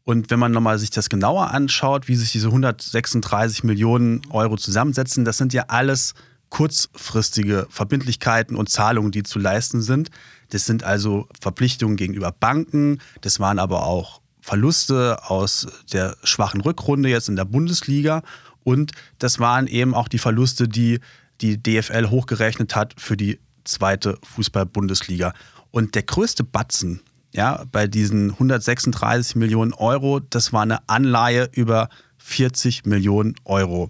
Und 0.04 0.30
wenn 0.30 0.40
man 0.40 0.54
nochmal 0.54 0.80
sich 0.80 0.90
das 0.90 1.10
genauer 1.10 1.52
anschaut, 1.52 2.08
wie 2.08 2.16
sich 2.16 2.32
diese 2.32 2.48
136 2.48 3.66
Millionen 3.66 4.22
Euro 4.30 4.56
zusammensetzen, 4.56 5.26
das 5.26 5.38
sind 5.38 5.52
ja 5.52 5.66
alles 5.68 6.14
kurzfristige 6.50 7.68
Verbindlichkeiten 7.70 8.56
und 8.56 8.70
Zahlungen, 8.70 9.12
die 9.12 9.24
zu 9.24 9.40
leisten 9.40 9.82
sind. 9.82 10.10
Das 10.50 10.66
sind 10.66 10.84
also 10.84 11.28
Verpflichtungen 11.40 11.98
gegenüber 11.98 12.32
Banken, 12.32 13.00
das 13.22 13.40
waren 13.40 13.60
aber 13.60 13.86
auch 13.86 14.22
Verluste 14.42 15.30
aus 15.30 15.68
der 15.92 16.16
schwachen 16.24 16.62
Rückrunde 16.62 17.10
jetzt 17.10 17.28
in 17.28 17.36
der 17.36 17.46
Bundesliga 17.46 18.24
und 18.64 18.94
das 19.20 19.40
waren 19.40 19.68
eben 19.68 19.94
auch 19.94 20.08
die 20.08 20.20
Verluste, 20.20 20.68
die 20.68 21.00
die 21.42 21.62
DFL 21.62 22.10
hochgerechnet 22.10 22.76
hat 22.76 22.96
für 22.98 23.18
die 23.18 23.40
zweite 23.64 24.18
Fußball-Bundesliga. 24.24 25.34
Und 25.70 25.94
der 25.94 26.04
größte 26.04 26.44
Batzen 26.44 27.02
ja, 27.34 27.66
bei 27.72 27.88
diesen 27.88 28.32
136 28.32 29.36
Millionen 29.36 29.74
Euro, 29.74 30.20
das 30.20 30.54
war 30.54 30.64
eine 30.64 30.88
Anleihe 30.90 31.50
über 31.52 31.90
40 32.18 32.86
Millionen 32.86 33.36
Euro. 33.46 33.88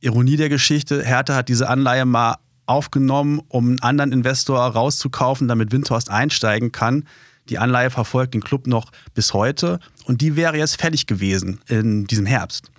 Ironie 0.00 0.36
der 0.36 0.48
Geschichte, 0.48 1.04
Hertha 1.04 1.34
hat 1.34 1.48
diese 1.48 1.68
Anleihe 1.68 2.06
mal 2.06 2.36
aufgenommen, 2.66 3.42
um 3.48 3.68
einen 3.68 3.80
anderen 3.80 4.12
Investor 4.12 4.58
rauszukaufen, 4.60 5.48
damit 5.48 5.72
Windhorst 5.72 6.10
einsteigen 6.10 6.72
kann. 6.72 7.04
Die 7.48 7.58
Anleihe 7.58 7.90
verfolgt 7.90 8.34
den 8.34 8.42
Club 8.42 8.66
noch 8.66 8.92
bis 9.12 9.34
heute 9.34 9.80
und 10.04 10.20
die 10.20 10.36
wäre 10.36 10.56
jetzt 10.56 10.80
fällig 10.80 11.06
gewesen 11.06 11.60
in 11.66 12.06
diesem 12.06 12.26
Herbst. 12.26 12.70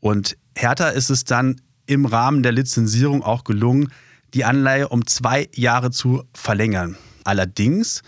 Und 0.00 0.36
Hertha 0.56 0.88
ist 0.88 1.10
es 1.10 1.24
dann 1.24 1.60
im 1.86 2.04
Rahmen 2.04 2.42
der 2.42 2.52
Lizenzierung 2.52 3.22
auch 3.22 3.44
gelungen, 3.44 3.92
die 4.34 4.44
Anleihe 4.44 4.88
um 4.88 5.06
zwei 5.06 5.48
Jahre 5.54 5.90
zu 5.90 6.24
verlängern. 6.34 6.96
Allerdings, 7.24 8.02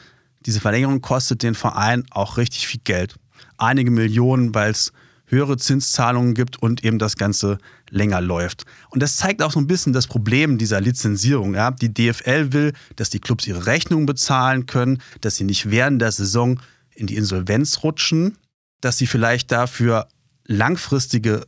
diese 0.45 0.61
Verlängerung 0.61 1.01
kostet 1.01 1.43
den 1.43 1.55
Verein 1.55 2.05
auch 2.11 2.37
richtig 2.37 2.67
viel 2.67 2.81
Geld. 2.85 3.17
Einige 3.59 3.91
Millionen, 3.91 4.55
weil 4.55 4.73
es 4.73 4.93
höhere 5.33 5.57
Zinszahlungen 5.57 6.35
gibt 6.35 6.63
und 6.63 6.85
eben 6.85 6.99
das 6.99 7.17
Ganze 7.17 7.59
länger 7.91 8.21
läuft. 8.21 8.65
Und 8.91 9.03
das 9.03 9.17
zeigt 9.17 9.43
auch 9.43 9.51
so 9.51 9.59
ein 9.59 9.67
bisschen 9.67 9.93
das 9.93 10.07
Problem 10.07 10.59
dieser 10.59 10.81
Lizenzierung. 10.81 11.55
Ja? 11.55 11.71
Die 11.71 11.93
DFL 11.93 12.53
will, 12.53 12.73
dass 12.97 13.11
die 13.11 13.19
Clubs 13.19 13.47
ihre 13.47 13.67
Rechnungen 13.67 14.07
bezahlen 14.07 14.67
können, 14.67 15.03
dass 15.23 15.37
sie 15.37 15.45
nicht 15.45 15.71
während 15.71 16.01
der 16.01 16.13
Saison 16.13 16.61
in 16.95 17.07
die 17.07 17.17
Insolvenz 17.17 17.83
rutschen, 17.83 18.37
dass 18.83 18.99
sie 18.99 19.07
vielleicht 19.07 19.51
dafür 19.51 20.07
langfristige 20.47 21.47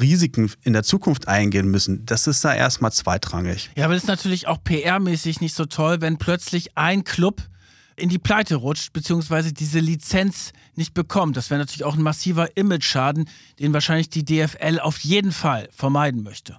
Risiken 0.00 0.50
in 0.62 0.72
der 0.72 0.82
Zukunft 0.82 1.28
eingehen 1.28 1.68
müssen, 1.70 2.04
das 2.06 2.26
ist 2.26 2.44
da 2.44 2.54
erstmal 2.54 2.92
zweitrangig. 2.92 3.70
Ja, 3.76 3.84
aber 3.84 3.94
das 3.94 4.04
ist 4.04 4.08
natürlich 4.08 4.46
auch 4.46 4.58
PR-mäßig 4.58 5.40
nicht 5.40 5.54
so 5.54 5.64
toll, 5.64 6.00
wenn 6.00 6.18
plötzlich 6.18 6.76
ein 6.76 7.04
Club 7.04 7.42
in 7.96 8.08
die 8.08 8.18
Pleite 8.18 8.56
rutscht, 8.56 8.92
beziehungsweise 8.92 9.52
diese 9.52 9.80
Lizenz 9.80 10.52
nicht 10.74 10.94
bekommt. 10.94 11.36
Das 11.36 11.50
wäre 11.50 11.58
natürlich 11.58 11.84
auch 11.84 11.96
ein 11.96 12.02
massiver 12.02 12.56
Image-Schaden, 12.56 13.28
den 13.58 13.72
wahrscheinlich 13.72 14.10
die 14.10 14.24
DFL 14.24 14.78
auf 14.80 14.98
jeden 14.98 15.32
Fall 15.32 15.68
vermeiden 15.72 16.22
möchte. 16.22 16.58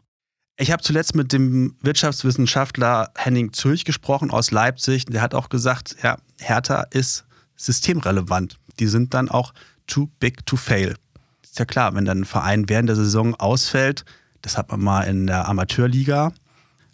Ich 0.59 0.71
habe 0.71 0.81
zuletzt 0.81 1.15
mit 1.15 1.33
dem 1.33 1.75
Wirtschaftswissenschaftler 1.81 3.11
Henning 3.15 3.53
Zürich 3.53 3.85
gesprochen 3.85 4.31
aus 4.31 4.49
Leipzig. 4.49 5.05
Der 5.05 5.21
hat 5.21 5.35
auch 5.35 5.49
gesagt, 5.49 5.95
ja, 6.01 6.17
Hertha 6.39 6.87
ist 6.89 7.25
systemrelevant. 7.55 8.57
Die 8.79 8.87
sind 8.87 9.13
dann 9.13 9.29
auch 9.29 9.53
too 9.85 10.07
big 10.19 10.45
to 10.47 10.55
fail. 10.55 10.95
Ist 11.43 11.59
ja 11.59 11.65
klar, 11.65 11.93
wenn 11.93 12.05
dann 12.05 12.21
ein 12.21 12.25
Verein 12.25 12.69
während 12.69 12.89
der 12.89 12.95
Saison 12.95 13.35
ausfällt, 13.35 14.03
das 14.41 14.57
hat 14.57 14.71
man 14.71 14.81
mal 14.81 15.03
in 15.03 15.27
der 15.27 15.47
Amateurliga, 15.47 16.33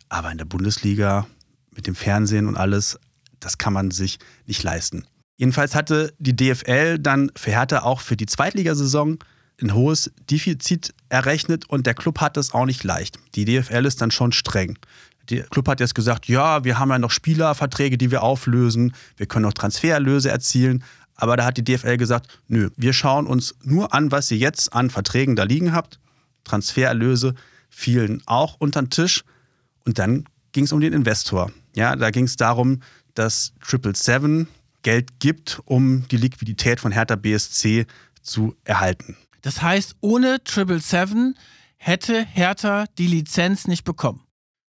aber 0.10 0.32
in 0.32 0.38
der 0.38 0.46
Bundesliga 0.46 1.26
mit 1.76 1.88
dem 1.88 1.96
Fernsehen 1.96 2.48
und 2.48 2.58
alles, 2.58 3.00
das 3.44 3.58
kann 3.58 3.74
man 3.74 3.92
sich 3.92 4.20
nicht 4.46 4.64
leisten. 4.64 5.06
Jedenfalls 5.38 5.76
hatte 5.76 6.14
die 6.20 6.36
DFL 6.36 7.00
dann 7.00 7.32
für 7.36 7.52
Hertha 7.52 7.80
auch 7.80 8.02
für 8.02 8.16
die 8.16 8.26
Zweitligasaison 8.26 9.20
ein 9.62 9.74
hohes 9.74 10.12
Defizit 10.30 10.94
errechnet 11.10 11.70
und 11.70 11.86
der 11.86 11.94
Club 11.94 12.22
hat 12.22 12.38
es 12.38 12.54
auch 12.54 12.66
nicht 12.66 12.84
leicht. 12.84 13.18
Die 13.36 13.46
DFL 13.46 13.86
ist 13.86 14.02
dann 14.02 14.12
schon 14.12 14.32
streng. 14.32 14.78
Der 15.30 15.44
Club 15.44 15.68
hat 15.68 15.80
jetzt 15.80 15.96
gesagt, 15.96 16.28
ja, 16.28 16.64
wir 16.64 16.80
haben 16.80 16.90
ja 16.90 17.00
noch 17.00 17.12
Spielerverträge, 17.12 17.98
die 17.98 18.12
wir 18.12 18.24
auflösen, 18.24 18.94
wir 19.16 19.26
können 19.26 19.44
noch 19.44 19.54
Transfererlöse 19.54 20.30
erzielen. 20.30 20.84
Aber 21.16 21.38
da 21.38 21.46
hat 21.46 21.58
die 21.58 21.64
DFL 21.64 21.98
gesagt, 21.98 22.40
nö, 22.48 22.72
wir 22.76 22.92
schauen 22.92 23.28
uns 23.28 23.56
nur 23.64 23.94
an, 23.94 24.12
was 24.12 24.30
ihr 24.32 24.38
jetzt 24.38 24.74
an 24.74 24.90
Verträgen 24.90 25.36
da 25.36 25.44
liegen 25.44 25.74
habt. 25.74 26.00
Transfererlöse 26.44 27.36
fielen 27.70 28.22
auch 28.26 28.56
unter 28.60 28.82
den 28.82 28.90
Tisch. 28.90 29.24
Und 29.86 30.00
dann 30.00 30.26
ging 30.52 30.66
es 30.66 30.72
um 30.72 30.82
den 30.82 30.94
Investor. 30.94 31.52
Ja, 31.76 31.96
da 31.96 32.12
ging 32.12 32.26
es 32.26 32.36
darum, 32.36 32.82
dass 33.14 33.54
Triple 33.62 33.96
Seven 33.96 34.48
Geld 34.82 35.20
gibt, 35.20 35.62
um 35.66 36.08
die 36.10 36.18
Liquidität 36.18 36.80
von 36.80 36.92
Hertha 36.92 37.16
BSC 37.16 37.86
zu 38.22 38.56
erhalten. 38.64 39.18
Das 39.42 39.62
heißt, 39.62 39.96
ohne 40.02 40.44
Triple 40.44 40.80
Seven 40.80 41.36
hätte 41.78 42.26
Hertha 42.26 42.86
die 42.98 43.08
Lizenz 43.08 43.68
nicht 43.68 43.84
bekommen. 43.84 44.22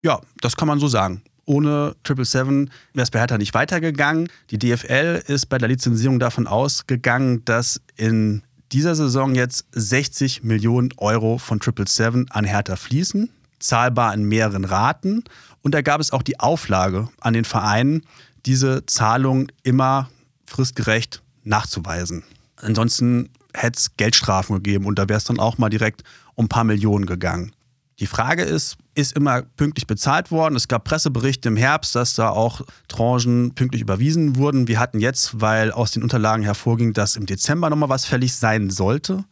Ja, 0.02 0.20
das 0.40 0.56
kann 0.56 0.68
man 0.68 0.78
so 0.78 0.88
sagen. 0.88 1.22
Ohne 1.44 1.94
Triple 2.02 2.24
Seven 2.24 2.70
wäre 2.92 3.04
es 3.04 3.10
bei 3.10 3.20
Hertha 3.20 3.38
nicht 3.38 3.54
weitergegangen. 3.54 4.28
Die 4.50 4.58
DFL 4.58 5.22
ist 5.26 5.46
bei 5.46 5.58
der 5.58 5.68
Lizenzierung 5.68 6.18
davon 6.18 6.48
ausgegangen, 6.48 7.44
dass 7.44 7.80
in 7.96 8.42
dieser 8.72 8.96
Saison 8.96 9.36
jetzt 9.36 9.66
60 9.72 10.42
Millionen 10.42 10.90
Euro 10.96 11.38
von 11.38 11.60
Triple 11.60 11.86
Seven 11.86 12.28
an 12.30 12.44
Hertha 12.44 12.74
fließen, 12.74 13.30
zahlbar 13.60 14.12
in 14.12 14.24
mehreren 14.24 14.64
Raten. 14.64 15.22
Und 15.62 15.74
da 15.74 15.82
gab 15.82 16.00
es 16.00 16.12
auch 16.12 16.22
die 16.22 16.40
Auflage 16.40 17.08
an 17.20 17.34
den 17.34 17.44
Vereinen, 17.44 18.02
diese 18.46 18.86
Zahlung 18.86 19.48
immer 19.62 20.08
fristgerecht 20.46 21.22
nachzuweisen. 21.44 22.24
Ansonsten 22.56 23.30
hätte 23.52 23.78
es 23.78 23.96
Geldstrafen 23.96 24.56
gegeben 24.56 24.86
und 24.86 24.98
da 24.98 25.08
wäre 25.08 25.18
es 25.18 25.24
dann 25.24 25.38
auch 25.38 25.58
mal 25.58 25.68
direkt 25.68 26.02
um 26.34 26.46
ein 26.46 26.48
paar 26.48 26.64
Millionen 26.64 27.06
gegangen. 27.06 27.52
Die 27.98 28.06
Frage 28.06 28.42
ist, 28.42 28.76
ist 28.94 29.16
immer 29.16 29.42
pünktlich 29.42 29.86
bezahlt 29.86 30.30
worden. 30.30 30.54
Es 30.54 30.68
gab 30.68 30.84
Presseberichte 30.84 31.48
im 31.48 31.56
Herbst, 31.56 31.94
dass 31.94 32.14
da 32.14 32.28
auch 32.28 32.60
Tranchen 32.88 33.54
pünktlich 33.54 33.80
überwiesen 33.80 34.36
wurden. 34.36 34.68
Wir 34.68 34.78
hatten 34.78 35.00
jetzt, 35.00 35.40
weil 35.40 35.72
aus 35.72 35.92
den 35.92 36.02
Unterlagen 36.02 36.42
hervorging, 36.44 36.92
dass 36.92 37.16
im 37.16 37.24
Dezember 37.24 37.70
nochmal 37.70 37.88
was 37.88 38.04
fällig 38.04 38.34
sein 38.34 38.68
sollte, 38.68 39.24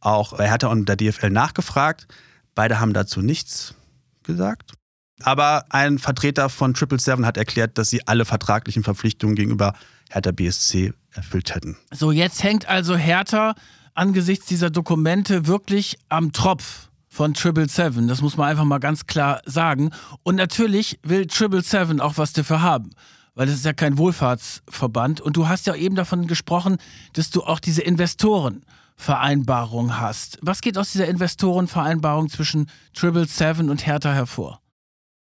auch 0.00 0.36
bei 0.36 0.48
Hertha 0.48 0.66
und 0.66 0.88
der 0.88 0.96
DFL 0.96 1.30
nachgefragt. 1.30 2.08
Beide 2.56 2.80
haben 2.80 2.92
dazu 2.92 3.20
nichts 3.22 3.74
gesagt. 4.24 4.72
Aber 5.22 5.64
ein 5.70 5.98
Vertreter 5.98 6.48
von 6.48 6.74
Triple 6.74 6.98
Seven 6.98 7.26
hat 7.26 7.36
erklärt, 7.36 7.78
dass 7.78 7.90
sie 7.90 8.06
alle 8.06 8.24
vertraglichen 8.24 8.84
Verpflichtungen 8.84 9.34
gegenüber 9.34 9.74
Hertha 10.10 10.32
BSC 10.32 10.92
erfüllt 11.12 11.54
hätten. 11.54 11.76
So, 11.92 12.10
jetzt 12.12 12.42
hängt 12.42 12.66
also 12.68 12.96
Hertha 12.96 13.54
angesichts 13.94 14.46
dieser 14.46 14.70
Dokumente 14.70 15.46
wirklich 15.46 15.98
am 16.08 16.32
Tropf 16.32 16.88
von 17.08 17.34
Triple 17.34 17.68
Seven. 17.68 18.06
Das 18.06 18.22
muss 18.22 18.36
man 18.36 18.48
einfach 18.48 18.62
mal 18.64 18.78
ganz 18.78 19.06
klar 19.06 19.42
sagen. 19.44 19.90
Und 20.22 20.36
natürlich 20.36 21.00
will 21.02 21.26
Triple 21.26 21.62
Seven 21.62 22.00
auch 22.00 22.16
was 22.16 22.32
dafür 22.32 22.62
haben. 22.62 22.92
Weil 23.34 23.46
das 23.46 23.56
ist 23.56 23.64
ja 23.64 23.72
kein 23.72 23.98
Wohlfahrtsverband. 23.98 25.20
Und 25.20 25.36
du 25.36 25.48
hast 25.48 25.66
ja 25.66 25.74
eben 25.74 25.96
davon 25.96 26.28
gesprochen, 26.28 26.76
dass 27.14 27.30
du 27.30 27.42
auch 27.42 27.60
diese 27.60 27.82
Investorenvereinbarung 27.82 29.98
hast. 29.98 30.38
Was 30.42 30.60
geht 30.60 30.78
aus 30.78 30.92
dieser 30.92 31.08
Investorenvereinbarung 31.08 32.30
zwischen 32.30 32.70
Triple 32.94 33.26
Seven 33.26 33.70
und 33.70 33.84
Hertha 33.86 34.12
hervor? 34.12 34.60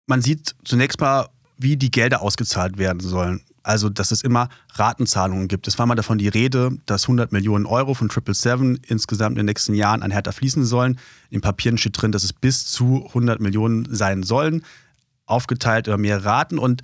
Man 0.06 0.22
sieht 0.22 0.54
zunächst 0.64 1.00
mal, 1.00 1.28
wie 1.58 1.76
die 1.76 1.90
Gelder 1.90 2.22
ausgezahlt 2.22 2.78
werden 2.78 3.00
sollen. 3.00 3.42
Also, 3.64 3.88
dass 3.88 4.12
es 4.12 4.22
immer 4.22 4.48
Ratenzahlungen 4.74 5.48
gibt. 5.48 5.66
Es 5.66 5.76
war 5.78 5.86
mal 5.86 5.96
davon 5.96 6.18
die 6.18 6.28
Rede, 6.28 6.70
dass 6.86 7.04
100 7.04 7.32
Millionen 7.32 7.66
Euro 7.66 7.94
von 7.94 8.08
777 8.08 8.88
insgesamt 8.88 9.32
in 9.32 9.38
den 9.38 9.46
nächsten 9.46 9.74
Jahren 9.74 10.04
an 10.04 10.12
Hertha 10.12 10.30
fließen 10.30 10.64
sollen. 10.64 11.00
In 11.30 11.40
Papieren 11.40 11.76
steht 11.76 12.00
drin, 12.00 12.12
dass 12.12 12.22
es 12.22 12.32
bis 12.32 12.66
zu 12.66 13.06
100 13.08 13.40
Millionen 13.40 13.92
sein 13.92 14.22
sollen, 14.22 14.64
aufgeteilt 15.24 15.88
über 15.88 15.98
mehrere 15.98 16.24
Raten. 16.24 16.58
Und 16.58 16.82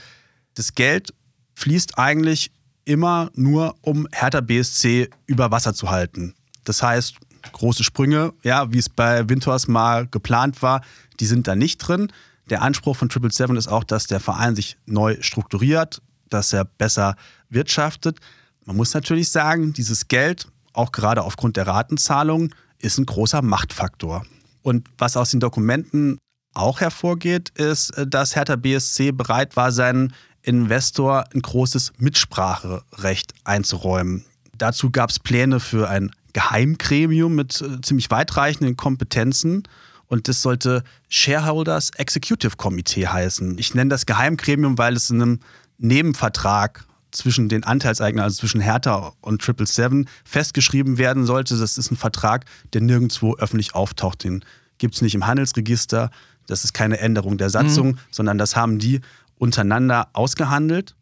das 0.55 0.75
Geld 0.75 1.15
fließt 1.55 1.99
eigentlich 1.99 2.51
immer 2.85 3.31
nur, 3.37 3.77
um 3.83 4.09
Hertha 4.11 4.41
BSC 4.41 5.09
über 5.27 5.53
Wasser 5.53 5.75
zu 5.75 5.91
halten. 5.91 6.35
Das 6.65 6.83
heißt, 6.83 7.15
große 7.53 7.85
Sprünge, 7.85 8.33
ja, 8.43 8.73
wie 8.73 8.79
es 8.79 8.89
bei 8.89 9.29
Winters 9.29 9.69
mal 9.69 10.09
geplant 10.09 10.63
war, 10.63 10.83
die 11.21 11.27
sind 11.27 11.47
da 11.47 11.55
nicht 11.55 11.79
drin. 11.79 12.09
Der 12.51 12.63
Anspruch 12.63 12.97
von 12.97 13.09
777 13.09 13.57
ist 13.59 13.69
auch, 13.69 13.85
dass 13.85 14.07
der 14.07 14.21
Verein 14.21 14.57
sich 14.57 14.77
neu 14.87 15.17
strukturiert, 15.21 16.03
dass 16.29 16.53
er 16.53 16.65
besser 16.65 17.17
wirtschaftet. 17.49 18.19
Man 18.65 18.77
muss 18.77 18.95
natürlich 18.95 19.29
sagen, 19.31 19.73
dieses 19.73 20.09
Geld, 20.09 20.49
auch 20.73 20.93
gerade 20.93 21.23
aufgrund 21.23 21.57
der 21.57 21.67
Ratenzahlungen, 21.67 22.55
ist 22.79 22.99
ein 22.99 23.07
großer 23.07 23.43
Machtfaktor. 23.43 24.25
Und 24.63 24.89
was 24.99 25.17
aus 25.17 25.31
den 25.31 25.41
Dokumenten 25.41 26.19
auch 26.55 26.81
hervorgeht, 26.81 27.51
ist, 27.51 27.93
dass 28.07 28.37
Hertha 28.37 28.57
BSC 28.57 29.13
bereit 29.13 29.57
war, 29.57 29.73
seinen 29.73 30.13
Investor 30.43 31.25
ein 31.35 31.41
großes 31.41 31.93
Mitspracherecht 31.99 33.33
einzuräumen. 33.45 34.25
Dazu 34.59 34.91
gab 34.91 35.11
es 35.11 35.19
Pläne 35.19 35.61
für 35.61 35.89
ein 35.89 36.11
Geheimgremium 36.33 37.35
mit 37.35 37.61
äh, 37.61 37.81
ziemlich 37.81 38.11
weitreichenden 38.11 38.77
Kompetenzen. 38.77 39.65
Und 40.13 40.29
das 40.29 40.43
sollte 40.43 40.85
Shareholders 41.09 41.89
Executive 41.97 42.59
Committee 42.59 43.07
heißen. 43.07 43.57
Ich 43.57 43.75
nenne 43.75 43.89
das 43.89 44.05
Geheimgremium, 44.05 44.77
weil 44.77 44.95
es 44.95 45.09
in 45.09 45.23
einem 45.23 45.41
Nebenvertrag 45.79 46.85
zwischen 47.13 47.49
den 47.49 47.65
Anteilseignern, 47.65 48.25
also 48.25 48.41
zwischen 48.41 48.61
Hertha 48.61 49.15
und 49.23 49.41
Triple 49.41 49.65
Seven, 49.67 50.07
festgeschrieben 50.27 50.99
werden 50.99 51.25
sollte. 51.25 51.57
Das 51.57 51.79
ist 51.79 51.91
ein 51.91 51.97
Vertrag, 51.97 52.45
der 52.75 52.83
nirgendwo 52.83 53.37
öffentlich 53.37 53.75
auftaucht. 53.75 54.25
Den 54.25 54.45
gibt 54.77 54.97
es 54.97 55.01
nicht 55.01 55.15
im 55.15 55.27
Handelsregister. 55.27 56.11
Das 56.47 56.63
ist 56.63 56.75
keine 56.75 56.99
Änderung 56.99 57.39
der 57.39 57.49
Satzung, 57.49 57.93
mhm. 57.93 57.99
sondern 58.11 58.37
das 58.37 58.55
haben 58.55 58.79
die 58.79 59.01
untereinander 59.39 60.11
ausgehandelt. 60.13 60.95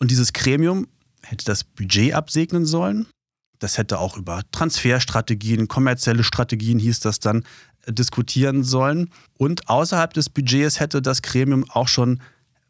Und 0.00 0.10
dieses 0.10 0.32
Gremium 0.32 0.88
hätte 1.22 1.44
das 1.44 1.62
Budget 1.62 2.12
absegnen 2.12 2.66
sollen. 2.66 3.06
Das 3.58 3.78
hätte 3.78 3.98
auch 3.98 4.16
über 4.16 4.42
Transferstrategien, 4.52 5.68
kommerzielle 5.68 6.24
Strategien 6.24 6.78
hieß 6.78 7.00
das 7.00 7.18
dann, 7.18 7.44
diskutieren 7.88 8.64
sollen. 8.64 9.10
Und 9.36 9.68
außerhalb 9.68 10.12
des 10.12 10.28
Budgets 10.28 10.80
hätte 10.80 11.02
das 11.02 11.22
Gremium 11.22 11.68
auch 11.70 11.88
schon 11.88 12.20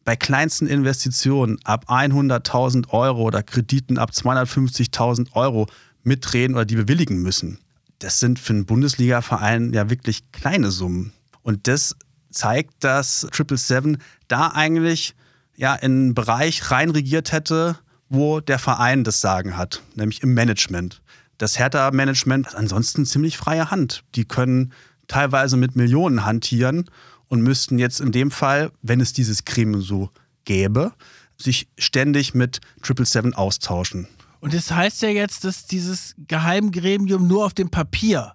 bei 0.05 0.17
kleinsten 0.17 0.67
Investitionen 0.67 1.59
ab 1.65 1.87
100.000 1.89 2.89
Euro 2.91 3.23
oder 3.23 3.43
Krediten 3.43 3.99
ab 3.99 4.11
250.000 4.11 5.33
Euro 5.35 5.67
mitreden 6.03 6.55
oder 6.55 6.65
die 6.65 6.77
bewilligen 6.77 7.21
müssen. 7.21 7.59
Das 7.99 8.21
sind 8.21 8.39
für 8.39 8.55
einen 8.55 8.65
Bundesliga-Verein 8.65 9.73
ja 9.73 9.91
wirklich 9.91 10.31
kleine 10.33 10.71
Summen. 10.71 11.13
Und 11.43 11.67
das 11.67 11.97
zeigt, 12.31 12.85
dass 12.85 13.27
Triple 13.33 13.59
Seven 13.59 13.99
da 14.29 14.53
eigentlich 14.55 15.15
ja 15.57 15.75
in 15.75 15.93
einen 15.93 16.15
Bereich 16.15 16.71
reinregiert 16.71 17.33
hätte, 17.33 17.79
wo 18.09 18.41
der 18.41 18.59
Verein 18.59 19.05
das 19.05 19.21
Sagen 19.21 19.57
hat, 19.57 19.83
nämlich 19.95 20.23
im 20.23 20.33
Management. 20.33 21.03
Das 21.37 21.59
Hertha-Management 21.59 22.47
hat 22.49 22.55
ansonsten 22.57 23.05
ziemlich 23.05 23.37
freie 23.37 23.71
Hand. 23.71 24.05
Die 24.15 24.25
können 24.25 24.73
teilweise 25.09 25.57
mit 25.57 25.77
Millionen 25.77 26.25
hantieren 26.25 26.85
und 27.29 27.43
müssten 27.43 27.79
jetzt 27.79 28.01
in 28.01 28.13
dem 28.13 28.31
Fall, 28.31 28.71
wenn 28.83 29.01
es 29.01 29.13
dieses 29.13 29.45
Gremium 29.45 29.83
so 29.83 30.11
gäbe, 30.45 30.93
sich 31.37 31.69
ständig 31.79 32.35
mit 32.35 32.61
777 32.83 33.37
austauschen. 33.37 34.09
Und 34.41 34.55
das 34.55 34.71
heißt 34.71 35.03
ja 35.03 35.09
jetzt, 35.09 35.45
dass 35.45 35.67
dieses 35.67 36.15
Geheimgremium 36.29 37.27
nur 37.27 37.45
auf 37.45 37.55
dem 37.55 37.71
Papier 37.71 38.35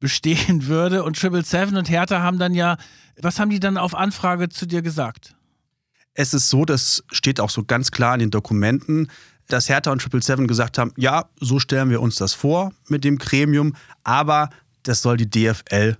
bestehen 0.00 0.66
würde 0.66 1.04
und 1.04 1.16
777 1.16 1.78
und 1.78 1.90
Hertha 1.90 2.20
haben 2.20 2.38
dann 2.38 2.54
ja, 2.54 2.76
was 3.20 3.38
haben 3.38 3.50
die 3.50 3.60
dann 3.60 3.78
auf 3.78 3.94
Anfrage 3.94 4.48
zu 4.48 4.66
dir 4.66 4.82
gesagt? 4.82 5.34
Es 6.14 6.34
ist 6.34 6.48
so, 6.48 6.64
das 6.64 7.04
steht 7.12 7.40
auch 7.40 7.50
so 7.50 7.64
ganz 7.64 7.90
klar 7.90 8.14
in 8.14 8.20
den 8.20 8.30
Dokumenten, 8.30 9.08
dass 9.48 9.68
Hertha 9.68 9.92
und 9.92 10.00
777 10.00 10.48
gesagt 10.48 10.78
haben, 10.78 10.92
ja, 10.96 11.26
so 11.40 11.58
stellen 11.58 11.90
wir 11.90 12.00
uns 12.00 12.16
das 12.16 12.34
vor 12.34 12.72
mit 12.88 13.04
dem 13.04 13.18
Gremium, 13.18 13.76
aber 14.02 14.50
das 14.82 15.02
soll 15.02 15.16
die 15.16 15.30
DFL 15.30 15.96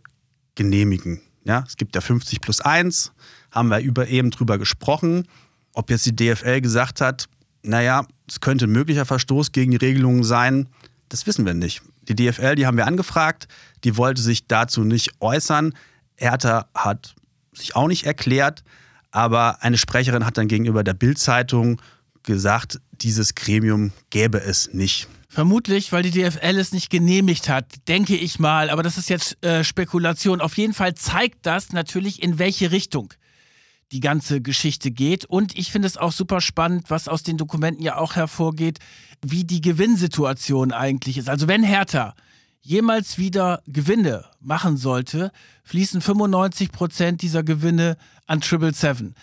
genehmigen. 0.57 1.21
Ja, 1.45 1.65
es 1.67 1.77
gibt 1.77 1.95
ja 1.95 2.01
50 2.01 2.41
plus 2.41 2.61
1, 2.61 3.13
haben 3.53 3.69
wir 3.69 3.79
über, 3.79 4.09
eben 4.09 4.31
drüber 4.31 4.59
gesprochen. 4.59 5.29
Ob 5.73 5.91
jetzt 5.91 6.07
die 6.07 6.17
DFL 6.17 6.61
gesagt 6.61 7.01
hat, 7.01 7.29
naja, 7.63 8.07
es 8.29 8.41
könnte 8.41 8.67
ein 8.67 8.73
möglicher 8.73 9.05
Verstoß 9.05 9.53
gegen 9.53 9.71
die 9.71 9.77
Regelungen 9.77 10.25
sein, 10.25 10.69
das 11.09 11.27
wissen 11.27 11.47
wir 11.47 11.55
nicht. 11.55 11.83
Die 12.09 12.17
DFL, 12.17 12.57
die 12.57 12.67
haben 12.67 12.77
wir 12.77 12.87
angefragt, 12.87 13.47
die 13.85 13.97
wollte 13.97 14.21
sich 14.23 14.47
dazu 14.47 14.83
nicht 14.83 15.13
äußern. 15.21 15.75
Hertha 16.17 16.69
hat 16.75 17.15
sich 17.53 17.77
auch 17.77 17.89
nicht 17.89 18.07
erklärt, 18.07 18.65
aber 19.11 19.63
eine 19.63 19.79
Sprecherin 19.79 20.27
hat 20.27 20.39
dann 20.39 20.49
gegenüber 20.49 20.85
der 20.85 20.95
Bild-Zeitung 20.95 21.81
gesagt, 22.23 22.81
dieses 22.93 23.35
Gremium 23.35 23.93
gäbe 24.11 24.41
es 24.41 24.73
nicht. 24.73 25.09
Vermutlich, 25.29 25.93
weil 25.93 26.03
die 26.03 26.13
DFL 26.13 26.59
es 26.59 26.73
nicht 26.73 26.89
genehmigt 26.89 27.49
hat, 27.49 27.67
denke 27.89 28.17
ich 28.17 28.39
mal. 28.39 28.71
Aber 28.71 28.83
das 28.83 28.97
ist 28.97 29.11
jetzt 29.11 29.43
äh, 29.45 29.65
Spekulation. 29.65 30.41
Auf 30.41 30.57
jeden 30.57 30.73
Fall 30.73 30.95
zeigt 30.95 31.45
das 31.47 31.73
natürlich, 31.73 32.23
in 32.23 32.39
welche 32.39 32.71
Richtung 32.71 33.13
die 33.93 34.01
ganze 34.01 34.41
Geschichte 34.41 34.91
geht. 34.91 35.25
Und 35.25 35.57
ich 35.59 35.71
finde 35.71 35.89
es 35.89 35.97
auch 35.97 36.13
super 36.13 36.41
spannend, 36.41 36.91
was 36.91 37.09
aus 37.09 37.23
den 37.23 37.37
Dokumenten 37.37 37.83
ja 37.83 37.97
auch 37.97 38.17
hervorgeht, 38.17 38.79
wie 39.25 39.45
die 39.45 39.61
Gewinnsituation 39.61 40.73
eigentlich 40.73 41.19
ist. 41.19 41.29
Also 41.29 41.49
wenn 41.49 41.63
Hertha 41.63 42.15
jemals 42.61 43.17
wieder 43.19 43.63
Gewinne 43.67 44.25
machen 44.41 44.77
sollte, 44.77 45.31
fließen 45.63 46.01
95 46.01 46.73
Prozent 46.73 47.23
dieser 47.23 47.45
Gewinne 47.45 47.97
an 48.27 48.41
Triple 48.41 48.75
Seven. 48.75 49.15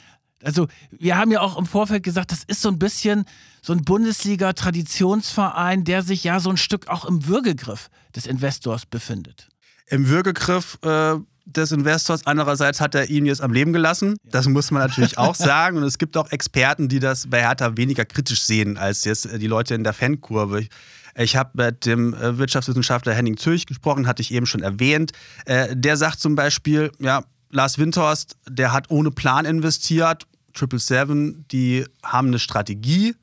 Also 0.43 0.67
wir 0.91 1.17
haben 1.17 1.31
ja 1.31 1.41
auch 1.41 1.57
im 1.57 1.65
Vorfeld 1.65 2.03
gesagt, 2.03 2.31
das 2.31 2.43
ist 2.45 2.61
so 2.61 2.69
ein 2.69 2.79
bisschen 2.79 3.25
so 3.61 3.73
ein 3.73 3.83
Bundesliga-Traditionsverein, 3.83 5.83
der 5.83 6.03
sich 6.03 6.23
ja 6.23 6.39
so 6.39 6.49
ein 6.49 6.57
Stück 6.57 6.87
auch 6.87 7.05
im 7.05 7.27
Würgegriff 7.27 7.89
des 8.15 8.27
Investors 8.27 8.85
befindet. 8.85 9.49
Im 9.87 10.07
Würgegriff 10.07 10.77
äh, 10.81 11.15
des 11.45 11.71
Investors. 11.71 12.25
Andererseits 12.25 12.79
hat 12.79 12.95
er 12.95 13.09
ihn 13.09 13.25
jetzt 13.25 13.41
am 13.41 13.51
Leben 13.51 13.73
gelassen. 13.73 14.15
Das 14.23 14.47
muss 14.47 14.71
man 14.71 14.81
natürlich 14.81 15.17
auch 15.17 15.35
sagen. 15.35 15.77
Und 15.77 15.83
es 15.83 15.97
gibt 15.97 16.15
auch 16.17 16.31
Experten, 16.31 16.87
die 16.87 16.99
das 16.99 17.29
bei 17.29 17.41
Hertha 17.41 17.75
weniger 17.77 18.05
kritisch 18.05 18.43
sehen 18.43 18.77
als 18.77 19.03
jetzt 19.03 19.29
die 19.31 19.47
Leute 19.47 19.75
in 19.75 19.83
der 19.83 19.93
Fankurve. 19.93 20.67
Ich 21.15 21.35
habe 21.35 21.65
mit 21.65 21.85
dem 21.85 22.13
äh, 22.13 22.37
Wirtschaftswissenschaftler 22.37 23.13
Henning 23.13 23.37
Zürich 23.37 23.65
gesprochen, 23.65 24.07
hatte 24.07 24.21
ich 24.21 24.33
eben 24.33 24.45
schon 24.45 24.63
erwähnt. 24.63 25.11
Äh, 25.45 25.75
der 25.75 25.97
sagt 25.97 26.19
zum 26.19 26.35
Beispiel, 26.35 26.91
ja, 26.99 27.23
Lars 27.51 27.77
Windhorst, 27.77 28.37
der 28.49 28.73
hat 28.73 28.89
ohne 28.89 29.11
Plan 29.11 29.45
investiert. 29.45 30.25
Triple 30.53 30.79
Seven, 30.79 31.45
die 31.51 31.85
haben 32.03 32.27
eine 32.27 32.39
Strategie. 32.39 33.15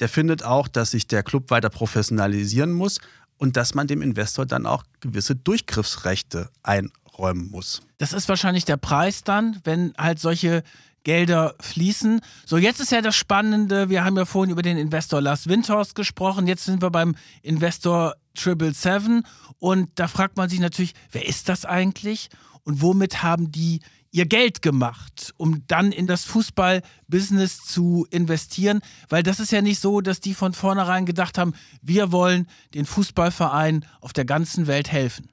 Der 0.00 0.08
findet 0.08 0.42
auch, 0.42 0.68
dass 0.68 0.92
sich 0.92 1.06
der 1.06 1.22
Club 1.22 1.50
weiter 1.50 1.70
professionalisieren 1.70 2.72
muss 2.72 2.98
und 3.38 3.56
dass 3.56 3.74
man 3.74 3.86
dem 3.86 4.02
Investor 4.02 4.46
dann 4.46 4.66
auch 4.66 4.84
gewisse 5.00 5.36
Durchgriffsrechte 5.36 6.50
einräumen 6.62 7.50
muss. 7.50 7.82
Das 7.98 8.12
ist 8.12 8.28
wahrscheinlich 8.28 8.64
der 8.64 8.76
Preis 8.76 9.22
dann, 9.22 9.60
wenn 9.64 9.92
halt 9.98 10.18
solche 10.18 10.62
Gelder 11.04 11.54
fließen. 11.60 12.20
So, 12.46 12.56
jetzt 12.56 12.80
ist 12.80 12.92
ja 12.92 13.00
das 13.00 13.16
Spannende, 13.16 13.88
wir 13.88 14.04
haben 14.04 14.16
ja 14.16 14.24
vorhin 14.24 14.52
über 14.52 14.62
den 14.62 14.76
Investor 14.76 15.20
Lars 15.20 15.48
Windhorst 15.48 15.94
gesprochen, 15.94 16.46
jetzt 16.46 16.64
sind 16.64 16.82
wir 16.82 16.90
beim 16.90 17.16
Investor 17.42 18.14
Triple 18.34 18.72
Seven 18.72 19.26
und 19.58 19.90
da 19.96 20.08
fragt 20.08 20.36
man 20.36 20.48
sich 20.48 20.60
natürlich, 20.60 20.94
wer 21.10 21.26
ist 21.26 21.48
das 21.48 21.64
eigentlich 21.64 22.28
und 22.62 22.80
womit 22.80 23.22
haben 23.22 23.50
die 23.50 23.80
ihr 24.12 24.26
Geld 24.26 24.62
gemacht, 24.62 25.32
um 25.38 25.66
dann 25.66 25.90
in 25.90 26.06
das 26.06 26.24
Fußballbusiness 26.24 27.64
zu 27.64 28.06
investieren, 28.10 28.80
weil 29.08 29.22
das 29.22 29.40
ist 29.40 29.50
ja 29.50 29.62
nicht 29.62 29.80
so, 29.80 30.00
dass 30.02 30.20
die 30.20 30.34
von 30.34 30.52
vornherein 30.52 31.06
gedacht 31.06 31.38
haben, 31.38 31.54
wir 31.80 32.12
wollen 32.12 32.46
den 32.74 32.84
Fußballverein 32.84 33.86
auf 34.00 34.12
der 34.12 34.26
ganzen 34.26 34.66
Welt 34.66 34.92
helfen. 34.92 35.30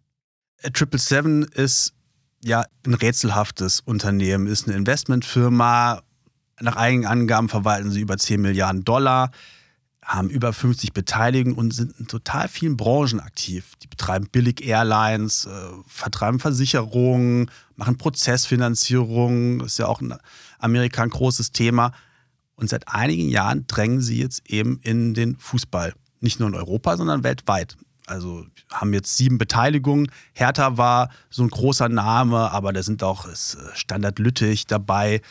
Triple 0.73 0.99
Seven 0.99 1.43
ist 1.43 1.93
ja 2.43 2.63
ein 2.85 2.93
rätselhaftes 2.93 3.81
Unternehmen, 3.81 4.47
ist 4.47 4.67
eine 4.67 4.77
Investmentfirma. 4.77 6.01
Nach 6.61 6.75
eigenen 6.77 7.07
Angaben 7.07 7.49
verwalten 7.49 7.91
sie 7.91 8.01
über 8.01 8.17
10 8.17 8.41
Milliarden 8.41 8.83
Dollar, 8.85 9.31
haben 10.09 10.29
über 10.31 10.53
50 10.53 10.91
Beteiligungen 10.91 11.55
und 11.55 11.71
sind 11.71 11.97
in 11.99 12.07
total 12.07 12.47
vielen 12.47 12.77
Branchen 12.77 13.19
aktiv. 13.19 13.73
Die 13.83 13.87
betreiben 13.87 14.27
billig 14.31 14.65
Airlines, 14.65 15.45
äh, 15.45 15.49
vertreiben 15.85 16.39
Versicherungen, 16.39 17.51
machen 17.75 17.97
Prozessfinanzierung, 17.97 19.61
ist 19.61 19.77
ja 19.77 19.85
auch 19.85 20.01
in 20.01 20.15
Amerika 20.57 21.03
ein 21.03 21.11
großes 21.11 21.51
Thema. 21.51 21.91
Und 22.55 22.71
seit 22.71 22.87
einigen 22.87 23.29
Jahren 23.29 23.67
drängen 23.67 24.01
sie 24.01 24.19
jetzt 24.19 24.49
eben 24.49 24.79
in 24.81 25.13
den 25.13 25.37
Fußball. 25.37 25.93
Nicht 26.21 26.39
nur 26.39 26.49
in 26.49 26.55
Europa, 26.55 26.97
sondern 26.97 27.23
weltweit 27.23 27.77
also 28.07 28.43
haben 28.71 28.91
jetzt 28.93 29.15
sieben 29.17 29.37
Beteiligungen. 29.37 30.11
Hertha 30.33 30.77
war 30.77 31.09
so 31.29 31.43
ein 31.43 31.49
großer 31.49 31.89
Name, 31.89 32.51
aber 32.51 32.73
da 32.73 32.81
sind 32.81 33.03
auch 33.03 33.27
Standard 33.75 34.17
Lüttich 34.17 34.65
dabei 34.65 35.21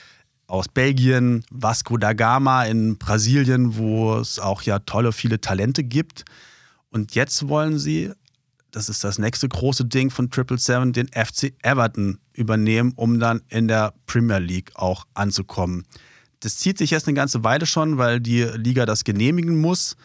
aus 0.49 0.67
Belgien, 0.67 1.45
Vasco 1.51 1.97
da 1.99 2.15
Gama 2.15 2.65
in 2.65 2.99
Brasilien, 2.99 3.77
wo 3.77 4.17
es 4.17 4.39
auch 4.39 4.63
ja 4.63 4.81
tolle, 4.81 5.13
viele 5.13 5.41
Talente 5.41 5.85
gibt. 5.85 6.25
Und 6.91 7.15
jetzt 7.15 7.49
wollen 7.49 7.79
sie, 7.79 8.11
das 8.71 8.89
ist 8.89 9.05
das 9.05 9.19
nächste 9.19 9.49
große 9.49 9.85
Ding 9.85 10.11
von 10.11 10.31
Triple 10.31 10.59
Seven, 10.59 10.93
den 10.93 11.09
FC 11.09 11.53
Everton 11.63 12.19
übernehmen, 12.33 12.93
um 12.97 13.21
dann 13.21 13.43
in 13.49 13.69
der 13.69 13.93
Premier 14.07 14.39
League 14.39 14.73
auch 14.75 15.07
anzukommen. 15.15 15.85
Das 16.41 16.57
zieht 16.57 16.79
sich 16.79 16.91
jetzt 16.91 17.07
eine 17.07 17.15
ganze 17.15 17.45
Weile 17.45 17.67
schon, 17.67 17.99
weil 17.99 18.21
die 18.21 18.43
Liga 18.43 18.87
das 18.87 19.05
genehmigen 19.05 19.61
muss. 19.61 19.97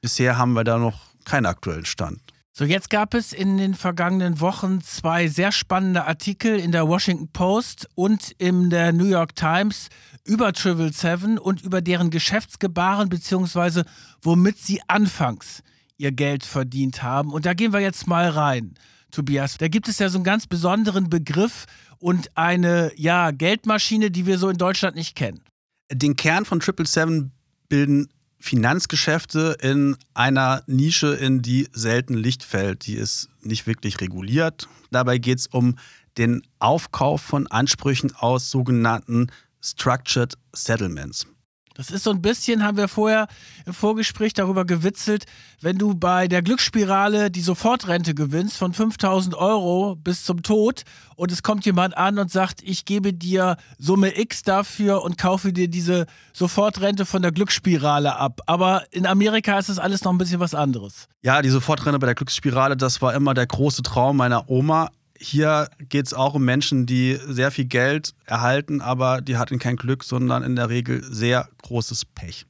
Bisher 0.00 0.36
haben 0.36 0.54
wir 0.54 0.64
da 0.64 0.78
noch 0.78 1.00
keinen 1.24 1.46
aktuellen 1.46 1.84
Stand. 1.84 2.20
So, 2.56 2.64
jetzt 2.64 2.88
gab 2.88 3.14
es 3.14 3.32
in 3.32 3.58
den 3.58 3.74
vergangenen 3.74 4.38
Wochen 4.38 4.80
zwei 4.80 5.26
sehr 5.26 5.50
spannende 5.50 6.04
Artikel 6.04 6.56
in 6.56 6.70
der 6.70 6.86
Washington 6.86 7.26
Post 7.32 7.88
und 7.96 8.30
in 8.38 8.70
der 8.70 8.92
New 8.92 9.06
York 9.06 9.34
Times 9.34 9.88
über 10.24 10.52
Triple 10.52 10.92
Seven 10.92 11.36
und 11.36 11.62
über 11.62 11.80
deren 11.80 12.10
Geschäftsgebaren 12.10 13.08
beziehungsweise 13.08 13.84
womit 14.22 14.58
sie 14.58 14.80
anfangs 14.86 15.64
ihr 15.96 16.12
Geld 16.12 16.44
verdient 16.44 17.02
haben. 17.02 17.32
Und 17.32 17.44
da 17.44 17.54
gehen 17.54 17.72
wir 17.72 17.80
jetzt 17.80 18.06
mal 18.06 18.28
rein, 18.28 18.74
Tobias. 19.10 19.58
Da 19.58 19.66
gibt 19.66 19.88
es 19.88 19.98
ja 19.98 20.08
so 20.08 20.18
einen 20.18 20.24
ganz 20.24 20.46
besonderen 20.46 21.10
Begriff 21.10 21.66
und 21.98 22.36
eine 22.36 22.92
ja, 22.94 23.32
Geldmaschine, 23.32 24.12
die 24.12 24.26
wir 24.26 24.38
so 24.38 24.48
in 24.48 24.58
Deutschland 24.58 24.94
nicht 24.94 25.16
kennen. 25.16 25.42
Den 25.90 26.14
Kern 26.14 26.44
von 26.44 26.60
Triple 26.60 26.86
Seven 26.86 27.32
bilden 27.68 28.06
Finanzgeschäfte 28.44 29.56
in 29.62 29.96
einer 30.12 30.62
Nische, 30.66 31.14
in 31.14 31.40
die 31.40 31.66
selten 31.72 32.12
Licht 32.12 32.44
fällt. 32.44 32.84
Die 32.86 32.92
ist 32.92 33.30
nicht 33.40 33.66
wirklich 33.66 34.02
reguliert. 34.02 34.68
Dabei 34.90 35.16
geht 35.16 35.38
es 35.38 35.46
um 35.46 35.78
den 36.18 36.42
Aufkauf 36.58 37.22
von 37.22 37.46
Ansprüchen 37.46 38.14
aus 38.14 38.50
sogenannten 38.50 39.28
Structured 39.62 40.34
Settlements. 40.52 41.26
Das 41.74 41.90
ist 41.90 42.04
so 42.04 42.10
ein 42.10 42.22
bisschen, 42.22 42.62
haben 42.62 42.76
wir 42.76 42.86
vorher 42.86 43.26
im 43.66 43.74
Vorgespräch 43.74 44.32
darüber 44.32 44.64
gewitzelt, 44.64 45.24
wenn 45.60 45.76
du 45.76 45.94
bei 45.94 46.28
der 46.28 46.40
Glücksspirale 46.40 47.32
die 47.32 47.40
Sofortrente 47.40 48.14
gewinnst 48.14 48.56
von 48.56 48.72
5000 48.72 49.34
Euro 49.34 49.96
bis 49.96 50.24
zum 50.24 50.42
Tod 50.44 50.84
und 51.16 51.32
es 51.32 51.42
kommt 51.42 51.66
jemand 51.66 51.96
an 51.96 52.20
und 52.20 52.30
sagt, 52.30 52.62
ich 52.62 52.84
gebe 52.84 53.12
dir 53.12 53.56
Summe 53.78 54.16
X 54.16 54.42
dafür 54.42 55.02
und 55.02 55.18
kaufe 55.18 55.52
dir 55.52 55.66
diese 55.66 56.06
Sofortrente 56.32 57.06
von 57.06 57.22
der 57.22 57.32
Glücksspirale 57.32 58.16
ab. 58.16 58.40
Aber 58.46 58.84
in 58.92 59.04
Amerika 59.04 59.58
ist 59.58 59.68
das 59.68 59.80
alles 59.80 60.04
noch 60.04 60.12
ein 60.12 60.18
bisschen 60.18 60.38
was 60.38 60.54
anderes. 60.54 61.08
Ja, 61.22 61.42
die 61.42 61.48
Sofortrente 61.50 61.98
bei 61.98 62.06
der 62.06 62.14
Glücksspirale, 62.14 62.76
das 62.76 63.02
war 63.02 63.14
immer 63.14 63.34
der 63.34 63.48
große 63.48 63.82
Traum 63.82 64.16
meiner 64.16 64.48
Oma 64.48 64.90
hier 65.18 65.68
geht 65.88 66.06
es 66.06 66.14
auch 66.14 66.34
um 66.34 66.44
Menschen, 66.44 66.86
die 66.86 67.18
sehr 67.26 67.50
viel 67.50 67.66
Geld 67.66 68.14
erhalten, 68.26 68.80
aber 68.80 69.20
die 69.20 69.36
hatten 69.36 69.58
kein 69.58 69.76
Glück, 69.76 70.04
sondern 70.04 70.42
in 70.42 70.56
der 70.56 70.68
Regel 70.68 71.02
sehr 71.04 71.48
großes 71.62 72.04
Pech. 72.04 72.46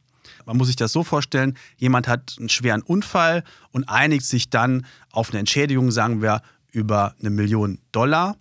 Man 0.46 0.56
muss 0.56 0.66
sich 0.66 0.76
das 0.76 0.92
so 0.92 1.04
vorstellen, 1.04 1.56
jemand 1.76 2.08
hat 2.08 2.36
einen 2.38 2.48
schweren 2.48 2.82
Unfall 2.82 3.44
und 3.70 3.88
einigt 3.88 4.24
sich 4.26 4.50
dann 4.50 4.86
auf 5.10 5.30
eine 5.30 5.38
Entschädigung, 5.40 5.90
sagen 5.90 6.22
wir, 6.22 6.42
über 6.72 7.14
eine 7.20 7.30
Million 7.30 7.78
Dollar. 7.92 8.36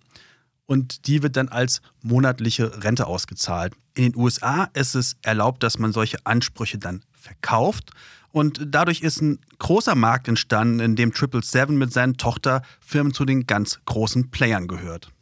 Und 0.66 1.06
die 1.06 1.22
wird 1.22 1.36
dann 1.36 1.48
als 1.48 1.82
monatliche 2.02 2.82
Rente 2.82 3.06
ausgezahlt. 3.06 3.74
In 3.94 4.04
den 4.04 4.16
USA 4.16 4.64
ist 4.72 4.94
es 4.94 5.16
erlaubt, 5.22 5.62
dass 5.62 5.78
man 5.78 5.92
solche 5.92 6.18
Ansprüche 6.24 6.78
dann 6.78 7.02
verkauft. 7.12 7.90
Und 8.34 8.66
dadurch 8.66 9.02
ist 9.02 9.22
ein 9.22 9.38
großer 9.60 9.94
Markt 9.94 10.26
entstanden, 10.26 10.80
in 10.80 10.96
dem 10.96 11.14
Triple 11.14 11.44
Seven 11.44 11.78
mit 11.78 11.92
seinen 11.92 12.16
Tochterfirmen 12.16 13.14
zu 13.14 13.24
den 13.24 13.46
ganz 13.46 13.78
großen 13.84 14.32
Playern 14.32 14.66
gehört. 14.66 15.12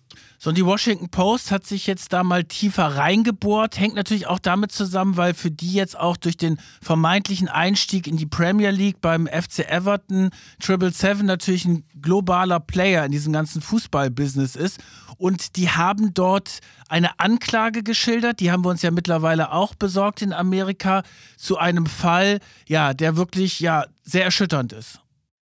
So, 0.43 0.51
und 0.51 0.59
die 0.59 0.67
Washington 0.67 1.09
Post 1.09 1.53
hat 1.53 1.65
sich 1.65 1.87
jetzt 1.87 2.13
da 2.13 2.25
mal 2.25 2.43
tiefer 2.43 2.97
reingebohrt. 2.97 3.79
Hängt 3.79 3.95
natürlich 3.95 4.27
auch 4.27 4.41
damit 4.41 4.73
zusammen, 4.73 5.17
weil 5.17 5.35
für 5.35 5.53
die 5.53 5.73
jetzt 5.73 5.97
auch 5.97 6.17
durch 6.17 6.37
den 6.37 6.59
vermeintlichen 6.81 7.47
Einstieg 7.49 8.09
in 8.09 8.17
die 8.17 8.27
Premier 8.27 8.71
League 8.71 9.01
beim 9.01 9.29
FC 9.29 9.61
Everton 9.61 10.31
Triple 10.59 10.91
Seven 10.91 11.27
natürlich 11.27 11.65
ein 11.65 11.85
globaler 12.01 12.59
Player 12.59 13.05
in 13.05 13.13
diesem 13.13 13.33
ganzen 13.33 13.63
Fußballbusiness 13.63 14.57
ist. 14.57 14.81
Und 15.17 15.55
die 15.55 15.71
haben 15.71 16.13
dort 16.13 16.59
eine 16.89 17.21
Anklage 17.21 17.85
geschildert, 17.85 18.41
die 18.41 18.51
haben 18.51 18.65
wir 18.65 18.71
uns 18.71 18.83
ja 18.83 18.91
mittlerweile 18.91 19.53
auch 19.53 19.77
besorgt 19.77 20.23
in 20.23 20.33
Amerika, 20.33 21.05
zu 21.37 21.57
einem 21.57 21.87
Fall, 21.87 22.41
ja, 22.67 22.95
der 22.95 23.17
wirklich 23.17 23.61
ja 23.61 23.85
sehr 24.03 24.25
erschütternd 24.25 24.73
ist. 24.73 24.99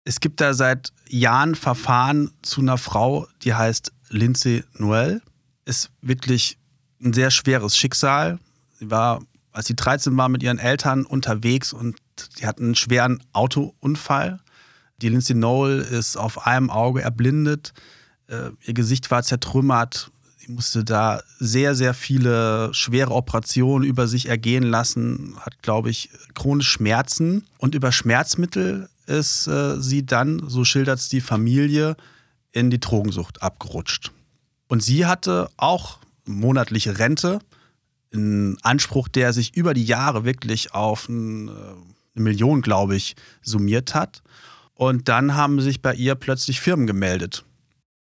Es 0.04 0.20
gibt 0.20 0.42
da 0.42 0.52
seit 0.52 0.92
Jahren 1.08 1.54
Verfahren 1.54 2.32
zu 2.42 2.60
einer 2.60 2.76
Frau, 2.76 3.26
die 3.42 3.54
heißt 3.54 3.92
Lindsay 4.12 4.62
Noel 4.78 5.22
ist 5.64 5.90
wirklich 6.00 6.58
ein 7.02 7.12
sehr 7.12 7.30
schweres 7.30 7.76
Schicksal. 7.76 8.38
Sie 8.78 8.90
war, 8.90 9.22
als 9.52 9.66
sie 9.66 9.76
13 9.76 10.16
war, 10.16 10.28
mit 10.28 10.42
ihren 10.42 10.58
Eltern 10.58 11.04
unterwegs 11.04 11.72
und 11.72 11.96
sie 12.36 12.46
hatten 12.46 12.64
einen 12.64 12.74
schweren 12.74 13.22
Autounfall. 13.32 14.40
Die 15.00 15.08
Lindsay 15.08 15.34
Noel 15.34 15.80
ist 15.80 16.16
auf 16.16 16.46
einem 16.46 16.70
Auge 16.70 17.02
erblindet. 17.02 17.72
Äh, 18.28 18.50
ihr 18.64 18.74
Gesicht 18.74 19.10
war 19.10 19.22
zertrümmert. 19.22 20.10
Sie 20.38 20.52
musste 20.52 20.84
da 20.84 21.22
sehr, 21.38 21.74
sehr 21.74 21.94
viele 21.94 22.72
schwere 22.74 23.12
Operationen 23.12 23.84
über 23.84 24.08
sich 24.08 24.28
ergehen 24.28 24.64
lassen, 24.64 25.36
hat, 25.40 25.62
glaube 25.62 25.90
ich, 25.90 26.10
chronische 26.34 26.70
Schmerzen. 26.70 27.46
Und 27.58 27.74
über 27.74 27.92
Schmerzmittel 27.92 28.88
ist 29.06 29.46
äh, 29.46 29.80
sie 29.80 30.04
dann, 30.04 30.48
so 30.48 30.64
schildert 30.64 30.98
es 30.98 31.08
die 31.08 31.20
Familie, 31.20 31.96
in 32.52 32.70
die 32.70 32.80
Drogensucht 32.80 33.42
abgerutscht. 33.42 34.12
Und 34.68 34.82
sie 34.82 35.06
hatte 35.06 35.50
auch 35.56 35.98
monatliche 36.24 36.98
Rente, 36.98 37.40
einen 38.12 38.58
Anspruch, 38.62 39.08
der 39.08 39.32
sich 39.32 39.56
über 39.56 39.74
die 39.74 39.84
Jahre 39.84 40.24
wirklich 40.24 40.74
auf 40.74 41.08
äh, 41.08 41.12
eine 41.12 41.74
Million, 42.14 42.62
glaube 42.62 42.94
ich, 42.94 43.16
summiert 43.42 43.94
hat. 43.94 44.22
Und 44.74 45.08
dann 45.08 45.34
haben 45.34 45.60
sich 45.60 45.82
bei 45.82 45.94
ihr 45.94 46.14
plötzlich 46.14 46.60
Firmen 46.60 46.86
gemeldet. 46.86 47.44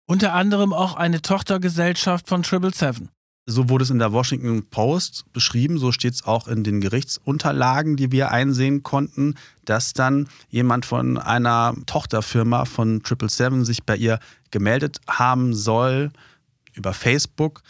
Unter 0.06 0.34
anderem 0.34 0.72
auch 0.72 0.94
eine 0.94 1.22
Tochtergesellschaft 1.22 2.28
von 2.28 2.42
Triple 2.42 2.72
Seven. 2.72 3.08
So 3.44 3.68
wurde 3.68 3.82
es 3.82 3.90
in 3.90 3.98
der 3.98 4.12
Washington 4.12 4.64
Post 4.70 5.24
beschrieben, 5.32 5.76
so 5.76 5.90
steht 5.90 6.14
es 6.14 6.24
auch 6.24 6.46
in 6.46 6.62
den 6.62 6.80
Gerichtsunterlagen, 6.80 7.96
die 7.96 8.12
wir 8.12 8.30
einsehen 8.30 8.84
konnten, 8.84 9.34
dass 9.64 9.94
dann 9.94 10.28
jemand 10.48 10.86
von 10.86 11.18
einer 11.18 11.74
Tochterfirma 11.86 12.66
von 12.66 13.02
Triple 13.02 13.28
Seven 13.28 13.64
sich 13.64 13.82
bei 13.82 13.96
ihr 13.96 14.20
gemeldet 14.52 15.00
haben 15.08 15.54
soll 15.54 16.12
über 16.74 16.94
Facebook. 16.94 17.62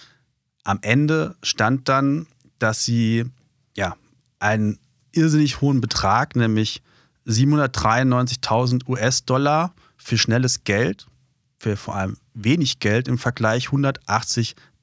Am 0.65 0.79
Ende 0.83 1.37
stand 1.43 1.89
dann, 1.89 2.27
dass 2.59 2.85
sie 2.85 3.25
ja 3.75 3.97
einen 4.41 4.79
irrsinnig 5.13 5.63
hohen 5.63 5.81
Betrag, 5.81 6.37
nämlich 6.37 6.83
793.000 7.27 8.89
US-Dollar 8.89 9.75
für 9.97 10.19
schnelles 10.19 10.65
Geld, 10.65 11.07
für 11.59 11.77
vor 11.77 11.95
allem 11.95 12.19
wenig 12.35 12.79
Geld 12.79 13.09
im 13.09 13.19
Vergleich 13.19 13.73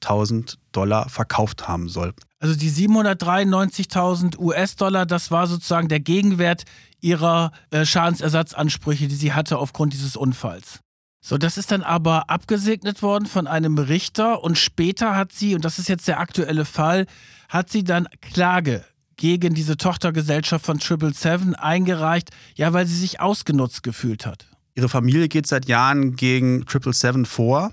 180.000 0.02 0.56
Dollar 0.72 1.08
verkauft 1.08 1.68
haben 1.68 1.88
soll. 1.88 2.12
Also 2.38 2.54
die 2.54 2.70
793.000 2.70 4.38
US-Dollar, 4.38 5.06
das 5.06 5.30
war 5.30 5.46
sozusagen 5.46 5.88
der 5.88 6.00
Gegenwert 6.00 6.64
ihrer 7.00 7.52
äh, 7.70 7.84
Schadensersatzansprüche, 7.84 9.08
die 9.08 9.14
sie 9.14 9.32
hatte 9.32 9.58
aufgrund 9.58 9.92
dieses 9.92 10.16
Unfalls. 10.16 10.80
So, 11.22 11.36
das 11.36 11.58
ist 11.58 11.70
dann 11.70 11.82
aber 11.82 12.30
abgesegnet 12.30 13.02
worden 13.02 13.26
von 13.26 13.46
einem 13.46 13.76
Richter 13.76 14.42
und 14.42 14.56
später 14.56 15.16
hat 15.16 15.32
sie, 15.32 15.54
und 15.54 15.66
das 15.66 15.78
ist 15.78 15.88
jetzt 15.88 16.08
der 16.08 16.18
aktuelle 16.18 16.64
Fall, 16.64 17.06
hat 17.50 17.68
sie 17.68 17.84
dann 17.84 18.08
Klage 18.22 18.84
gegen 19.16 19.52
diese 19.52 19.76
Tochtergesellschaft 19.76 20.64
von 20.64 20.78
Triple 20.78 21.12
Seven 21.12 21.54
eingereicht, 21.54 22.30
ja, 22.54 22.72
weil 22.72 22.86
sie 22.86 22.96
sich 22.96 23.20
ausgenutzt 23.20 23.82
gefühlt 23.82 24.24
hat. 24.24 24.46
Ihre 24.74 24.88
Familie 24.88 25.28
geht 25.28 25.46
seit 25.46 25.66
Jahren 25.66 26.16
gegen 26.16 26.64
Triple 26.64 26.94
Seven 26.94 27.26
vor 27.26 27.72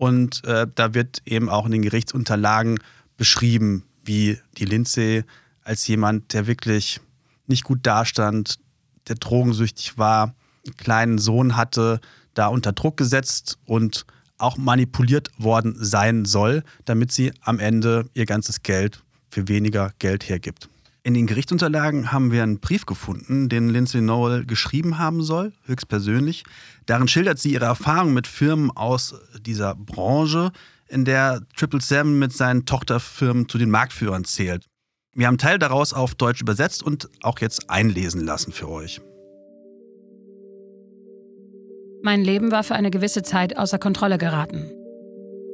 und 0.00 0.42
äh, 0.46 0.66
da 0.74 0.94
wird 0.94 1.20
eben 1.26 1.50
auch 1.50 1.66
in 1.66 1.72
den 1.72 1.82
Gerichtsunterlagen 1.82 2.78
beschrieben, 3.18 3.84
wie 4.02 4.38
die 4.56 4.64
Lindsay 4.64 5.24
als 5.62 5.86
jemand, 5.86 6.32
der 6.32 6.46
wirklich 6.46 7.02
nicht 7.46 7.64
gut 7.64 7.80
dastand, 7.82 8.58
der 9.08 9.16
drogensüchtig 9.16 9.98
war, 9.98 10.34
einen 10.64 10.76
kleinen 10.78 11.18
Sohn 11.18 11.54
hatte, 11.54 12.00
da 12.32 12.46
unter 12.46 12.72
Druck 12.72 12.96
gesetzt 12.96 13.58
und 13.66 14.06
auch 14.38 14.56
manipuliert 14.56 15.28
worden 15.36 15.76
sein 15.78 16.24
soll, 16.24 16.64
damit 16.86 17.12
sie 17.12 17.34
am 17.42 17.58
Ende 17.58 18.08
ihr 18.14 18.24
ganzes 18.24 18.62
Geld 18.62 19.02
für 19.28 19.48
weniger 19.48 19.92
Geld 19.98 20.30
hergibt. 20.30 20.69
In 21.02 21.14
den 21.14 21.26
Gerichtsunterlagen 21.26 22.12
haben 22.12 22.30
wir 22.30 22.42
einen 22.42 22.60
Brief 22.60 22.84
gefunden, 22.84 23.48
den 23.48 23.70
Lindsay 23.70 24.02
Noel 24.02 24.44
geschrieben 24.44 24.98
haben 24.98 25.22
soll, 25.22 25.52
höchstpersönlich. 25.64 26.44
Darin 26.84 27.08
schildert 27.08 27.38
sie 27.38 27.52
ihre 27.52 27.64
Erfahrungen 27.64 28.12
mit 28.12 28.26
Firmen 28.26 28.70
aus 28.70 29.14
dieser 29.40 29.74
Branche, 29.74 30.52
in 30.88 31.06
der 31.06 31.40
Triple 31.56 31.80
Seven 31.80 32.18
mit 32.18 32.32
seinen 32.32 32.66
Tochterfirmen 32.66 33.48
zu 33.48 33.56
den 33.56 33.70
Marktführern 33.70 34.24
zählt. 34.24 34.66
Wir 35.14 35.26
haben 35.26 35.38
Teil 35.38 35.58
daraus 35.58 35.94
auf 35.94 36.14
Deutsch 36.14 36.42
übersetzt 36.42 36.82
und 36.82 37.08
auch 37.22 37.38
jetzt 37.38 37.70
einlesen 37.70 38.20
lassen 38.20 38.52
für 38.52 38.68
euch. 38.68 39.00
Mein 42.02 42.22
Leben 42.22 42.50
war 42.50 42.64
für 42.64 42.74
eine 42.74 42.90
gewisse 42.90 43.22
Zeit 43.22 43.56
außer 43.56 43.78
Kontrolle 43.78 44.18
geraten. 44.18 44.70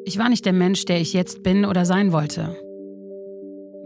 Ich 0.04 0.18
war 0.18 0.28
nicht 0.28 0.44
der 0.44 0.52
Mensch, 0.52 0.84
der 0.84 1.00
ich 1.00 1.12
jetzt 1.12 1.42
bin 1.42 1.64
oder 1.64 1.84
sein 1.84 2.12
wollte. 2.12 2.56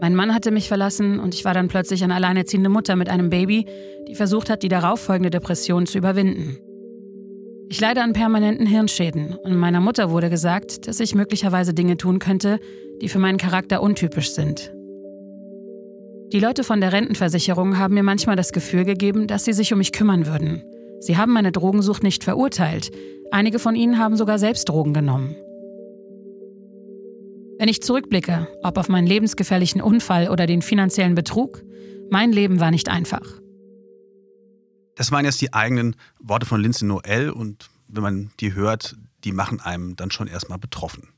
Mein 0.01 0.15
Mann 0.15 0.33
hatte 0.33 0.49
mich 0.49 0.67
verlassen 0.67 1.19
und 1.19 1.35
ich 1.35 1.45
war 1.45 1.53
dann 1.53 1.67
plötzlich 1.67 2.03
eine 2.03 2.15
alleinerziehende 2.15 2.69
Mutter 2.69 2.95
mit 2.95 3.07
einem 3.07 3.29
Baby, 3.29 3.67
die 4.07 4.15
versucht 4.15 4.49
hat, 4.49 4.63
die 4.63 4.67
darauffolgende 4.67 5.29
Depression 5.29 5.85
zu 5.85 5.99
überwinden. 5.99 6.57
Ich 7.69 7.79
leide 7.79 8.01
an 8.01 8.13
permanenten 8.13 8.65
Hirnschäden 8.65 9.35
und 9.35 9.55
meiner 9.55 9.79
Mutter 9.79 10.09
wurde 10.09 10.31
gesagt, 10.31 10.87
dass 10.87 10.99
ich 10.99 11.13
möglicherweise 11.13 11.75
Dinge 11.75 11.97
tun 11.97 12.17
könnte, 12.17 12.59
die 12.99 13.09
für 13.09 13.19
meinen 13.19 13.37
Charakter 13.37 13.83
untypisch 13.83 14.31
sind. 14.31 14.73
Die 16.33 16.39
Leute 16.39 16.63
von 16.63 16.81
der 16.81 16.93
Rentenversicherung 16.93 17.77
haben 17.77 17.93
mir 17.93 18.03
manchmal 18.03 18.35
das 18.35 18.53
Gefühl 18.53 18.85
gegeben, 18.85 19.27
dass 19.27 19.45
sie 19.45 19.53
sich 19.53 19.71
um 19.71 19.77
mich 19.77 19.91
kümmern 19.91 20.25
würden. 20.25 20.63
Sie 20.99 21.17
haben 21.17 21.31
meine 21.31 21.51
Drogensucht 21.51 22.01
nicht 22.01 22.23
verurteilt. 22.23 22.89
Einige 23.29 23.59
von 23.59 23.75
ihnen 23.75 23.99
haben 23.99 24.15
sogar 24.15 24.39
selbst 24.39 24.67
Drogen 24.67 24.95
genommen. 24.95 25.35
Wenn 27.61 27.67
ich 27.67 27.83
zurückblicke, 27.83 28.47
ob 28.63 28.79
auf 28.79 28.89
meinen 28.89 29.05
lebensgefährlichen 29.05 29.81
Unfall 29.81 30.29
oder 30.29 30.47
den 30.47 30.63
finanziellen 30.63 31.13
Betrug, 31.13 31.61
mein 32.09 32.31
Leben 32.31 32.59
war 32.59 32.71
nicht 32.71 32.89
einfach. 32.89 33.21
Das 34.95 35.11
waren 35.11 35.25
jetzt 35.25 35.41
die 35.41 35.53
eigenen 35.53 35.95
Worte 36.19 36.47
von 36.47 36.59
Lindsay 36.59 36.87
Noel 36.87 37.29
und 37.29 37.69
wenn 37.87 38.01
man 38.01 38.31
die 38.39 38.55
hört, 38.55 38.95
die 39.23 39.31
machen 39.31 39.59
einem 39.59 39.95
dann 39.95 40.09
schon 40.09 40.25
erstmal 40.25 40.57
betroffen. 40.57 41.09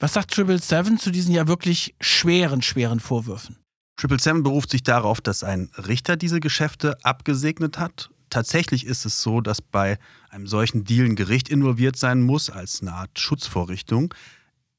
Was 0.00 0.14
sagt 0.14 0.32
Triple 0.34 0.58
Seven 0.58 0.98
zu 0.98 1.12
diesen 1.12 1.32
ja 1.32 1.46
wirklich 1.46 1.94
schweren, 2.00 2.62
schweren 2.62 2.98
Vorwürfen? 2.98 3.58
Triple 3.94 4.18
Seven 4.18 4.42
beruft 4.42 4.70
sich 4.70 4.82
darauf, 4.82 5.20
dass 5.20 5.44
ein 5.44 5.70
Richter 5.86 6.16
diese 6.16 6.40
Geschäfte 6.40 6.96
abgesegnet 7.04 7.78
hat. 7.78 8.10
Tatsächlich 8.28 8.86
ist 8.86 9.06
es 9.06 9.22
so, 9.22 9.40
dass 9.40 9.62
bei 9.62 10.00
einem 10.30 10.48
solchen 10.48 10.82
Deal 10.82 11.06
ein 11.06 11.14
Gericht 11.14 11.48
involviert 11.48 11.94
sein 11.94 12.22
muss 12.22 12.50
als 12.50 12.80
eine 12.82 12.92
Art 12.92 13.20
Schutzvorrichtung. 13.20 14.12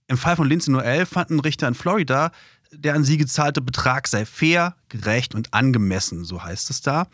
Im 0.07 0.17
Fall 0.17 0.35
von 0.35 0.47
Lindsay 0.47 0.71
Noel 0.71 1.05
fand 1.05 1.29
ein 1.29 1.39
Richter 1.39 1.67
in 1.67 1.75
Florida, 1.75 2.31
der 2.71 2.95
an 2.95 3.03
sie 3.03 3.17
gezahlte 3.17 3.61
Betrag 3.61 4.07
sei 4.07 4.25
fair, 4.25 4.75
gerecht 4.89 5.35
und 5.35 5.53
angemessen, 5.53 6.25
so 6.25 6.43
heißt 6.43 6.69
es 6.69 6.81
da. 6.81 7.07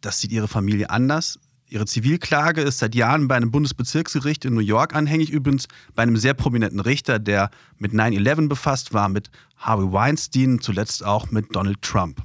Das 0.00 0.20
sieht 0.20 0.32
ihre 0.32 0.48
Familie 0.48 0.90
anders. 0.90 1.38
Ihre 1.68 1.86
Zivilklage 1.86 2.60
ist 2.60 2.80
seit 2.80 2.94
Jahren 2.94 3.28
bei 3.28 3.36
einem 3.36 3.50
Bundesbezirksgericht 3.50 4.44
in 4.44 4.52
New 4.52 4.60
York 4.60 4.94
anhängig, 4.94 5.30
übrigens 5.30 5.68
bei 5.94 6.02
einem 6.02 6.18
sehr 6.18 6.34
prominenten 6.34 6.80
Richter, 6.80 7.18
der 7.18 7.50
mit 7.78 7.92
9-11 7.92 8.48
befasst 8.48 8.92
war, 8.92 9.08
mit 9.08 9.30
Harvey 9.56 9.90
Weinstein, 9.90 10.60
zuletzt 10.60 11.02
auch 11.02 11.30
mit 11.30 11.56
Donald 11.56 11.80
Trump. 11.80 12.20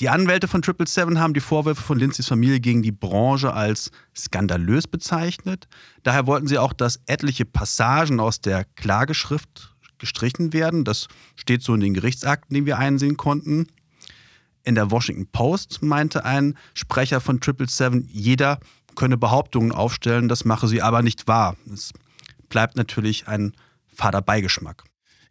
Die 0.00 0.08
Anwälte 0.08 0.48
von 0.48 0.62
Triple 0.62 0.86
Seven 0.86 1.20
haben 1.20 1.34
die 1.34 1.40
Vorwürfe 1.40 1.82
von 1.82 1.98
Lindsays 1.98 2.26
Familie 2.26 2.60
gegen 2.60 2.82
die 2.82 2.92
Branche 2.92 3.52
als 3.52 3.90
skandalös 4.16 4.86
bezeichnet. 4.86 5.68
Daher 6.02 6.26
wollten 6.26 6.46
sie 6.46 6.58
auch, 6.58 6.72
dass 6.72 7.00
etliche 7.06 7.44
Passagen 7.44 8.18
aus 8.18 8.40
der 8.40 8.64
Klageschrift 8.76 9.74
gestrichen 9.98 10.52
werden. 10.52 10.84
Das 10.84 11.08
steht 11.36 11.62
so 11.62 11.74
in 11.74 11.80
den 11.80 11.94
Gerichtsakten, 11.94 12.54
die 12.54 12.66
wir 12.66 12.78
einsehen 12.78 13.16
konnten. 13.16 13.68
In 14.64 14.74
der 14.74 14.90
Washington 14.90 15.26
Post 15.30 15.82
meinte 15.82 16.24
ein 16.24 16.56
Sprecher 16.74 17.20
von 17.20 17.40
Triple 17.40 17.68
Seven, 17.68 18.08
jeder 18.10 18.58
könne 18.94 19.16
Behauptungen 19.16 19.72
aufstellen, 19.72 20.28
das 20.28 20.44
mache 20.44 20.68
sie 20.68 20.82
aber 20.82 21.02
nicht 21.02 21.26
wahr. 21.26 21.56
Es 21.72 21.92
bleibt 22.48 22.76
natürlich 22.76 23.28
ein 23.28 23.52
fader 23.86 24.22
Beigeschmack. 24.22 24.84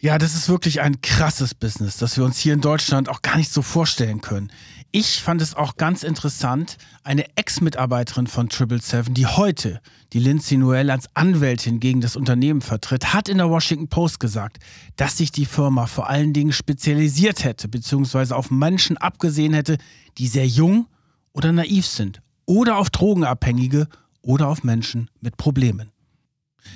Ja, 0.04 0.18
das 0.18 0.34
ist 0.34 0.50
wirklich 0.50 0.82
ein 0.82 1.00
krasses 1.02 1.54
Business, 1.54 1.98
das 1.98 2.18
wir 2.18 2.26
uns 2.26 2.40
hier 2.40 2.56
in 2.56 2.62
Deutschland 2.62 3.08
auch 3.08 3.22
gar 3.22 3.38
nicht 3.38 3.54
so 3.54 3.62
vorstellen 3.62 4.20
können. 4.20 4.52
Ich 4.92 5.22
fand 5.22 5.44
es 5.44 5.54
auch 5.54 5.76
ganz 5.78 6.02
interessant, 6.02 6.80
eine 7.04 7.26
Ex-Mitarbeiterin 7.38 8.26
von 8.26 8.50
Triple 8.50 8.82
Seven, 8.82 9.14
die 9.14 9.28
heute 9.28 9.80
die 10.14 10.18
Lindsay 10.18 10.58
Noel 10.58 10.90
als 10.90 11.08
Anwältin 11.14 11.80
gegen 11.80 12.02
das 12.02 12.16
Unternehmen 12.16 12.62
vertritt, 12.62 13.14
hat 13.14 13.30
in 13.30 13.38
der 13.38 13.52
Washington 13.52 13.90
Post 13.90 14.20
gesagt, 14.20 14.58
dass 14.96 15.18
sich 15.20 15.32
die 15.32 15.46
Firma 15.46 15.86
vor 15.86 16.10
allen 16.10 16.34
Dingen 16.34 16.52
spezialisiert 16.52 17.44
hätte, 17.44 17.68
beziehungsweise 17.68 18.36
auf 18.36 18.50
Menschen 18.50 18.98
abgesehen 18.98 19.54
hätte, 19.54 19.78
die 20.18 20.26
sehr 20.28 20.48
jung 20.48 20.88
oder 21.32 21.52
naiv 21.52 21.86
sind, 21.86 22.24
oder 22.48 22.78
auf 22.78 22.90
Drogenabhängige 22.90 23.88
oder 24.24 24.48
auf 24.48 24.64
Menschen 24.64 25.12
mit 25.22 25.38
Problemen. 25.38 25.91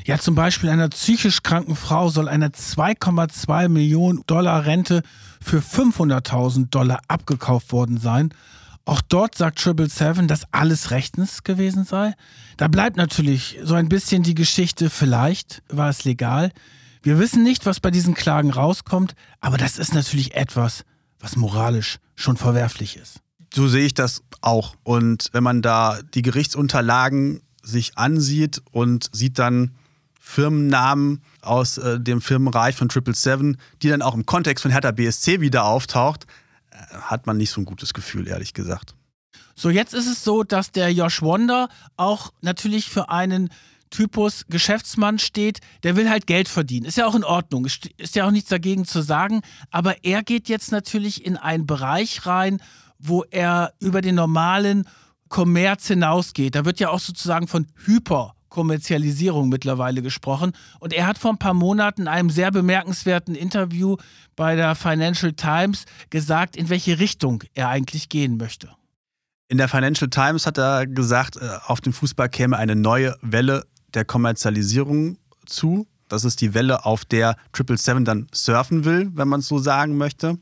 Ja, 0.06 0.20
zum 0.20 0.36
Beispiel 0.36 0.70
einer 0.70 0.90
psychisch 0.90 1.44
kranken 1.44 1.76
Frau 1.76 2.10
soll 2.10 2.28
eine 2.28 2.50
2,2 2.50 3.70
Millionen 3.70 4.24
Dollar 4.28 4.66
Rente 4.66 5.02
für 5.42 5.60
500.000 5.60 6.70
Dollar 6.70 7.02
abgekauft 7.08 7.72
worden 7.72 7.98
sein. 7.98 8.34
Auch 8.86 9.02
dort 9.02 9.36
sagt 9.36 9.60
Triple 9.60 9.90
Seven, 9.90 10.28
dass 10.28 10.46
alles 10.52 10.92
rechtens 10.92 11.44
gewesen 11.44 11.86
sei. 11.86 12.14
Da 12.58 12.68
bleibt 12.68 12.98
natürlich 12.98 13.58
so 13.64 13.74
ein 13.74 13.90
bisschen 13.90 14.22
die 14.22 14.36
Geschichte, 14.36 14.92
vielleicht 14.92 15.64
war 15.70 15.90
es 15.90 16.04
legal. 16.04 16.52
Wir 17.02 17.18
wissen 17.18 17.44
nicht, 17.44 17.66
was 17.66 17.80
bei 17.80 17.90
diesen 17.90 18.14
Klagen 18.14 18.52
rauskommt, 18.52 19.16
aber 19.40 19.58
das 19.58 19.80
ist 19.80 19.94
natürlich 19.94 20.36
etwas, 20.36 20.86
was 21.20 21.36
moralisch 21.36 21.98
schon 22.16 22.38
verwerflich 22.38 22.98
ist. 22.98 23.22
So 23.54 23.68
sehe 23.68 23.86
ich 23.86 23.94
das 23.94 24.22
auch. 24.42 24.76
Und 24.84 25.30
wenn 25.32 25.44
man 25.44 25.62
da 25.62 26.00
die 26.14 26.22
Gerichtsunterlagen 26.22 27.42
sich 27.66 27.98
ansieht 27.98 28.62
und 28.72 29.10
sieht 29.12 29.40
dann 29.40 29.72
Firmennamen 30.20 31.22
aus 31.42 31.78
äh, 31.78 32.00
dem 32.00 32.22
Firmenreich 32.22 32.76
von 32.76 32.90
Triple 32.90 33.14
Seven, 33.14 33.58
die 33.82 33.90
dann 33.90 34.02
auch 34.02 34.16
im 34.16 34.26
Kontext 34.26 34.64
von 34.64 34.72
Hertha 34.72 34.92
BSC 34.92 35.40
wieder 35.40 35.66
auftaucht, 35.66 36.26
äh, 36.72 36.78
hat 36.96 37.28
man 37.28 37.38
nicht 37.38 37.52
so 37.52 37.62
ein 37.62 37.66
gutes 37.66 37.94
Gefühl, 37.94 38.28
ehrlich 38.28 38.54
gesagt. 38.54 38.96
So, 39.56 39.70
jetzt 39.70 39.94
ist 39.94 40.08
es 40.08 40.24
so, 40.24 40.44
dass 40.44 40.72
der 40.72 40.92
Josh 40.92 41.22
Wonder 41.22 41.70
auch 41.96 42.34
natürlich 42.42 42.90
für 42.90 43.10
einen 43.10 43.50
Typus 43.90 44.46
Geschäftsmann 44.50 45.20
steht, 45.20 45.60
der 45.84 45.96
will 45.96 46.10
halt 46.10 46.28
Geld 46.28 46.50
verdienen. 46.50 46.86
Ist 46.86 46.98
ja 46.98 47.06
auch 47.06 47.16
in 47.16 47.24
Ordnung, 47.24 47.66
ist 47.66 48.16
ja 48.16 48.26
auch 48.26 48.32
nichts 48.32 48.50
dagegen 48.50 48.86
zu 48.86 49.02
sagen. 49.02 49.42
Aber 49.72 50.04
er 50.04 50.24
geht 50.24 50.50
jetzt 50.50 50.72
natürlich 50.72 51.26
in 51.26 51.38
einen 51.38 51.66
Bereich 51.66 52.26
rein, 52.26 52.62
wo 53.00 53.24
er 53.30 53.74
über 53.80 54.02
den 54.02 54.16
normalen 54.16 54.88
Kommerz 55.30 55.88
hinausgeht. 55.88 56.56
Da 56.56 56.66
wird 56.66 56.80
ja 56.80 56.90
auch 56.90 57.00
sozusagen 57.00 57.48
von 57.48 57.68
Hyperkommerzialisierung 57.86 59.50
mittlerweile 59.50 60.02
gesprochen. 60.02 60.54
Und 60.80 60.94
er 60.94 61.08
hat 61.08 61.18
vor 61.18 61.32
ein 61.32 61.38
paar 61.38 61.54
Monaten 61.54 62.04
in 62.04 62.08
einem 62.08 62.30
sehr 62.30 62.52
bemerkenswerten 62.52 63.36
Interview 63.36 63.98
bei 64.36 64.56
der 64.56 64.76
Financial 64.76 65.34
Times 65.34 65.86
gesagt, 66.10 66.56
in 66.56 66.70
welche 66.70 67.00
Richtung 67.00 67.44
er 67.54 67.70
eigentlich 67.70 68.10
gehen 68.10 68.38
möchte. 68.38 68.70
In 69.48 69.58
der 69.58 69.68
Financial 69.68 70.10
Times 70.10 70.48
hat 70.48 70.58
er 70.58 70.88
gesagt, 70.88 71.38
äh, 71.38 71.50
auf 71.68 71.80
dem 71.80 71.94
Fußball 71.94 72.30
käme 72.30 72.58
eine 72.58 72.76
neue 72.76 73.16
Welle 73.22 73.66
der 73.94 74.04
Kommerzialisierung 74.04 75.18
zu. 75.46 75.88
Das 76.08 76.24
ist 76.24 76.42
die 76.42 76.54
Welle, 76.54 76.86
auf 76.86 77.06
der 77.06 77.36
Triple 77.52 77.78
Seven 77.78 78.06
dann 78.06 78.28
surfen 78.34 78.86
will, 78.86 79.12
wenn 79.14 79.28
man 79.28 79.40
es 79.40 79.48
so 79.48 79.60
sagen 79.60 79.98
möchte. 79.98 80.38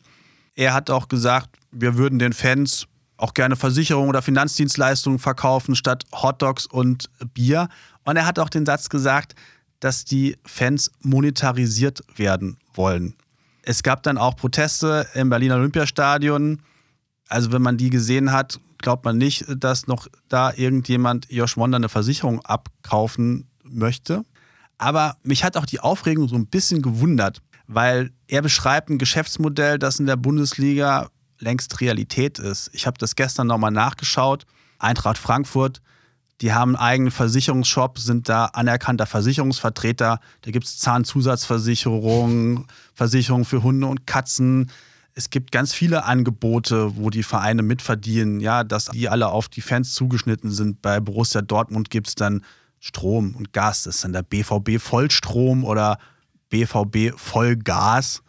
Er 0.56 0.74
hat 0.74 0.90
auch 0.90 1.08
gesagt, 1.08 1.58
wir 1.72 1.98
würden 1.98 2.20
den 2.20 2.34
Fans 2.34 2.88
auch 3.24 3.34
gerne 3.34 3.56
Versicherungen 3.56 4.10
oder 4.10 4.22
Finanzdienstleistungen 4.22 5.18
verkaufen 5.18 5.76
statt 5.76 6.04
Hotdogs 6.12 6.66
und 6.66 7.10
Bier. 7.34 7.70
Und 8.04 8.18
er 8.18 8.26
hat 8.26 8.38
auch 8.38 8.50
den 8.50 8.66
Satz 8.66 8.90
gesagt, 8.90 9.34
dass 9.80 10.04
die 10.04 10.36
Fans 10.46 10.92
monetarisiert 11.02 12.02
werden 12.18 12.58
wollen. 12.74 13.16
Es 13.62 13.82
gab 13.82 14.04
dann 14.04 14.18
auch 14.18 14.36
Proteste 14.36 15.08
im 15.14 15.30
Berliner 15.30 15.56
Olympiastadion. 15.56 16.62
Also 17.30 17.54
wenn 17.54 17.62
man 17.62 17.78
die 17.78 17.90
gesehen 17.90 18.34
hat, 18.34 18.60
glaubt 18.80 19.06
man 19.06 19.18
nicht, 19.18 19.46
dass 19.56 19.88
noch 19.88 20.08
da 20.28 20.52
irgendjemand 20.54 21.32
Josh 21.32 21.56
Wonder 21.56 21.78
eine 21.78 21.88
Versicherung 21.88 22.42
abkaufen 22.42 23.48
möchte. 23.64 24.26
Aber 24.78 25.16
mich 25.24 25.46
hat 25.46 25.56
auch 25.56 25.66
die 25.66 25.80
Aufregung 25.80 26.28
so 26.28 26.36
ein 26.36 26.48
bisschen 26.48 26.82
gewundert, 26.82 27.42
weil 27.68 28.12
er 28.28 28.42
beschreibt 28.42 28.90
ein 28.90 28.98
Geschäftsmodell, 28.98 29.80
das 29.80 30.02
in 30.02 30.08
der 30.08 30.18
Bundesliga 30.18 31.10
längst 31.44 31.82
Realität 31.82 32.40
ist. 32.40 32.70
Ich 32.74 32.88
habe 32.88 32.98
das 32.98 33.16
gestern 33.16 33.48
nochmal 33.48 33.72
nachgeschaut. 33.72 34.46
Eintracht 34.80 35.18
Frankfurt, 35.18 35.82
die 36.42 36.54
haben 36.54 36.76
einen 36.76 36.86
eigenen 36.88 37.12
Versicherungsshop, 37.12 38.00
sind 38.00 38.28
da 38.28 38.46
anerkannter 38.46 39.06
Versicherungsvertreter. 39.06 40.20
Da 40.42 40.52
gibt 40.52 40.66
es 40.66 40.78
Zahnzusatzversicherungen, 40.80 42.66
Versicherungen 42.94 43.46
für 43.46 43.64
Hunde 43.64 43.88
und 43.88 44.08
Katzen, 44.08 44.72
es 45.16 45.30
gibt 45.30 45.52
ganz 45.52 45.74
viele 45.74 46.06
Angebote, 46.06 46.98
wo 46.98 47.10
die 47.10 47.24
Vereine 47.24 47.62
mitverdienen, 47.62 48.40
ja, 48.40 48.64
dass 48.64 48.86
die 48.86 49.10
alle 49.10 49.28
auf 49.28 49.48
die 49.48 49.62
Fans 49.62 49.94
zugeschnitten 49.94 50.50
sind. 50.50 50.82
Bei 50.82 51.00
Borussia 51.00 51.42
Dortmund 51.42 51.92
gibt 51.92 52.08
es 52.08 52.16
dann 52.16 52.44
Strom 52.80 53.36
und 53.36 53.54
Gas. 53.54 53.84
Das 53.84 53.96
ist 53.96 54.04
dann 54.04 54.14
der 54.14 54.24
BVB 54.24 54.80
Vollstrom 54.80 55.64
oder 55.64 56.00
BVB 56.50 57.14
Vollgas. 57.16 58.24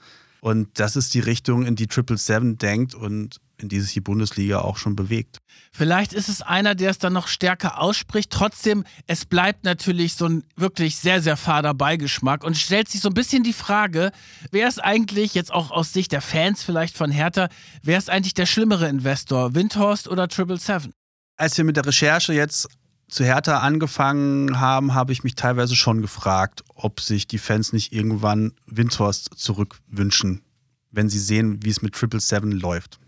Und 0.45 0.79
das 0.79 0.95
ist 0.95 1.15
die 1.15 1.21
Richtung, 1.21 1.65
in 1.65 1.75
die 1.75 1.87
Triple 1.87 2.19
Seven 2.19 2.59
denkt. 2.59 2.95
Und 2.95 3.41
in 3.57 3.69
die 3.69 3.81
sich 3.81 3.93
die 3.93 4.01
Bundesliga 4.01 4.59
auch 4.59 4.77
schon 4.77 4.97
bewegt. 4.97 5.39
Vielleicht 5.73 6.13
ist 6.13 6.29
es 6.29 6.43
einer, 6.43 6.75
der 6.75 6.91
es 6.91 6.99
dann 6.99 7.13
noch 7.13 7.29
stärker 7.29 7.81
ausspricht. 7.81 8.31
Trotzdem, 8.31 8.85
es 9.07 9.25
bleibt 9.25 9.65
natürlich 9.65 10.15
so 10.15 10.27
ein 10.27 10.43
wirklich 10.57 10.97
sehr, 10.97 11.23
sehr 11.23 11.37
fader 11.37 11.73
Beigeschmack 11.73 12.45
und 12.45 12.57
stellt 12.57 12.89
sich 12.89 13.01
so 13.01 13.09
ein 13.09 13.15
bisschen 13.15 13.43
die 13.43 13.53
Frage, 13.53 14.11
wer 14.51 14.69
ist 14.69 14.83
eigentlich, 14.83 15.35
jetzt 15.35 15.53
auch 15.53 15.71
aus 15.71 15.93
Sicht 15.93 16.13
der 16.13 16.21
Fans 16.21 16.63
vielleicht 16.63 16.97
von 16.97 17.11
Hertha, 17.11 17.49
wer 17.83 17.97
ist 17.97 18.11
eigentlich 18.11 18.35
der 18.35 18.47
schlimmere 18.47 18.89
Investor, 18.89 19.55
Windhorst 19.55 20.09
oder 20.09 20.29
Triple 20.29 20.59
Seven? 20.59 20.93
Als 21.37 21.57
wir 21.57 21.65
mit 21.65 21.77
der 21.77 21.87
Recherche 21.87 22.33
jetzt 22.33 22.69
zu 23.09 23.25
Hertha 23.25 23.59
angefangen 23.59 24.61
haben, 24.61 24.95
habe 24.95 25.13
ich 25.13 25.25
mich 25.25 25.35
teilweise 25.35 25.77
schon 25.77 26.03
gefragt, 26.03 26.65
ob 26.75 27.01
sich 27.01 27.27
die 27.27 27.39
Fans 27.39 27.73
nicht 27.73 27.93
irgendwann 27.93 28.53
Windhorst 28.67 29.31
zurückwünschen, 29.37 30.43
wenn 30.91 31.09
sie 31.09 31.19
sehen, 31.19 31.63
wie 31.63 31.71
es 31.71 31.83
mit 31.83 31.95
Triple 31.95 32.21
Seven 32.21 32.53
läuft. 32.53 32.99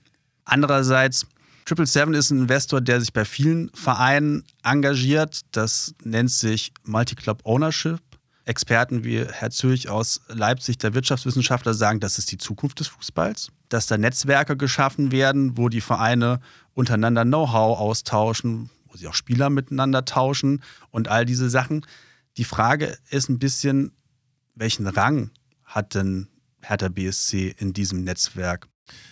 Andererseits, 0.45 1.27
Triple 1.65 1.87
Seven 1.87 2.15
ist 2.15 2.31
ein 2.31 2.43
Investor, 2.43 2.81
der 2.81 3.01
sich 3.01 3.13
bei 3.13 3.25
vielen 3.25 3.71
Vereinen 3.75 4.45
engagiert. 4.63 5.41
Das 5.51 5.95
nennt 6.05 6.31
sich 6.31 6.73
Multi-Club 6.85 7.41
Ownership. 7.45 8.01
Experten 8.45 9.03
wie 9.03 9.25
Herr 9.25 9.51
Zürich 9.51 9.89
aus 9.89 10.21
Leipzig, 10.29 10.79
der 10.79 10.95
Wirtschaftswissenschaftler, 10.95 11.75
sagen, 11.75 11.99
das 11.99 12.19
ist 12.19 12.31
die 12.31 12.39
Zukunft 12.39 12.79
des 12.79 12.87
Fußballs. 12.87 13.51
Dass 13.69 13.87
da 13.87 13.99
Netzwerke 13.99 14.57
geschaffen 14.57 15.11
werden, 15.11 15.57
wo 15.59 15.69
die 15.69 15.81
Vereine 15.81 16.39
untereinander 16.73 17.25
Know-how 17.25 17.81
austauschen, 17.81 18.71
wo 18.97 18.99
sie 18.99 19.09
auch 19.09 19.15
Spieler 19.15 19.51
miteinander 19.51 20.07
tauschen 20.07 20.63
und 20.91 21.09
all 21.09 21.27
diese 21.27 21.51
Sachen. 21.51 21.85
Die 22.39 22.45
Frage 22.45 22.97
ist 23.11 23.29
ein 23.29 23.39
bisschen, 23.39 23.93
welchen 24.55 24.87
Rang 24.87 25.31
hat 25.65 25.95
denn 25.95 26.29
Hertha 26.63 26.89
BSC 26.89 27.55
in 27.59 27.75
diesem 27.75 28.05
Netzwerk? 28.05 28.69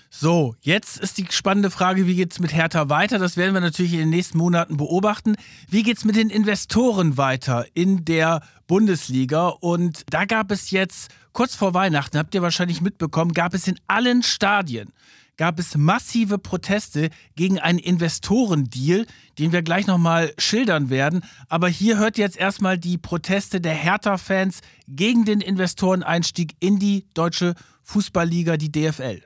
So, 0.08 0.54
jetzt 0.60 0.98
ist 0.98 1.18
die 1.18 1.26
spannende 1.30 1.70
Frage, 1.70 2.06
wie 2.06 2.14
geht 2.14 2.32
es 2.32 2.38
mit 2.38 2.54
Hertha 2.54 2.88
weiter? 2.88 3.18
Das 3.18 3.36
werden 3.36 3.52
wir 3.52 3.60
natürlich 3.60 3.92
in 3.92 3.98
den 3.98 4.10
nächsten 4.10 4.38
Monaten 4.38 4.76
beobachten. 4.76 5.34
Wie 5.68 5.82
geht 5.82 5.98
es 5.98 6.04
mit 6.04 6.16
den 6.16 6.30
Investoren 6.30 7.18
weiter 7.18 7.66
in 7.74 8.04
der 8.04 8.40
Bundesliga? 8.66 9.48
Und 9.48 10.04
da 10.10 10.24
gab 10.24 10.50
es 10.50 10.70
jetzt, 10.70 11.10
kurz 11.32 11.56
vor 11.56 11.74
Weihnachten, 11.74 12.16
habt 12.16 12.34
ihr 12.34 12.42
wahrscheinlich 12.42 12.80
mitbekommen, 12.80 13.32
gab 13.32 13.52
es 13.52 13.66
in 13.66 13.78
allen 13.88 14.22
Stadien 14.22 14.92
gab 15.36 15.58
es 15.58 15.76
massive 15.76 16.38
Proteste 16.38 17.10
gegen 17.36 17.58
einen 17.58 17.78
Investorendeal, 17.78 19.06
den 19.38 19.52
wir 19.52 19.62
gleich 19.62 19.86
nochmal 19.86 20.32
schildern 20.38 20.90
werden. 20.90 21.24
Aber 21.48 21.68
hier 21.68 21.98
hört 21.98 22.18
jetzt 22.18 22.36
erstmal 22.36 22.78
die 22.78 22.98
Proteste 22.98 23.60
der 23.60 23.74
Hertha-Fans 23.74 24.60
gegen 24.88 25.24
den 25.24 25.40
Investoreneinstieg 25.40 26.54
in 26.60 26.78
die 26.78 27.06
deutsche 27.14 27.54
Fußballliga, 27.82 28.56
die 28.56 28.72
DFL. 28.72 29.22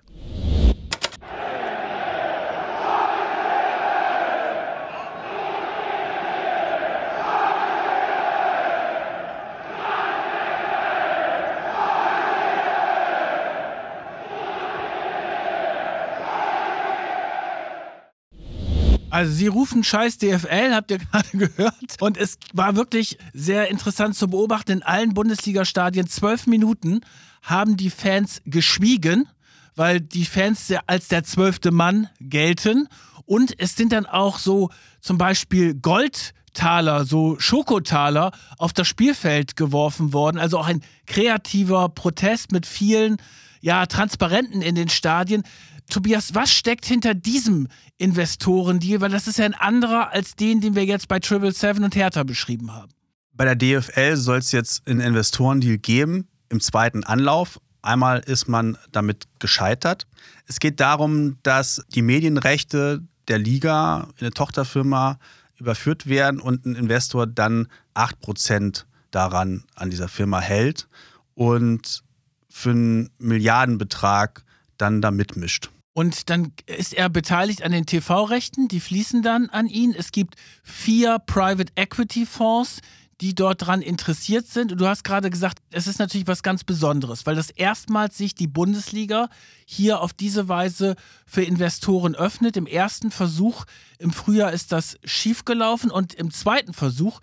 Also 19.11 19.33
sie 19.33 19.47
rufen 19.47 19.83
scheiß 19.83 20.19
DFL, 20.19 20.75
habt 20.75 20.91
ihr 20.91 20.99
gerade 21.13 21.29
gehört. 21.33 22.01
Und 22.01 22.17
es 22.17 22.39
war 22.53 22.77
wirklich 22.77 23.19
sehr 23.33 23.69
interessant 23.71 24.17
zu 24.17 24.29
beobachten. 24.29 24.73
In 24.73 24.83
allen 24.83 25.15
Bundesliga-Stadien 25.15 26.07
zwölf 26.09 26.47
Minuten 26.47 27.01
haben 27.43 27.77
die 27.77 27.91
Fans 27.91 28.43
geschwiegen, 28.45 29.29
weil 29.77 30.01
die 30.01 30.27
Fans 30.27 30.73
als 30.87 31.09
der 31.09 31.25
zwölfte 31.25 31.71
Mann 31.71 32.09
gelten. 32.21 32.89
Und 33.25 33.55
es 33.59 33.77
sind 33.77 33.93
dann 33.93 34.07
auch 34.07 34.39
so 34.39 34.71
zum 35.01 35.17
Beispiel 35.17 35.75
Goldtaler, 35.75 37.05
so 37.05 37.39
Schokotaler 37.39 38.33
auf 38.59 38.73
das 38.73 38.89
Spielfeld 38.89 39.57
geworfen 39.57 40.13
worden. 40.13 40.39
Also 40.39 40.59
auch 40.59 40.67
ein 40.67 40.83
kreativer 41.07 41.89
Protest 41.89 42.53
mit 42.53 42.67
vielen 42.67 43.17
ja, 43.61 43.87
Transparenten 43.87 44.63
in 44.63 44.75
den 44.75 44.89
Stadien. 44.89 45.43
Tobias, 45.89 46.35
was 46.35 46.53
steckt 46.53 46.85
hinter 46.85 47.15
diesem 47.15 47.69
Investorendeal? 47.97 49.01
Weil 49.01 49.11
das 49.11 49.27
ist 49.27 49.39
ja 49.39 49.47
ein 49.47 49.55
anderer 49.55 50.13
als 50.13 50.37
den, 50.37 50.61
den 50.61 50.75
wir 50.75 50.85
jetzt 50.85 51.09
bei 51.09 51.19
Triple 51.19 51.53
Seven 51.53 51.85
und 51.85 51.97
Hertha 51.97 52.23
beschrieben 52.25 52.73
haben. 52.73 52.93
Bei 53.33 53.45
der 53.45 53.57
DFL 53.57 54.17
soll 54.17 54.39
es 54.39 54.53
jetzt 54.53 54.87
einen 54.87 55.01
Investorendeal 55.01 55.79
geben, 55.79 56.29
im 56.51 56.61
zweiten 56.61 57.05
Anlauf. 57.05 57.61
Einmal 57.83 58.21
ist 58.21 58.49
man 58.49 58.77
damit 58.93 59.29
gescheitert. 59.39 60.07
Es 60.47 60.61
geht 60.61 60.81
darum, 60.81 61.39
dass 61.43 61.83
die 61.95 62.03
Medienrechte 62.03 63.03
der 63.29 63.39
Liga 63.39 64.09
in 64.17 64.27
eine 64.27 64.31
Tochterfirma 64.33 65.19
überführt 65.57 66.07
werden 66.07 66.41
und 66.41 66.67
ein 66.67 66.75
Investor 66.75 67.27
dann 67.27 67.69
8% 67.95 68.85
daran 69.11 69.65
an 69.75 69.91
dieser 69.91 70.09
Firma 70.09 70.41
hält 70.41 70.89
und 71.35 72.03
für 72.49 72.71
einen 72.71 73.11
Milliardenbetrag 73.19 74.45
dann 74.77 75.01
da 75.01 75.11
mitmischt. 75.11 75.71
Und 75.99 76.31
dann 76.31 76.53
ist 76.67 76.95
er 76.95 77.09
beteiligt 77.09 77.65
an 77.65 77.73
den 77.73 77.85
TV-Rechten, 77.85 78.69
die 78.69 78.79
fließen 78.79 79.21
dann 79.21 79.51
an 79.51 79.67
ihn. 79.67 79.93
Es 79.99 80.13
gibt 80.13 80.37
vier 80.63 81.19
Private 81.19 81.73
Equity 81.75 82.25
Fonds, 82.25 82.83
die 83.21 83.35
dort 83.35 83.67
dran 83.67 83.83
interessiert 83.83 84.47
sind. 84.47 84.71
Und 84.71 84.81
du 84.81 84.87
hast 84.87 85.03
gerade 85.03 85.29
gesagt, 85.29 85.59
es 85.73 85.89
ist 85.89 85.99
natürlich 85.99 86.29
was 86.29 86.45
ganz 86.45 86.63
Besonderes, 86.63 87.27
weil 87.27 87.35
das 87.35 87.51
erstmals 87.51 88.17
sich 88.17 88.37
die 88.37 88.47
Bundesliga 88.47 89.29
hier 89.67 90.01
auf 90.01 90.13
diese 90.13 90.49
Weise 90.49 90.95
für 91.27 91.43
Investoren 91.43 92.15
öffnet. 92.15 92.57
Im 92.57 92.69
ersten 92.69 93.11
Versuch 93.11 93.65
im 93.99 94.13
Frühjahr 94.13 94.53
ist 94.53 94.71
das 94.71 94.99
schiefgelaufen 95.03 95.91
und 95.91 96.15
im 96.15 96.31
zweiten 96.31 96.75
Versuch 96.75 97.19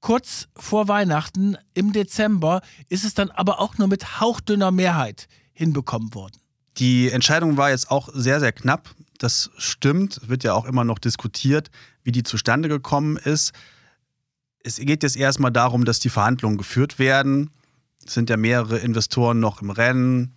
kurz 0.00 0.46
vor 0.54 0.86
Weihnachten 0.86 1.56
im 1.74 1.92
Dezember 1.92 2.60
ist 2.88 3.04
es 3.04 3.14
dann 3.14 3.32
aber 3.32 3.58
auch 3.58 3.76
nur 3.76 3.88
mit 3.88 4.20
hauchdünner 4.20 4.70
Mehrheit 4.70 5.26
hinbekommen 5.52 6.14
worden. 6.14 6.39
Die 6.78 7.10
Entscheidung 7.10 7.56
war 7.56 7.70
jetzt 7.70 7.90
auch 7.90 8.08
sehr, 8.12 8.40
sehr 8.40 8.52
knapp. 8.52 8.90
das 9.18 9.50
stimmt, 9.58 10.20
wird 10.28 10.44
ja 10.44 10.54
auch 10.54 10.64
immer 10.64 10.82
noch 10.82 10.98
diskutiert, 10.98 11.70
wie 12.04 12.12
die 12.12 12.22
zustande 12.22 12.68
gekommen 12.70 13.18
ist. 13.18 13.52
Es 14.62 14.76
geht 14.76 15.02
jetzt 15.02 15.16
erstmal 15.16 15.50
darum, 15.50 15.84
dass 15.84 15.98
die 15.98 16.08
Verhandlungen 16.08 16.56
geführt 16.56 16.98
werden. 16.98 17.50
Es 18.06 18.14
sind 18.14 18.30
ja 18.30 18.38
mehrere 18.38 18.78
Investoren 18.78 19.40
noch 19.40 19.60
im 19.60 19.70
Rennen. 19.70 20.32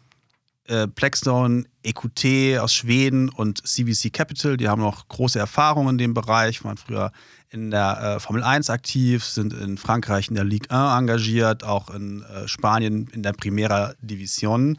Äh, 0.66 0.88
Blackstone, 0.88 1.66
EQT 1.84 2.60
aus 2.60 2.74
Schweden 2.74 3.30
und 3.30 3.66
CVC 3.68 4.14
Capital, 4.14 4.56
die 4.56 4.70
haben 4.70 4.82
noch 4.82 5.10
große 5.10 5.38
Erfahrungen 5.38 5.96
in 5.96 5.98
dem 5.98 6.14
Bereich, 6.14 6.64
waren 6.64 6.78
früher 6.78 7.12
in 7.50 7.70
der 7.70 8.16
äh, 8.16 8.20
Formel 8.22 8.44
1 8.44 8.70
aktiv, 8.70 9.26
sind 9.26 9.54
in 9.54 9.78
Frankreich 9.78 10.30
in 10.30 10.36
der 10.36 10.46
Ligue 10.46 10.72
1 10.72 11.00
engagiert, 11.00 11.66
auch 11.66 11.90
in 11.90 12.24
äh, 12.24 12.48
Spanien 12.48 13.08
in 13.14 13.24
der 13.24 13.34
Primera 13.34 13.94
Division. 14.02 14.78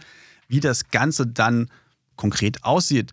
Wie 0.48 0.60
das 0.60 0.88
Ganze 0.88 1.26
dann 1.26 1.70
konkret 2.16 2.64
aussieht, 2.64 3.12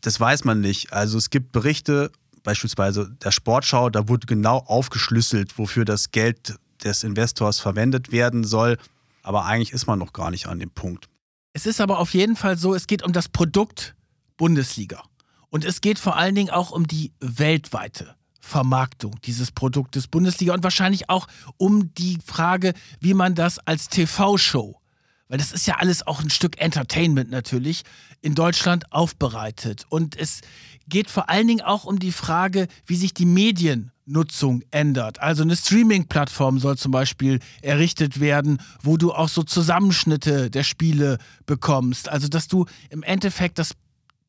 das 0.00 0.18
weiß 0.18 0.44
man 0.44 0.60
nicht. 0.60 0.92
Also 0.92 1.18
es 1.18 1.30
gibt 1.30 1.52
Berichte, 1.52 2.10
beispielsweise 2.42 3.16
der 3.22 3.30
Sportschau, 3.30 3.88
da 3.88 4.08
wurde 4.08 4.26
genau 4.26 4.58
aufgeschlüsselt, 4.58 5.58
wofür 5.58 5.84
das 5.84 6.10
Geld 6.10 6.56
des 6.82 7.04
Investors 7.04 7.60
verwendet 7.60 8.12
werden 8.12 8.44
soll. 8.44 8.78
Aber 9.22 9.44
eigentlich 9.44 9.72
ist 9.72 9.86
man 9.86 9.98
noch 9.98 10.12
gar 10.12 10.30
nicht 10.30 10.46
an 10.46 10.58
dem 10.58 10.70
Punkt. 10.70 11.08
Es 11.52 11.66
ist 11.66 11.80
aber 11.80 11.98
auf 11.98 12.14
jeden 12.14 12.36
Fall 12.36 12.58
so, 12.58 12.74
es 12.74 12.86
geht 12.86 13.04
um 13.04 13.12
das 13.12 13.28
Produkt 13.28 13.94
Bundesliga. 14.36 15.02
Und 15.50 15.64
es 15.64 15.80
geht 15.80 15.98
vor 15.98 16.16
allen 16.16 16.34
Dingen 16.34 16.50
auch 16.50 16.70
um 16.70 16.86
die 16.86 17.12
weltweite 17.20 18.16
Vermarktung 18.40 19.14
dieses 19.24 19.52
Produktes 19.52 20.08
Bundesliga 20.08 20.54
und 20.54 20.64
wahrscheinlich 20.64 21.08
auch 21.08 21.28
um 21.58 21.94
die 21.94 22.18
Frage, 22.24 22.74
wie 23.00 23.14
man 23.14 23.34
das 23.34 23.58
als 23.60 23.88
TV-Show, 23.88 24.80
weil 25.28 25.38
das 25.38 25.52
ist 25.52 25.66
ja 25.66 25.76
alles 25.76 26.06
auch 26.06 26.22
ein 26.22 26.30
Stück 26.30 26.60
Entertainment 26.60 27.30
natürlich, 27.30 27.82
in 28.20 28.34
Deutschland 28.34 28.92
aufbereitet. 28.92 29.86
Und 29.88 30.16
es 30.16 30.40
geht 30.88 31.10
vor 31.10 31.28
allen 31.28 31.48
Dingen 31.48 31.62
auch 31.62 31.84
um 31.84 31.98
die 31.98 32.12
Frage, 32.12 32.68
wie 32.86 32.96
sich 32.96 33.14
die 33.14 33.26
Mediennutzung 33.26 34.62
ändert. 34.70 35.20
Also 35.20 35.42
eine 35.42 35.56
Streaming-Plattform 35.56 36.58
soll 36.58 36.76
zum 36.76 36.92
Beispiel 36.92 37.40
errichtet 37.62 38.20
werden, 38.20 38.58
wo 38.82 38.96
du 38.96 39.12
auch 39.12 39.28
so 39.28 39.42
Zusammenschnitte 39.42 40.50
der 40.50 40.64
Spiele 40.64 41.18
bekommst. 41.46 42.08
Also 42.08 42.28
dass 42.28 42.48
du 42.48 42.66
im 42.90 43.02
Endeffekt 43.02 43.58
das 43.58 43.72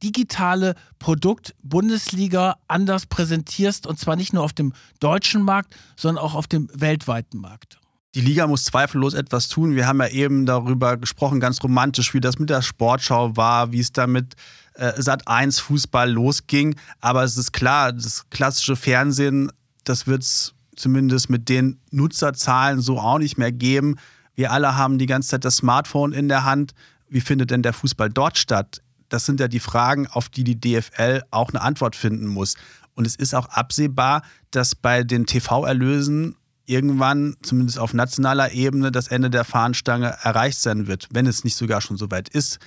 digitale 0.04 0.76
Produkt 1.00 1.56
Bundesliga 1.64 2.58
anders 2.68 3.06
präsentierst 3.06 3.88
und 3.88 4.00
zwar 4.00 4.16
nicht 4.16 4.34
nur 4.34 4.44
auf 4.44 4.54
dem 4.54 4.74
deutschen 5.00 5.42
Markt, 5.44 5.76
sondern 5.96 6.24
auch 6.24 6.36
auf 6.36 6.48
dem 6.48 6.70
weltweiten 6.74 7.40
Markt. 7.40 7.80
Die 8.16 8.22
Liga 8.22 8.46
muss 8.46 8.66
zweifellos 8.66 9.16
etwas 9.16 9.48
tun. 9.48 9.76
Wir 9.76 9.88
haben 9.88 10.00
ja 10.00 10.08
eben 10.08 10.46
darüber 10.46 10.98
gesprochen, 10.98 11.40
ganz 11.40 11.64
romantisch, 11.64 12.14
wie 12.14 12.20
das 12.20 12.38
mit 12.38 12.52
der 12.52 12.62
Sportschau 12.62 13.36
war, 13.36 13.72
wie 13.72 13.80
es 13.80 13.92
da 13.92 14.06
mit 14.06 14.36
äh, 14.76 15.02
Sat 15.02 15.28
1 15.28 15.60
Fußball 15.60 16.12
losging. 16.12 16.76
Aber 17.02 17.24
es 17.24 17.38
ist 17.38 17.54
klar, 17.54 17.92
das 17.92 18.30
klassische 18.30 18.76
Fernsehen, 18.76 19.52
das 19.84 20.06
wird 20.06 20.22
es 20.22 20.54
zumindest 20.76 21.32
mit 21.32 21.50
den 21.50 21.80
Nutzerzahlen 21.90 22.82
so 22.82 23.00
auch 23.00 23.18
nicht 23.18 23.40
mehr 23.40 23.52
geben. 23.52 23.98
Wir 24.36 24.52
alle 24.52 24.76
haben 24.78 25.00
die 25.00 25.08
ganze 25.08 25.30
Zeit 25.30 25.46
das 25.46 25.58
Smartphone 25.58 26.14
in 26.14 26.28
der 26.28 26.44
Hand. 26.44 26.74
Wie 27.10 27.22
findet 27.22 27.50
denn 27.50 27.64
der 27.64 27.74
Fußball 27.74 28.10
dort 28.10 28.38
statt? 28.38 28.82
Das 29.10 29.26
sind 29.26 29.40
ja 29.40 29.48
die 29.48 29.60
Fragen, 29.60 30.08
auf 30.08 30.30
die 30.30 30.44
die 30.44 30.60
DFL 30.60 31.24
auch 31.32 31.50
eine 31.50 31.62
Antwort 31.62 31.96
finden 31.96 32.28
muss. 32.28 32.56
Und 32.96 33.08
es 33.08 33.16
ist 33.16 33.34
auch 33.34 33.48
absehbar, 33.50 34.22
dass 34.52 34.76
bei 34.76 35.04
den 35.04 35.26
TV-Erlösen 35.26 36.36
irgendwann, 36.66 37.36
zumindest 37.42 37.80
auf 37.80 37.94
nationaler 37.94 38.52
Ebene, 38.52 38.92
das 38.92 39.08
Ende 39.08 39.30
der 39.30 39.44
Fahnenstange 39.44 40.16
erreicht 40.22 40.60
sein 40.60 40.88
wird, 40.88 41.08
wenn 41.12 41.28
es 41.28 41.44
nicht 41.44 41.56
sogar 41.56 41.82
schon 41.82 41.98
so 41.98 42.10
weit 42.12 42.30
ist. 42.30 42.60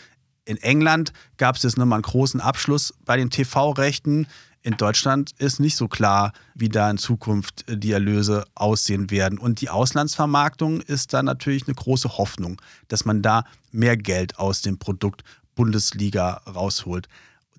In 0.45 0.59
England 0.59 1.13
gab 1.39 1.57
es 1.57 1.63
jetzt 1.63 1.77
nochmal 1.77 1.97
einen 1.97 2.03
großen 2.03 2.41
Abschluss 2.41 2.95
bei 3.05 3.17
den 3.17 3.31
TV-Rechten. 3.31 4.27
In 4.63 4.77
Deutschland 4.77 5.33
ist 5.39 5.61
nicht 5.61 5.77
so 5.77 5.89
klar, 5.89 6.33
wie 6.55 6.69
da 6.69 6.91
in 6.91 6.99
Zukunft 6.99 7.65
die 7.69 7.93
Erlöse 7.93 8.45
aussehen 8.55 9.11
werden. 9.11 9.39
Und 9.39 9.61
die 9.61 9.71
Auslandsvermarktung 9.71 10.81
ist 10.81 11.13
da 11.13 11.23
natürlich 11.23 11.67
eine 11.67 11.75
große 11.75 12.19
Hoffnung, 12.19 12.61
dass 12.89 13.05
man 13.05 13.23
da 13.23 13.45
mehr 13.73 13.97
Geld 13.97 14.39
aus 14.39 14.63
dem 14.63 14.79
Produkt 14.79 15.23
Bundesliga 15.55 16.43
rausholt. 16.47 17.09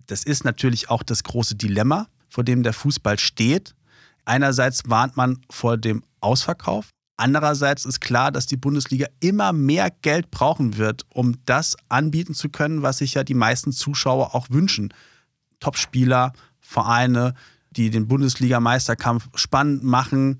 Das 0.05 0.23
ist 0.23 0.45
natürlich 0.45 0.89
auch 0.89 1.03
das 1.03 1.23
große 1.23 1.55
Dilemma, 1.55 2.07
vor 2.29 2.43
dem 2.43 2.63
der 2.63 2.73
Fußball 2.73 3.19
steht. 3.19 3.73
Einerseits 4.23 4.83
warnt 4.87 5.17
man 5.17 5.41
vor 5.49 5.77
dem 5.77 6.03
Ausverkauf. 6.27 6.89
Andererseits 7.15 7.85
ist 7.85 7.99
klar, 7.99 8.31
dass 8.31 8.45
die 8.45 8.57
Bundesliga 8.57 9.07
immer 9.21 9.53
mehr 9.53 9.89
Geld 10.01 10.29
brauchen 10.29 10.77
wird, 10.77 11.05
um 11.13 11.37
das 11.45 11.75
anbieten 11.89 12.35
zu 12.35 12.49
können, 12.49 12.83
was 12.83 12.99
sich 12.99 13.15
ja 13.15 13.23
die 13.23 13.33
meisten 13.33 13.71
Zuschauer 13.71 14.35
auch 14.35 14.49
wünschen. 14.51 14.93
Topspieler, 15.59 16.33
Vereine, 16.59 17.33
die 17.71 17.89
den 17.89 18.07
Bundesliga-Meisterkampf 18.07 19.29
spannend 19.35 19.83
machen, 19.83 20.37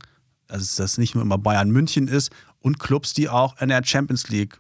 dass 0.48 0.76
das 0.76 0.98
nicht 0.98 1.16
nur 1.16 1.24
immer 1.24 1.38
Bayern 1.38 1.72
München 1.72 2.08
ist, 2.08 2.32
und 2.60 2.80
Clubs, 2.80 3.14
die 3.14 3.30
auch 3.30 3.60
in 3.62 3.70
der 3.70 3.84
Champions 3.84 4.30
League 4.30 4.60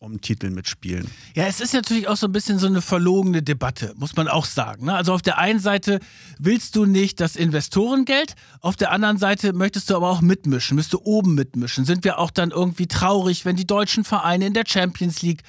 um 0.00 0.20
Titel 0.20 0.50
mitspielen. 0.50 1.08
Ja, 1.34 1.46
es 1.46 1.60
ist 1.60 1.74
natürlich 1.74 2.06
auch 2.06 2.16
so 2.16 2.28
ein 2.28 2.32
bisschen 2.32 2.58
so 2.58 2.68
eine 2.68 2.82
verlogene 2.82 3.42
Debatte, 3.42 3.94
muss 3.96 4.14
man 4.14 4.28
auch 4.28 4.44
sagen. 4.44 4.86
Ne? 4.86 4.94
Also 4.94 5.12
auf 5.12 5.22
der 5.22 5.38
einen 5.38 5.58
Seite 5.58 5.98
willst 6.38 6.76
du 6.76 6.84
nicht 6.84 7.20
das 7.20 7.34
Investorengeld, 7.34 8.34
auf 8.60 8.76
der 8.76 8.92
anderen 8.92 9.18
Seite 9.18 9.52
möchtest 9.52 9.90
du 9.90 9.96
aber 9.96 10.10
auch 10.10 10.20
mitmischen, 10.20 10.76
müsst 10.76 10.92
du 10.92 11.00
oben 11.02 11.34
mitmischen. 11.34 11.84
Sind 11.84 12.04
wir 12.04 12.18
auch 12.18 12.30
dann 12.30 12.52
irgendwie 12.52 12.86
traurig, 12.86 13.44
wenn 13.44 13.56
die 13.56 13.66
deutschen 13.66 14.04
Vereine 14.04 14.46
in 14.46 14.54
der 14.54 14.64
Champions 14.66 15.22
League 15.22 15.42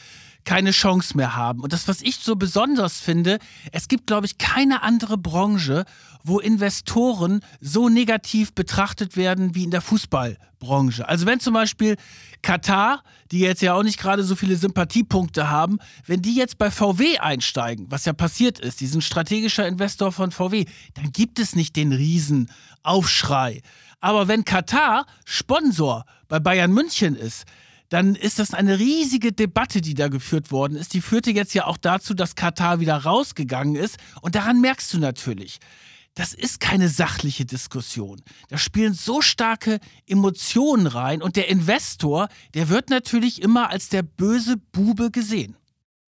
keine 0.50 0.72
Chance 0.72 1.16
mehr 1.16 1.36
haben. 1.36 1.60
Und 1.60 1.74
das, 1.74 1.88
was 1.88 2.02
ich 2.02 2.16
so 2.16 2.36
besonders 2.36 3.00
finde, 3.00 3.38
es 3.72 3.88
gibt, 3.88 4.08
glaube 4.08 4.26
ich, 4.26 4.40
keine 4.40 4.82
andere 4.82 5.16
Branche, 5.16 5.86
wo 6.24 6.40
Investoren 6.40 7.42
so 7.62 7.88
negativ 7.88 8.54
betrachtet 8.54 9.16
werden 9.16 9.54
wie 9.54 9.64
in 9.64 9.70
der 9.70 9.82
Fußballbranche. 9.82 11.08
Also 11.08 11.28
wenn 11.28 11.40
zum 11.40 11.54
Beispiel 11.54 11.98
Katar, 12.42 13.04
die 13.32 13.42
jetzt 13.42 13.62
ja 13.62 13.76
auch 13.76 13.84
nicht 13.84 14.00
gerade 14.00 14.24
so 14.24 14.36
viele 14.36 14.56
Sympathiepunkte 14.56 15.52
haben, 15.52 15.78
wenn 16.08 16.24
die 16.24 16.34
jetzt 16.34 16.58
bei 16.58 16.72
VW 16.72 17.20
einsteigen, 17.20 17.86
was 17.92 18.06
ja 18.06 18.14
passiert 18.14 18.58
ist, 18.58 18.82
die 18.82 18.88
sind 18.88 19.04
strategischer 19.04 19.68
Investor 19.68 20.12
von 20.12 20.32
VW, 20.32 20.66
dann 20.96 21.12
gibt 21.12 21.38
es 21.38 21.56
nicht 21.56 21.76
den 21.76 21.94
Riesenaufschrei. 21.94 23.62
Aber 24.02 24.28
wenn 24.28 24.46
Katar 24.46 25.06
Sponsor 25.26 26.06
bei 26.28 26.40
Bayern 26.40 26.72
München 26.72 27.16
ist, 27.16 27.46
dann 27.90 28.16
ist 28.16 28.40
das 28.40 28.54
eine 28.54 28.80
riesige 28.80 29.32
Debatte, 29.32 29.82
die 29.82 29.96
da 29.96 30.08
geführt 30.08 30.52
worden 30.52 30.78
ist. 30.78 30.94
Die 30.94 31.02
führte 31.02 31.32
jetzt 31.32 31.54
ja 31.54 31.66
auch 31.66 31.78
dazu, 31.78 32.14
dass 32.14 32.36
Katar 32.36 32.80
wieder 32.80 32.96
rausgegangen 32.96 33.76
ist. 33.76 33.98
Und 34.22 34.36
daran 34.36 34.62
merkst 34.62 34.94
du 34.94 35.00
natürlich, 35.00 35.60
das 36.14 36.34
ist 36.34 36.60
keine 36.60 36.90
sachliche 36.90 37.46
Diskussion. 37.46 38.22
Da 38.50 38.58
spielen 38.58 38.94
so 38.94 39.22
starke 39.22 39.80
Emotionen 40.06 40.88
rein 40.88 41.22
und 41.22 41.36
der 41.36 41.50
Investor, 41.50 42.30
der 42.54 42.70
wird 42.70 42.90
natürlich 42.90 43.42
immer 43.42 43.70
als 43.70 43.90
der 43.90 44.04
böse 44.04 44.58
Bube 44.58 45.12
gesehen. 45.12 45.56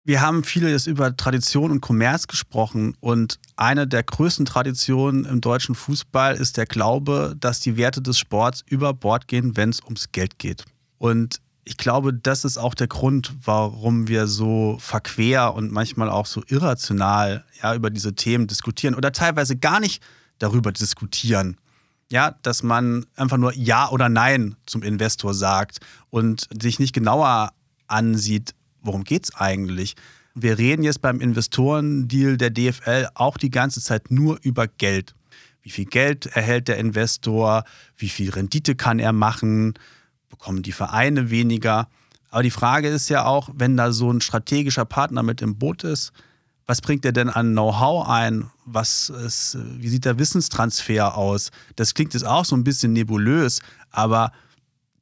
Wir 0.02 0.22
haben 0.22 0.44
vieles 0.44 0.86
über 0.86 1.16
Tradition 1.16 1.70
und 1.70 1.82
Kommerz 1.82 2.26
gesprochen 2.26 2.96
und 3.00 3.38
eine 3.56 3.86
der 3.86 4.02
größten 4.02 4.46
Traditionen 4.46 5.26
im 5.26 5.40
deutschen 5.40 5.74
Fußball 5.74 6.36
ist 6.36 6.56
der 6.56 6.66
Glaube, 6.66 7.36
dass 7.38 7.60
die 7.60 7.76
Werte 7.76 8.02
des 8.02 8.18
Sports 8.18 8.64
über 8.66 8.94
Bord 8.94 9.28
gehen, 9.28 9.56
wenn 9.56 9.70
es 9.70 9.82
ums 9.84 10.10
Geld 10.10 10.38
geht. 10.38 10.64
Und 10.98 11.40
ich 11.64 11.76
glaube, 11.76 12.14
das 12.14 12.44
ist 12.44 12.58
auch 12.58 12.74
der 12.74 12.88
Grund, 12.88 13.32
warum 13.44 14.08
wir 14.08 14.26
so 14.26 14.78
verquer 14.80 15.54
und 15.54 15.70
manchmal 15.72 16.10
auch 16.10 16.26
so 16.26 16.42
irrational 16.48 17.44
ja, 17.62 17.74
über 17.74 17.90
diese 17.90 18.14
Themen 18.14 18.46
diskutieren 18.46 18.94
oder 18.94 19.12
teilweise 19.12 19.56
gar 19.56 19.80
nicht 19.80 20.02
darüber 20.38 20.72
diskutieren. 20.72 21.56
Ja, 22.10 22.34
dass 22.42 22.62
man 22.62 23.06
einfach 23.14 23.36
nur 23.36 23.54
Ja 23.54 23.88
oder 23.90 24.08
Nein 24.08 24.56
zum 24.66 24.82
Investor 24.82 25.32
sagt 25.32 25.78
und 26.08 26.48
sich 26.60 26.80
nicht 26.80 26.92
genauer 26.92 27.52
ansieht, 27.86 28.54
worum 28.82 29.04
geht 29.04 29.24
es 29.24 29.34
eigentlich. 29.36 29.94
Wir 30.34 30.58
reden 30.58 30.82
jetzt 30.82 31.02
beim 31.02 31.20
Investorendeal 31.20 32.36
der 32.36 32.50
DFL 32.50 33.08
auch 33.14 33.36
die 33.36 33.50
ganze 33.50 33.80
Zeit 33.80 34.10
nur 34.10 34.38
über 34.42 34.66
Geld. 34.66 35.14
Wie 35.62 35.70
viel 35.70 35.84
Geld 35.84 36.26
erhält 36.26 36.68
der 36.68 36.78
Investor? 36.78 37.64
Wie 37.96 38.08
viel 38.08 38.30
Rendite 38.30 38.74
kann 38.74 38.98
er 38.98 39.12
machen? 39.12 39.74
Bekommen 40.30 40.62
die 40.62 40.72
Vereine 40.72 41.28
weniger. 41.28 41.88
Aber 42.30 42.42
die 42.42 42.50
Frage 42.50 42.88
ist 42.88 43.10
ja 43.10 43.26
auch, 43.26 43.50
wenn 43.52 43.76
da 43.76 43.92
so 43.92 44.10
ein 44.10 44.22
strategischer 44.22 44.86
Partner 44.86 45.22
mit 45.22 45.42
im 45.42 45.58
Boot 45.58 45.84
ist, 45.84 46.12
was 46.66 46.80
bringt 46.80 47.04
er 47.04 47.12
denn 47.12 47.28
an 47.28 47.50
Know-how 47.50 48.08
ein? 48.08 48.48
Was 48.64 49.10
ist, 49.10 49.58
wie 49.76 49.88
sieht 49.88 50.04
der 50.04 50.20
Wissenstransfer 50.20 51.16
aus? 51.16 51.50
Das 51.74 51.94
klingt 51.94 52.14
jetzt 52.14 52.24
auch 52.24 52.44
so 52.44 52.54
ein 52.54 52.62
bisschen 52.62 52.92
nebulös, 52.92 53.60
aber 53.90 54.30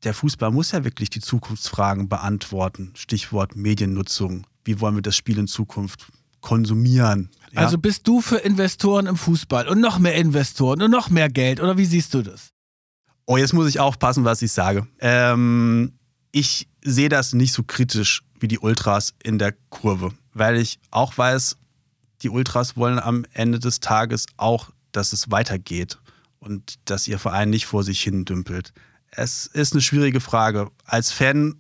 der 0.05 0.15
Fußball 0.15 0.51
muss 0.51 0.73
ja 0.73 0.85
wirklich 0.85 1.11
die 1.11 1.21
Zukunftsfragen 1.21 2.09
beantworten. 2.09 2.93
Stichwort 2.97 3.55
Mediennutzung. 3.55 4.47
Wie 4.65 4.81
wollen 4.81 4.95
wir 4.95 5.03
das 5.03 5.17
Spiel 5.17 5.39
in 5.39 5.47
Zukunft 5.47 6.07
konsumieren? 6.41 7.31
Ja? 7.53 7.61
Also 7.61 7.77
bist 7.77 8.09
du 8.09 8.23
für 8.23 8.37
Investoren 8.37 9.07
im 9.07 9.17
Fußball 9.17 9.69
und 9.69 9.81
noch 9.81 9.99
mehr 9.99 10.15
Investoren 10.15 10.81
und 10.81 10.91
noch 10.91 11.11
mehr 11.11 11.29
Geld 11.29 11.61
oder 11.61 11.77
wie 11.77 11.85
siehst 11.85 12.15
du 12.15 12.23
das? 12.23 12.53
Oh, 13.31 13.37
jetzt 13.37 13.53
muss 13.53 13.69
ich 13.69 13.79
aufpassen, 13.79 14.25
was 14.25 14.41
ich 14.41 14.53
sage. 14.53 14.87
Ähm, 15.01 15.93
ich 16.33 16.67
sehe 16.83 17.11
das 17.11 17.35
nicht 17.35 17.53
so 17.53 17.63
kritisch 17.63 18.23
wie 18.41 18.49
die 18.49 18.59
Ultras 18.59 19.13
in 19.23 19.39
der 19.39 19.53
Kurve, 19.69 20.15
weil 20.33 20.57
ich 20.57 20.79
auch 20.91 21.19
weiß, 21.19 21.59
die 22.23 22.31
Ultras 22.31 22.79
wollen 22.79 22.99
am 22.99 23.27
Ende 23.35 23.59
des 23.59 23.81
Tages 23.81 24.25
auch, 24.39 24.71
dass 24.93 25.13
es 25.13 25.31
weitergeht 25.31 25.99
und 26.39 26.77
dass 26.87 27.07
ihr 27.07 27.19
Verein 27.19 27.51
nicht 27.51 27.67
vor 27.67 27.85
sich 27.85 28.01
hin 28.01 28.25
dümpelt. 28.25 28.73
Es 29.11 29.45
ist 29.45 29.75
eine 29.75 29.83
schwierige 29.83 30.21
Frage. 30.21 30.71
Als 30.87 31.13
Fan, 31.13 31.57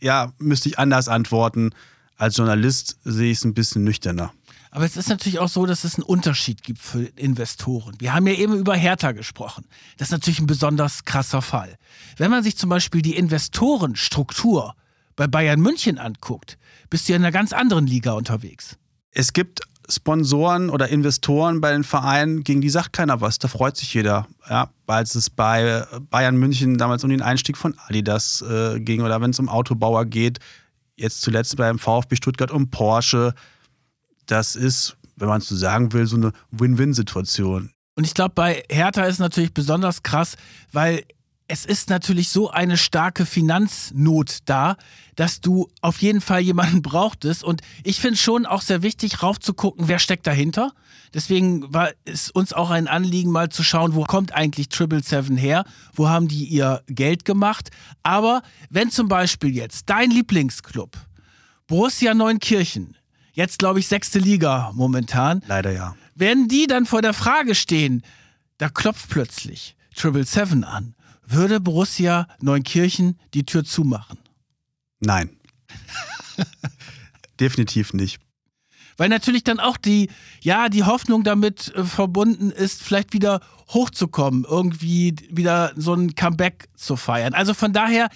ja, 0.00 0.32
müsste 0.38 0.70
ich 0.70 0.80
anders 0.80 1.06
antworten. 1.06 1.70
Als 2.16 2.36
Journalist 2.36 2.98
sehe 3.04 3.30
ich 3.30 3.38
es 3.38 3.44
ein 3.44 3.54
bisschen 3.54 3.84
nüchterner. 3.84 4.32
Aber 4.74 4.86
es 4.86 4.96
ist 4.96 5.10
natürlich 5.10 5.38
auch 5.38 5.50
so, 5.50 5.66
dass 5.66 5.84
es 5.84 5.96
einen 5.96 6.04
Unterschied 6.04 6.62
gibt 6.62 6.80
für 6.80 7.02
Investoren. 7.16 7.94
Wir 7.98 8.14
haben 8.14 8.26
ja 8.26 8.32
eben 8.32 8.54
über 8.54 8.74
Hertha 8.74 9.12
gesprochen. 9.12 9.66
Das 9.98 10.08
ist 10.08 10.12
natürlich 10.12 10.40
ein 10.40 10.46
besonders 10.46 11.04
krasser 11.04 11.42
Fall. 11.42 11.76
Wenn 12.16 12.30
man 12.30 12.42
sich 12.42 12.56
zum 12.56 12.70
Beispiel 12.70 13.02
die 13.02 13.14
Investorenstruktur 13.16 14.74
bei 15.14 15.26
Bayern 15.26 15.60
München 15.60 15.98
anguckt, 15.98 16.56
bist 16.88 17.06
du 17.06 17.12
ja 17.12 17.18
in 17.18 17.22
einer 17.22 17.32
ganz 17.32 17.52
anderen 17.52 17.86
Liga 17.86 18.12
unterwegs. 18.12 18.78
Es 19.10 19.34
gibt 19.34 19.60
Sponsoren 19.90 20.70
oder 20.70 20.88
Investoren 20.88 21.60
bei 21.60 21.72
den 21.72 21.84
Vereinen, 21.84 22.42
gegen 22.42 22.62
die 22.62 22.70
sagt 22.70 22.94
keiner 22.94 23.20
was. 23.20 23.38
Da 23.38 23.48
freut 23.48 23.76
sich 23.76 23.92
jeder. 23.92 24.26
Ja, 24.48 24.70
weil 24.86 25.02
es 25.02 25.28
bei 25.28 25.84
Bayern 26.08 26.38
München 26.38 26.78
damals 26.78 27.04
um 27.04 27.10
den 27.10 27.20
Einstieg 27.20 27.58
von 27.58 27.74
Adidas 27.88 28.40
äh, 28.40 28.80
ging 28.80 29.02
oder 29.02 29.20
wenn 29.20 29.32
es 29.32 29.38
um 29.38 29.50
Autobauer 29.50 30.06
geht. 30.06 30.38
Jetzt 30.96 31.20
zuletzt 31.20 31.58
beim 31.58 31.78
VfB 31.78 32.16
Stuttgart 32.16 32.50
um 32.50 32.70
Porsche 32.70 33.34
das 34.26 34.56
ist, 34.56 34.96
wenn 35.16 35.28
man 35.28 35.40
es 35.40 35.48
so 35.48 35.56
sagen 35.56 35.92
will, 35.92 36.06
so 36.06 36.16
eine 36.16 36.32
Win-Win-Situation. 36.50 37.70
Und 37.94 38.04
ich 38.04 38.14
glaube, 38.14 38.34
bei 38.34 38.64
Hertha 38.70 39.04
ist 39.04 39.18
natürlich 39.18 39.52
besonders 39.52 40.02
krass, 40.02 40.36
weil 40.72 41.04
es 41.48 41.66
ist 41.66 41.90
natürlich 41.90 42.30
so 42.30 42.50
eine 42.50 42.78
starke 42.78 43.26
Finanznot 43.26 44.38
da, 44.46 44.76
dass 45.16 45.42
du 45.42 45.68
auf 45.82 46.00
jeden 46.00 46.22
Fall 46.22 46.40
jemanden 46.40 46.80
brauchtest. 46.82 47.44
Und 47.44 47.60
ich 47.84 48.00
finde 48.00 48.16
schon 48.16 48.46
auch 48.46 48.62
sehr 48.62 48.82
wichtig, 48.82 49.22
raufzugucken, 49.22 49.86
wer 49.86 49.98
steckt 49.98 50.26
dahinter. 50.26 50.72
Deswegen 51.12 51.72
war 51.74 51.90
es 52.06 52.30
uns 52.30 52.54
auch 52.54 52.70
ein 52.70 52.88
Anliegen, 52.88 53.30
mal 53.30 53.50
zu 53.50 53.62
schauen, 53.62 53.94
wo 53.94 54.04
kommt 54.04 54.32
eigentlich 54.32 54.70
Triple 54.70 55.02
Seven 55.02 55.36
her? 55.36 55.64
Wo 55.92 56.08
haben 56.08 56.26
die 56.26 56.44
ihr 56.46 56.82
Geld 56.86 57.26
gemacht? 57.26 57.68
Aber 58.02 58.40
wenn 58.70 58.90
zum 58.90 59.08
Beispiel 59.08 59.54
jetzt 59.54 59.90
dein 59.90 60.10
Lieblingsclub, 60.10 60.96
Borussia 61.66 62.14
Neunkirchen, 62.14 62.96
Jetzt, 63.32 63.58
glaube 63.58 63.80
ich, 63.80 63.88
sechste 63.88 64.18
Liga 64.18 64.72
momentan. 64.74 65.42
Leider 65.46 65.72
ja. 65.72 65.96
Werden 66.14 66.48
die 66.48 66.66
dann 66.66 66.86
vor 66.86 67.02
der 67.02 67.14
Frage 67.14 67.54
stehen, 67.54 68.02
da 68.58 68.68
klopft 68.68 69.08
plötzlich 69.08 69.74
Triple 69.94 70.24
Seven 70.24 70.64
an, 70.64 70.94
würde 71.26 71.60
Borussia 71.60 72.28
Neunkirchen 72.40 73.18
die 73.34 73.44
Tür 73.44 73.64
zumachen? 73.64 74.18
Nein. 75.00 75.30
Definitiv 77.40 77.92
nicht. 77.92 78.20
Weil 78.96 79.08
natürlich 79.08 79.44
dann 79.44 79.60
auch 79.60 79.76
die, 79.76 80.10
ja, 80.40 80.68
die 80.68 80.84
Hoffnung 80.84 81.24
damit 81.24 81.74
äh, 81.74 81.84
verbunden 81.84 82.50
ist, 82.50 82.82
vielleicht 82.82 83.12
wieder 83.12 83.40
hochzukommen, 83.72 84.44
irgendwie 84.48 85.14
wieder 85.30 85.72
so 85.76 85.94
ein 85.94 86.14
Comeback 86.14 86.68
zu 86.74 86.96
feiern. 86.96 87.34
Also 87.34 87.54
von 87.54 87.72
daher, 87.72 88.08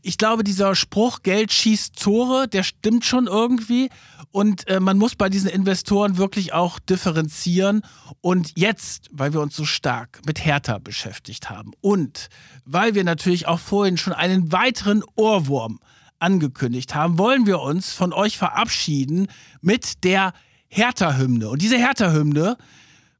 ich 0.00 0.16
glaube, 0.18 0.44
dieser 0.44 0.74
Spruch, 0.74 1.22
Geld 1.22 1.52
schießt 1.52 2.00
Tore, 2.00 2.48
der 2.48 2.62
stimmt 2.62 3.04
schon 3.04 3.26
irgendwie. 3.26 3.90
Und 4.30 4.66
äh, 4.68 4.80
man 4.80 4.96
muss 4.96 5.14
bei 5.14 5.28
diesen 5.28 5.50
Investoren 5.50 6.16
wirklich 6.16 6.54
auch 6.54 6.78
differenzieren. 6.78 7.82
Und 8.22 8.52
jetzt, 8.56 9.08
weil 9.12 9.34
wir 9.34 9.40
uns 9.40 9.54
so 9.54 9.66
stark 9.66 10.20
mit 10.26 10.44
Hertha 10.44 10.78
beschäftigt 10.78 11.50
haben 11.50 11.72
und 11.80 12.28
weil 12.64 12.94
wir 12.94 13.04
natürlich 13.04 13.46
auch 13.46 13.60
vorhin 13.60 13.98
schon 13.98 14.14
einen 14.14 14.52
weiteren 14.52 15.04
Ohrwurm 15.16 15.80
angekündigt 16.22 16.94
haben, 16.94 17.18
wollen 17.18 17.46
wir 17.46 17.60
uns 17.60 17.92
von 17.92 18.12
euch 18.12 18.38
verabschieden 18.38 19.26
mit 19.60 20.04
der 20.04 20.32
Hertha-Hymne. 20.68 21.50
Und 21.50 21.60
diese 21.60 21.76
Hertha-Hymne 21.76 22.56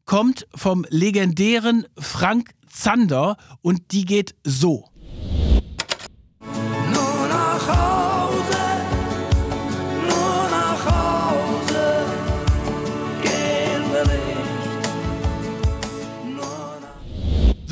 kommt 0.06 0.46
vom 0.54 0.86
legendären 0.88 1.86
Frank 1.98 2.52
Zander 2.68 3.36
und 3.60 3.92
die 3.92 4.04
geht 4.04 4.34
so. 4.44 4.88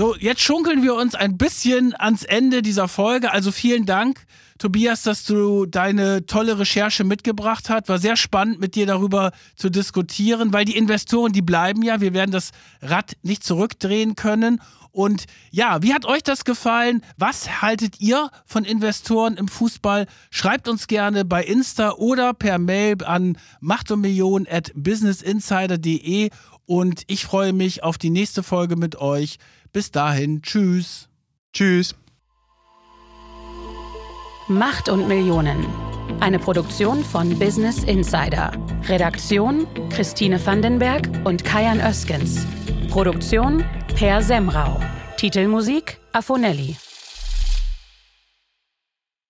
So, 0.01 0.17
jetzt 0.17 0.41
schunkeln 0.41 0.83
wir 0.83 0.95
uns 0.95 1.15
ein 1.15 1.37
bisschen 1.37 1.95
ans 1.95 2.25
Ende 2.25 2.63
dieser 2.63 2.89
Folge. 2.89 3.33
Also 3.33 3.53
vielen 3.53 3.85
Dank, 3.85 4.25
Tobias, 4.61 5.05
dass 5.05 5.25
du 5.25 5.65
deine 5.65 6.27
tolle 6.27 6.59
Recherche 6.59 7.03
mitgebracht 7.03 7.71
hast. 7.71 7.89
War 7.89 7.99
sehr 7.99 8.17
spannend, 8.17 8.61
mit 8.61 8.75
dir 8.75 8.85
darüber 8.85 9.33
zu 9.57 9.71
diskutieren, 9.71 10.53
weil 10.53 10.67
die 10.67 10.77
Investoren, 10.77 11.33
die 11.33 11.41
bleiben 11.41 11.83
ja. 11.83 12.03
Wir 12.03 12.13
werden 12.13 12.31
das 12.31 12.51
Rad 12.83 13.17
nicht 13.23 13.43
zurückdrehen 13.43 14.17
können. 14.17 14.61
Und 14.93 15.25
ja, 15.51 15.83
wie 15.83 15.95
hat 15.95 16.05
euch 16.05 16.23
das 16.23 16.45
gefallen? 16.45 17.03
Was 17.17 17.63
haltet 17.63 18.01
ihr 18.01 18.29
von 18.45 18.67
Investoren 18.67 19.39
im 19.39 19.49
Fußball? 19.49 20.07
Schreibt 20.31 20.69
uns 20.69 20.89
gerne 20.89 21.25
bei 21.25 21.43
Insta 21.43 21.93
oder 21.93 22.35
per 22.35 22.59
Mail 22.59 23.03
an 23.05 23.39
machtumillion 23.61 24.47
at 24.47 24.73
businessinsider.de 24.75 26.29
und 26.67 27.05
ich 27.07 27.25
freue 27.25 27.55
mich 27.55 27.83
auf 27.83 27.97
die 27.97 28.11
nächste 28.11 28.43
Folge 28.43 28.77
mit 28.77 28.97
euch. 28.97 29.39
Bis 29.73 29.91
dahin, 29.91 30.43
tschüss. 30.43 31.09
Tschüss. 31.55 31.95
Macht 34.51 34.89
und 34.89 35.07
Millionen. 35.07 35.65
Eine 36.19 36.41
Produktion 36.41 37.05
von 37.05 37.39
Business 37.39 37.85
Insider. 37.85 38.51
Redaktion 38.89 39.69
Christine 39.91 40.45
Vandenberg 40.45 41.09
und 41.25 41.45
Kajan 41.45 41.81
Öskens. 41.81 42.45
Produktion 42.91 43.65
Per 43.95 44.21
Semrau. 44.21 44.81
Titelmusik 45.17 45.99
Afonelli. 46.13 46.77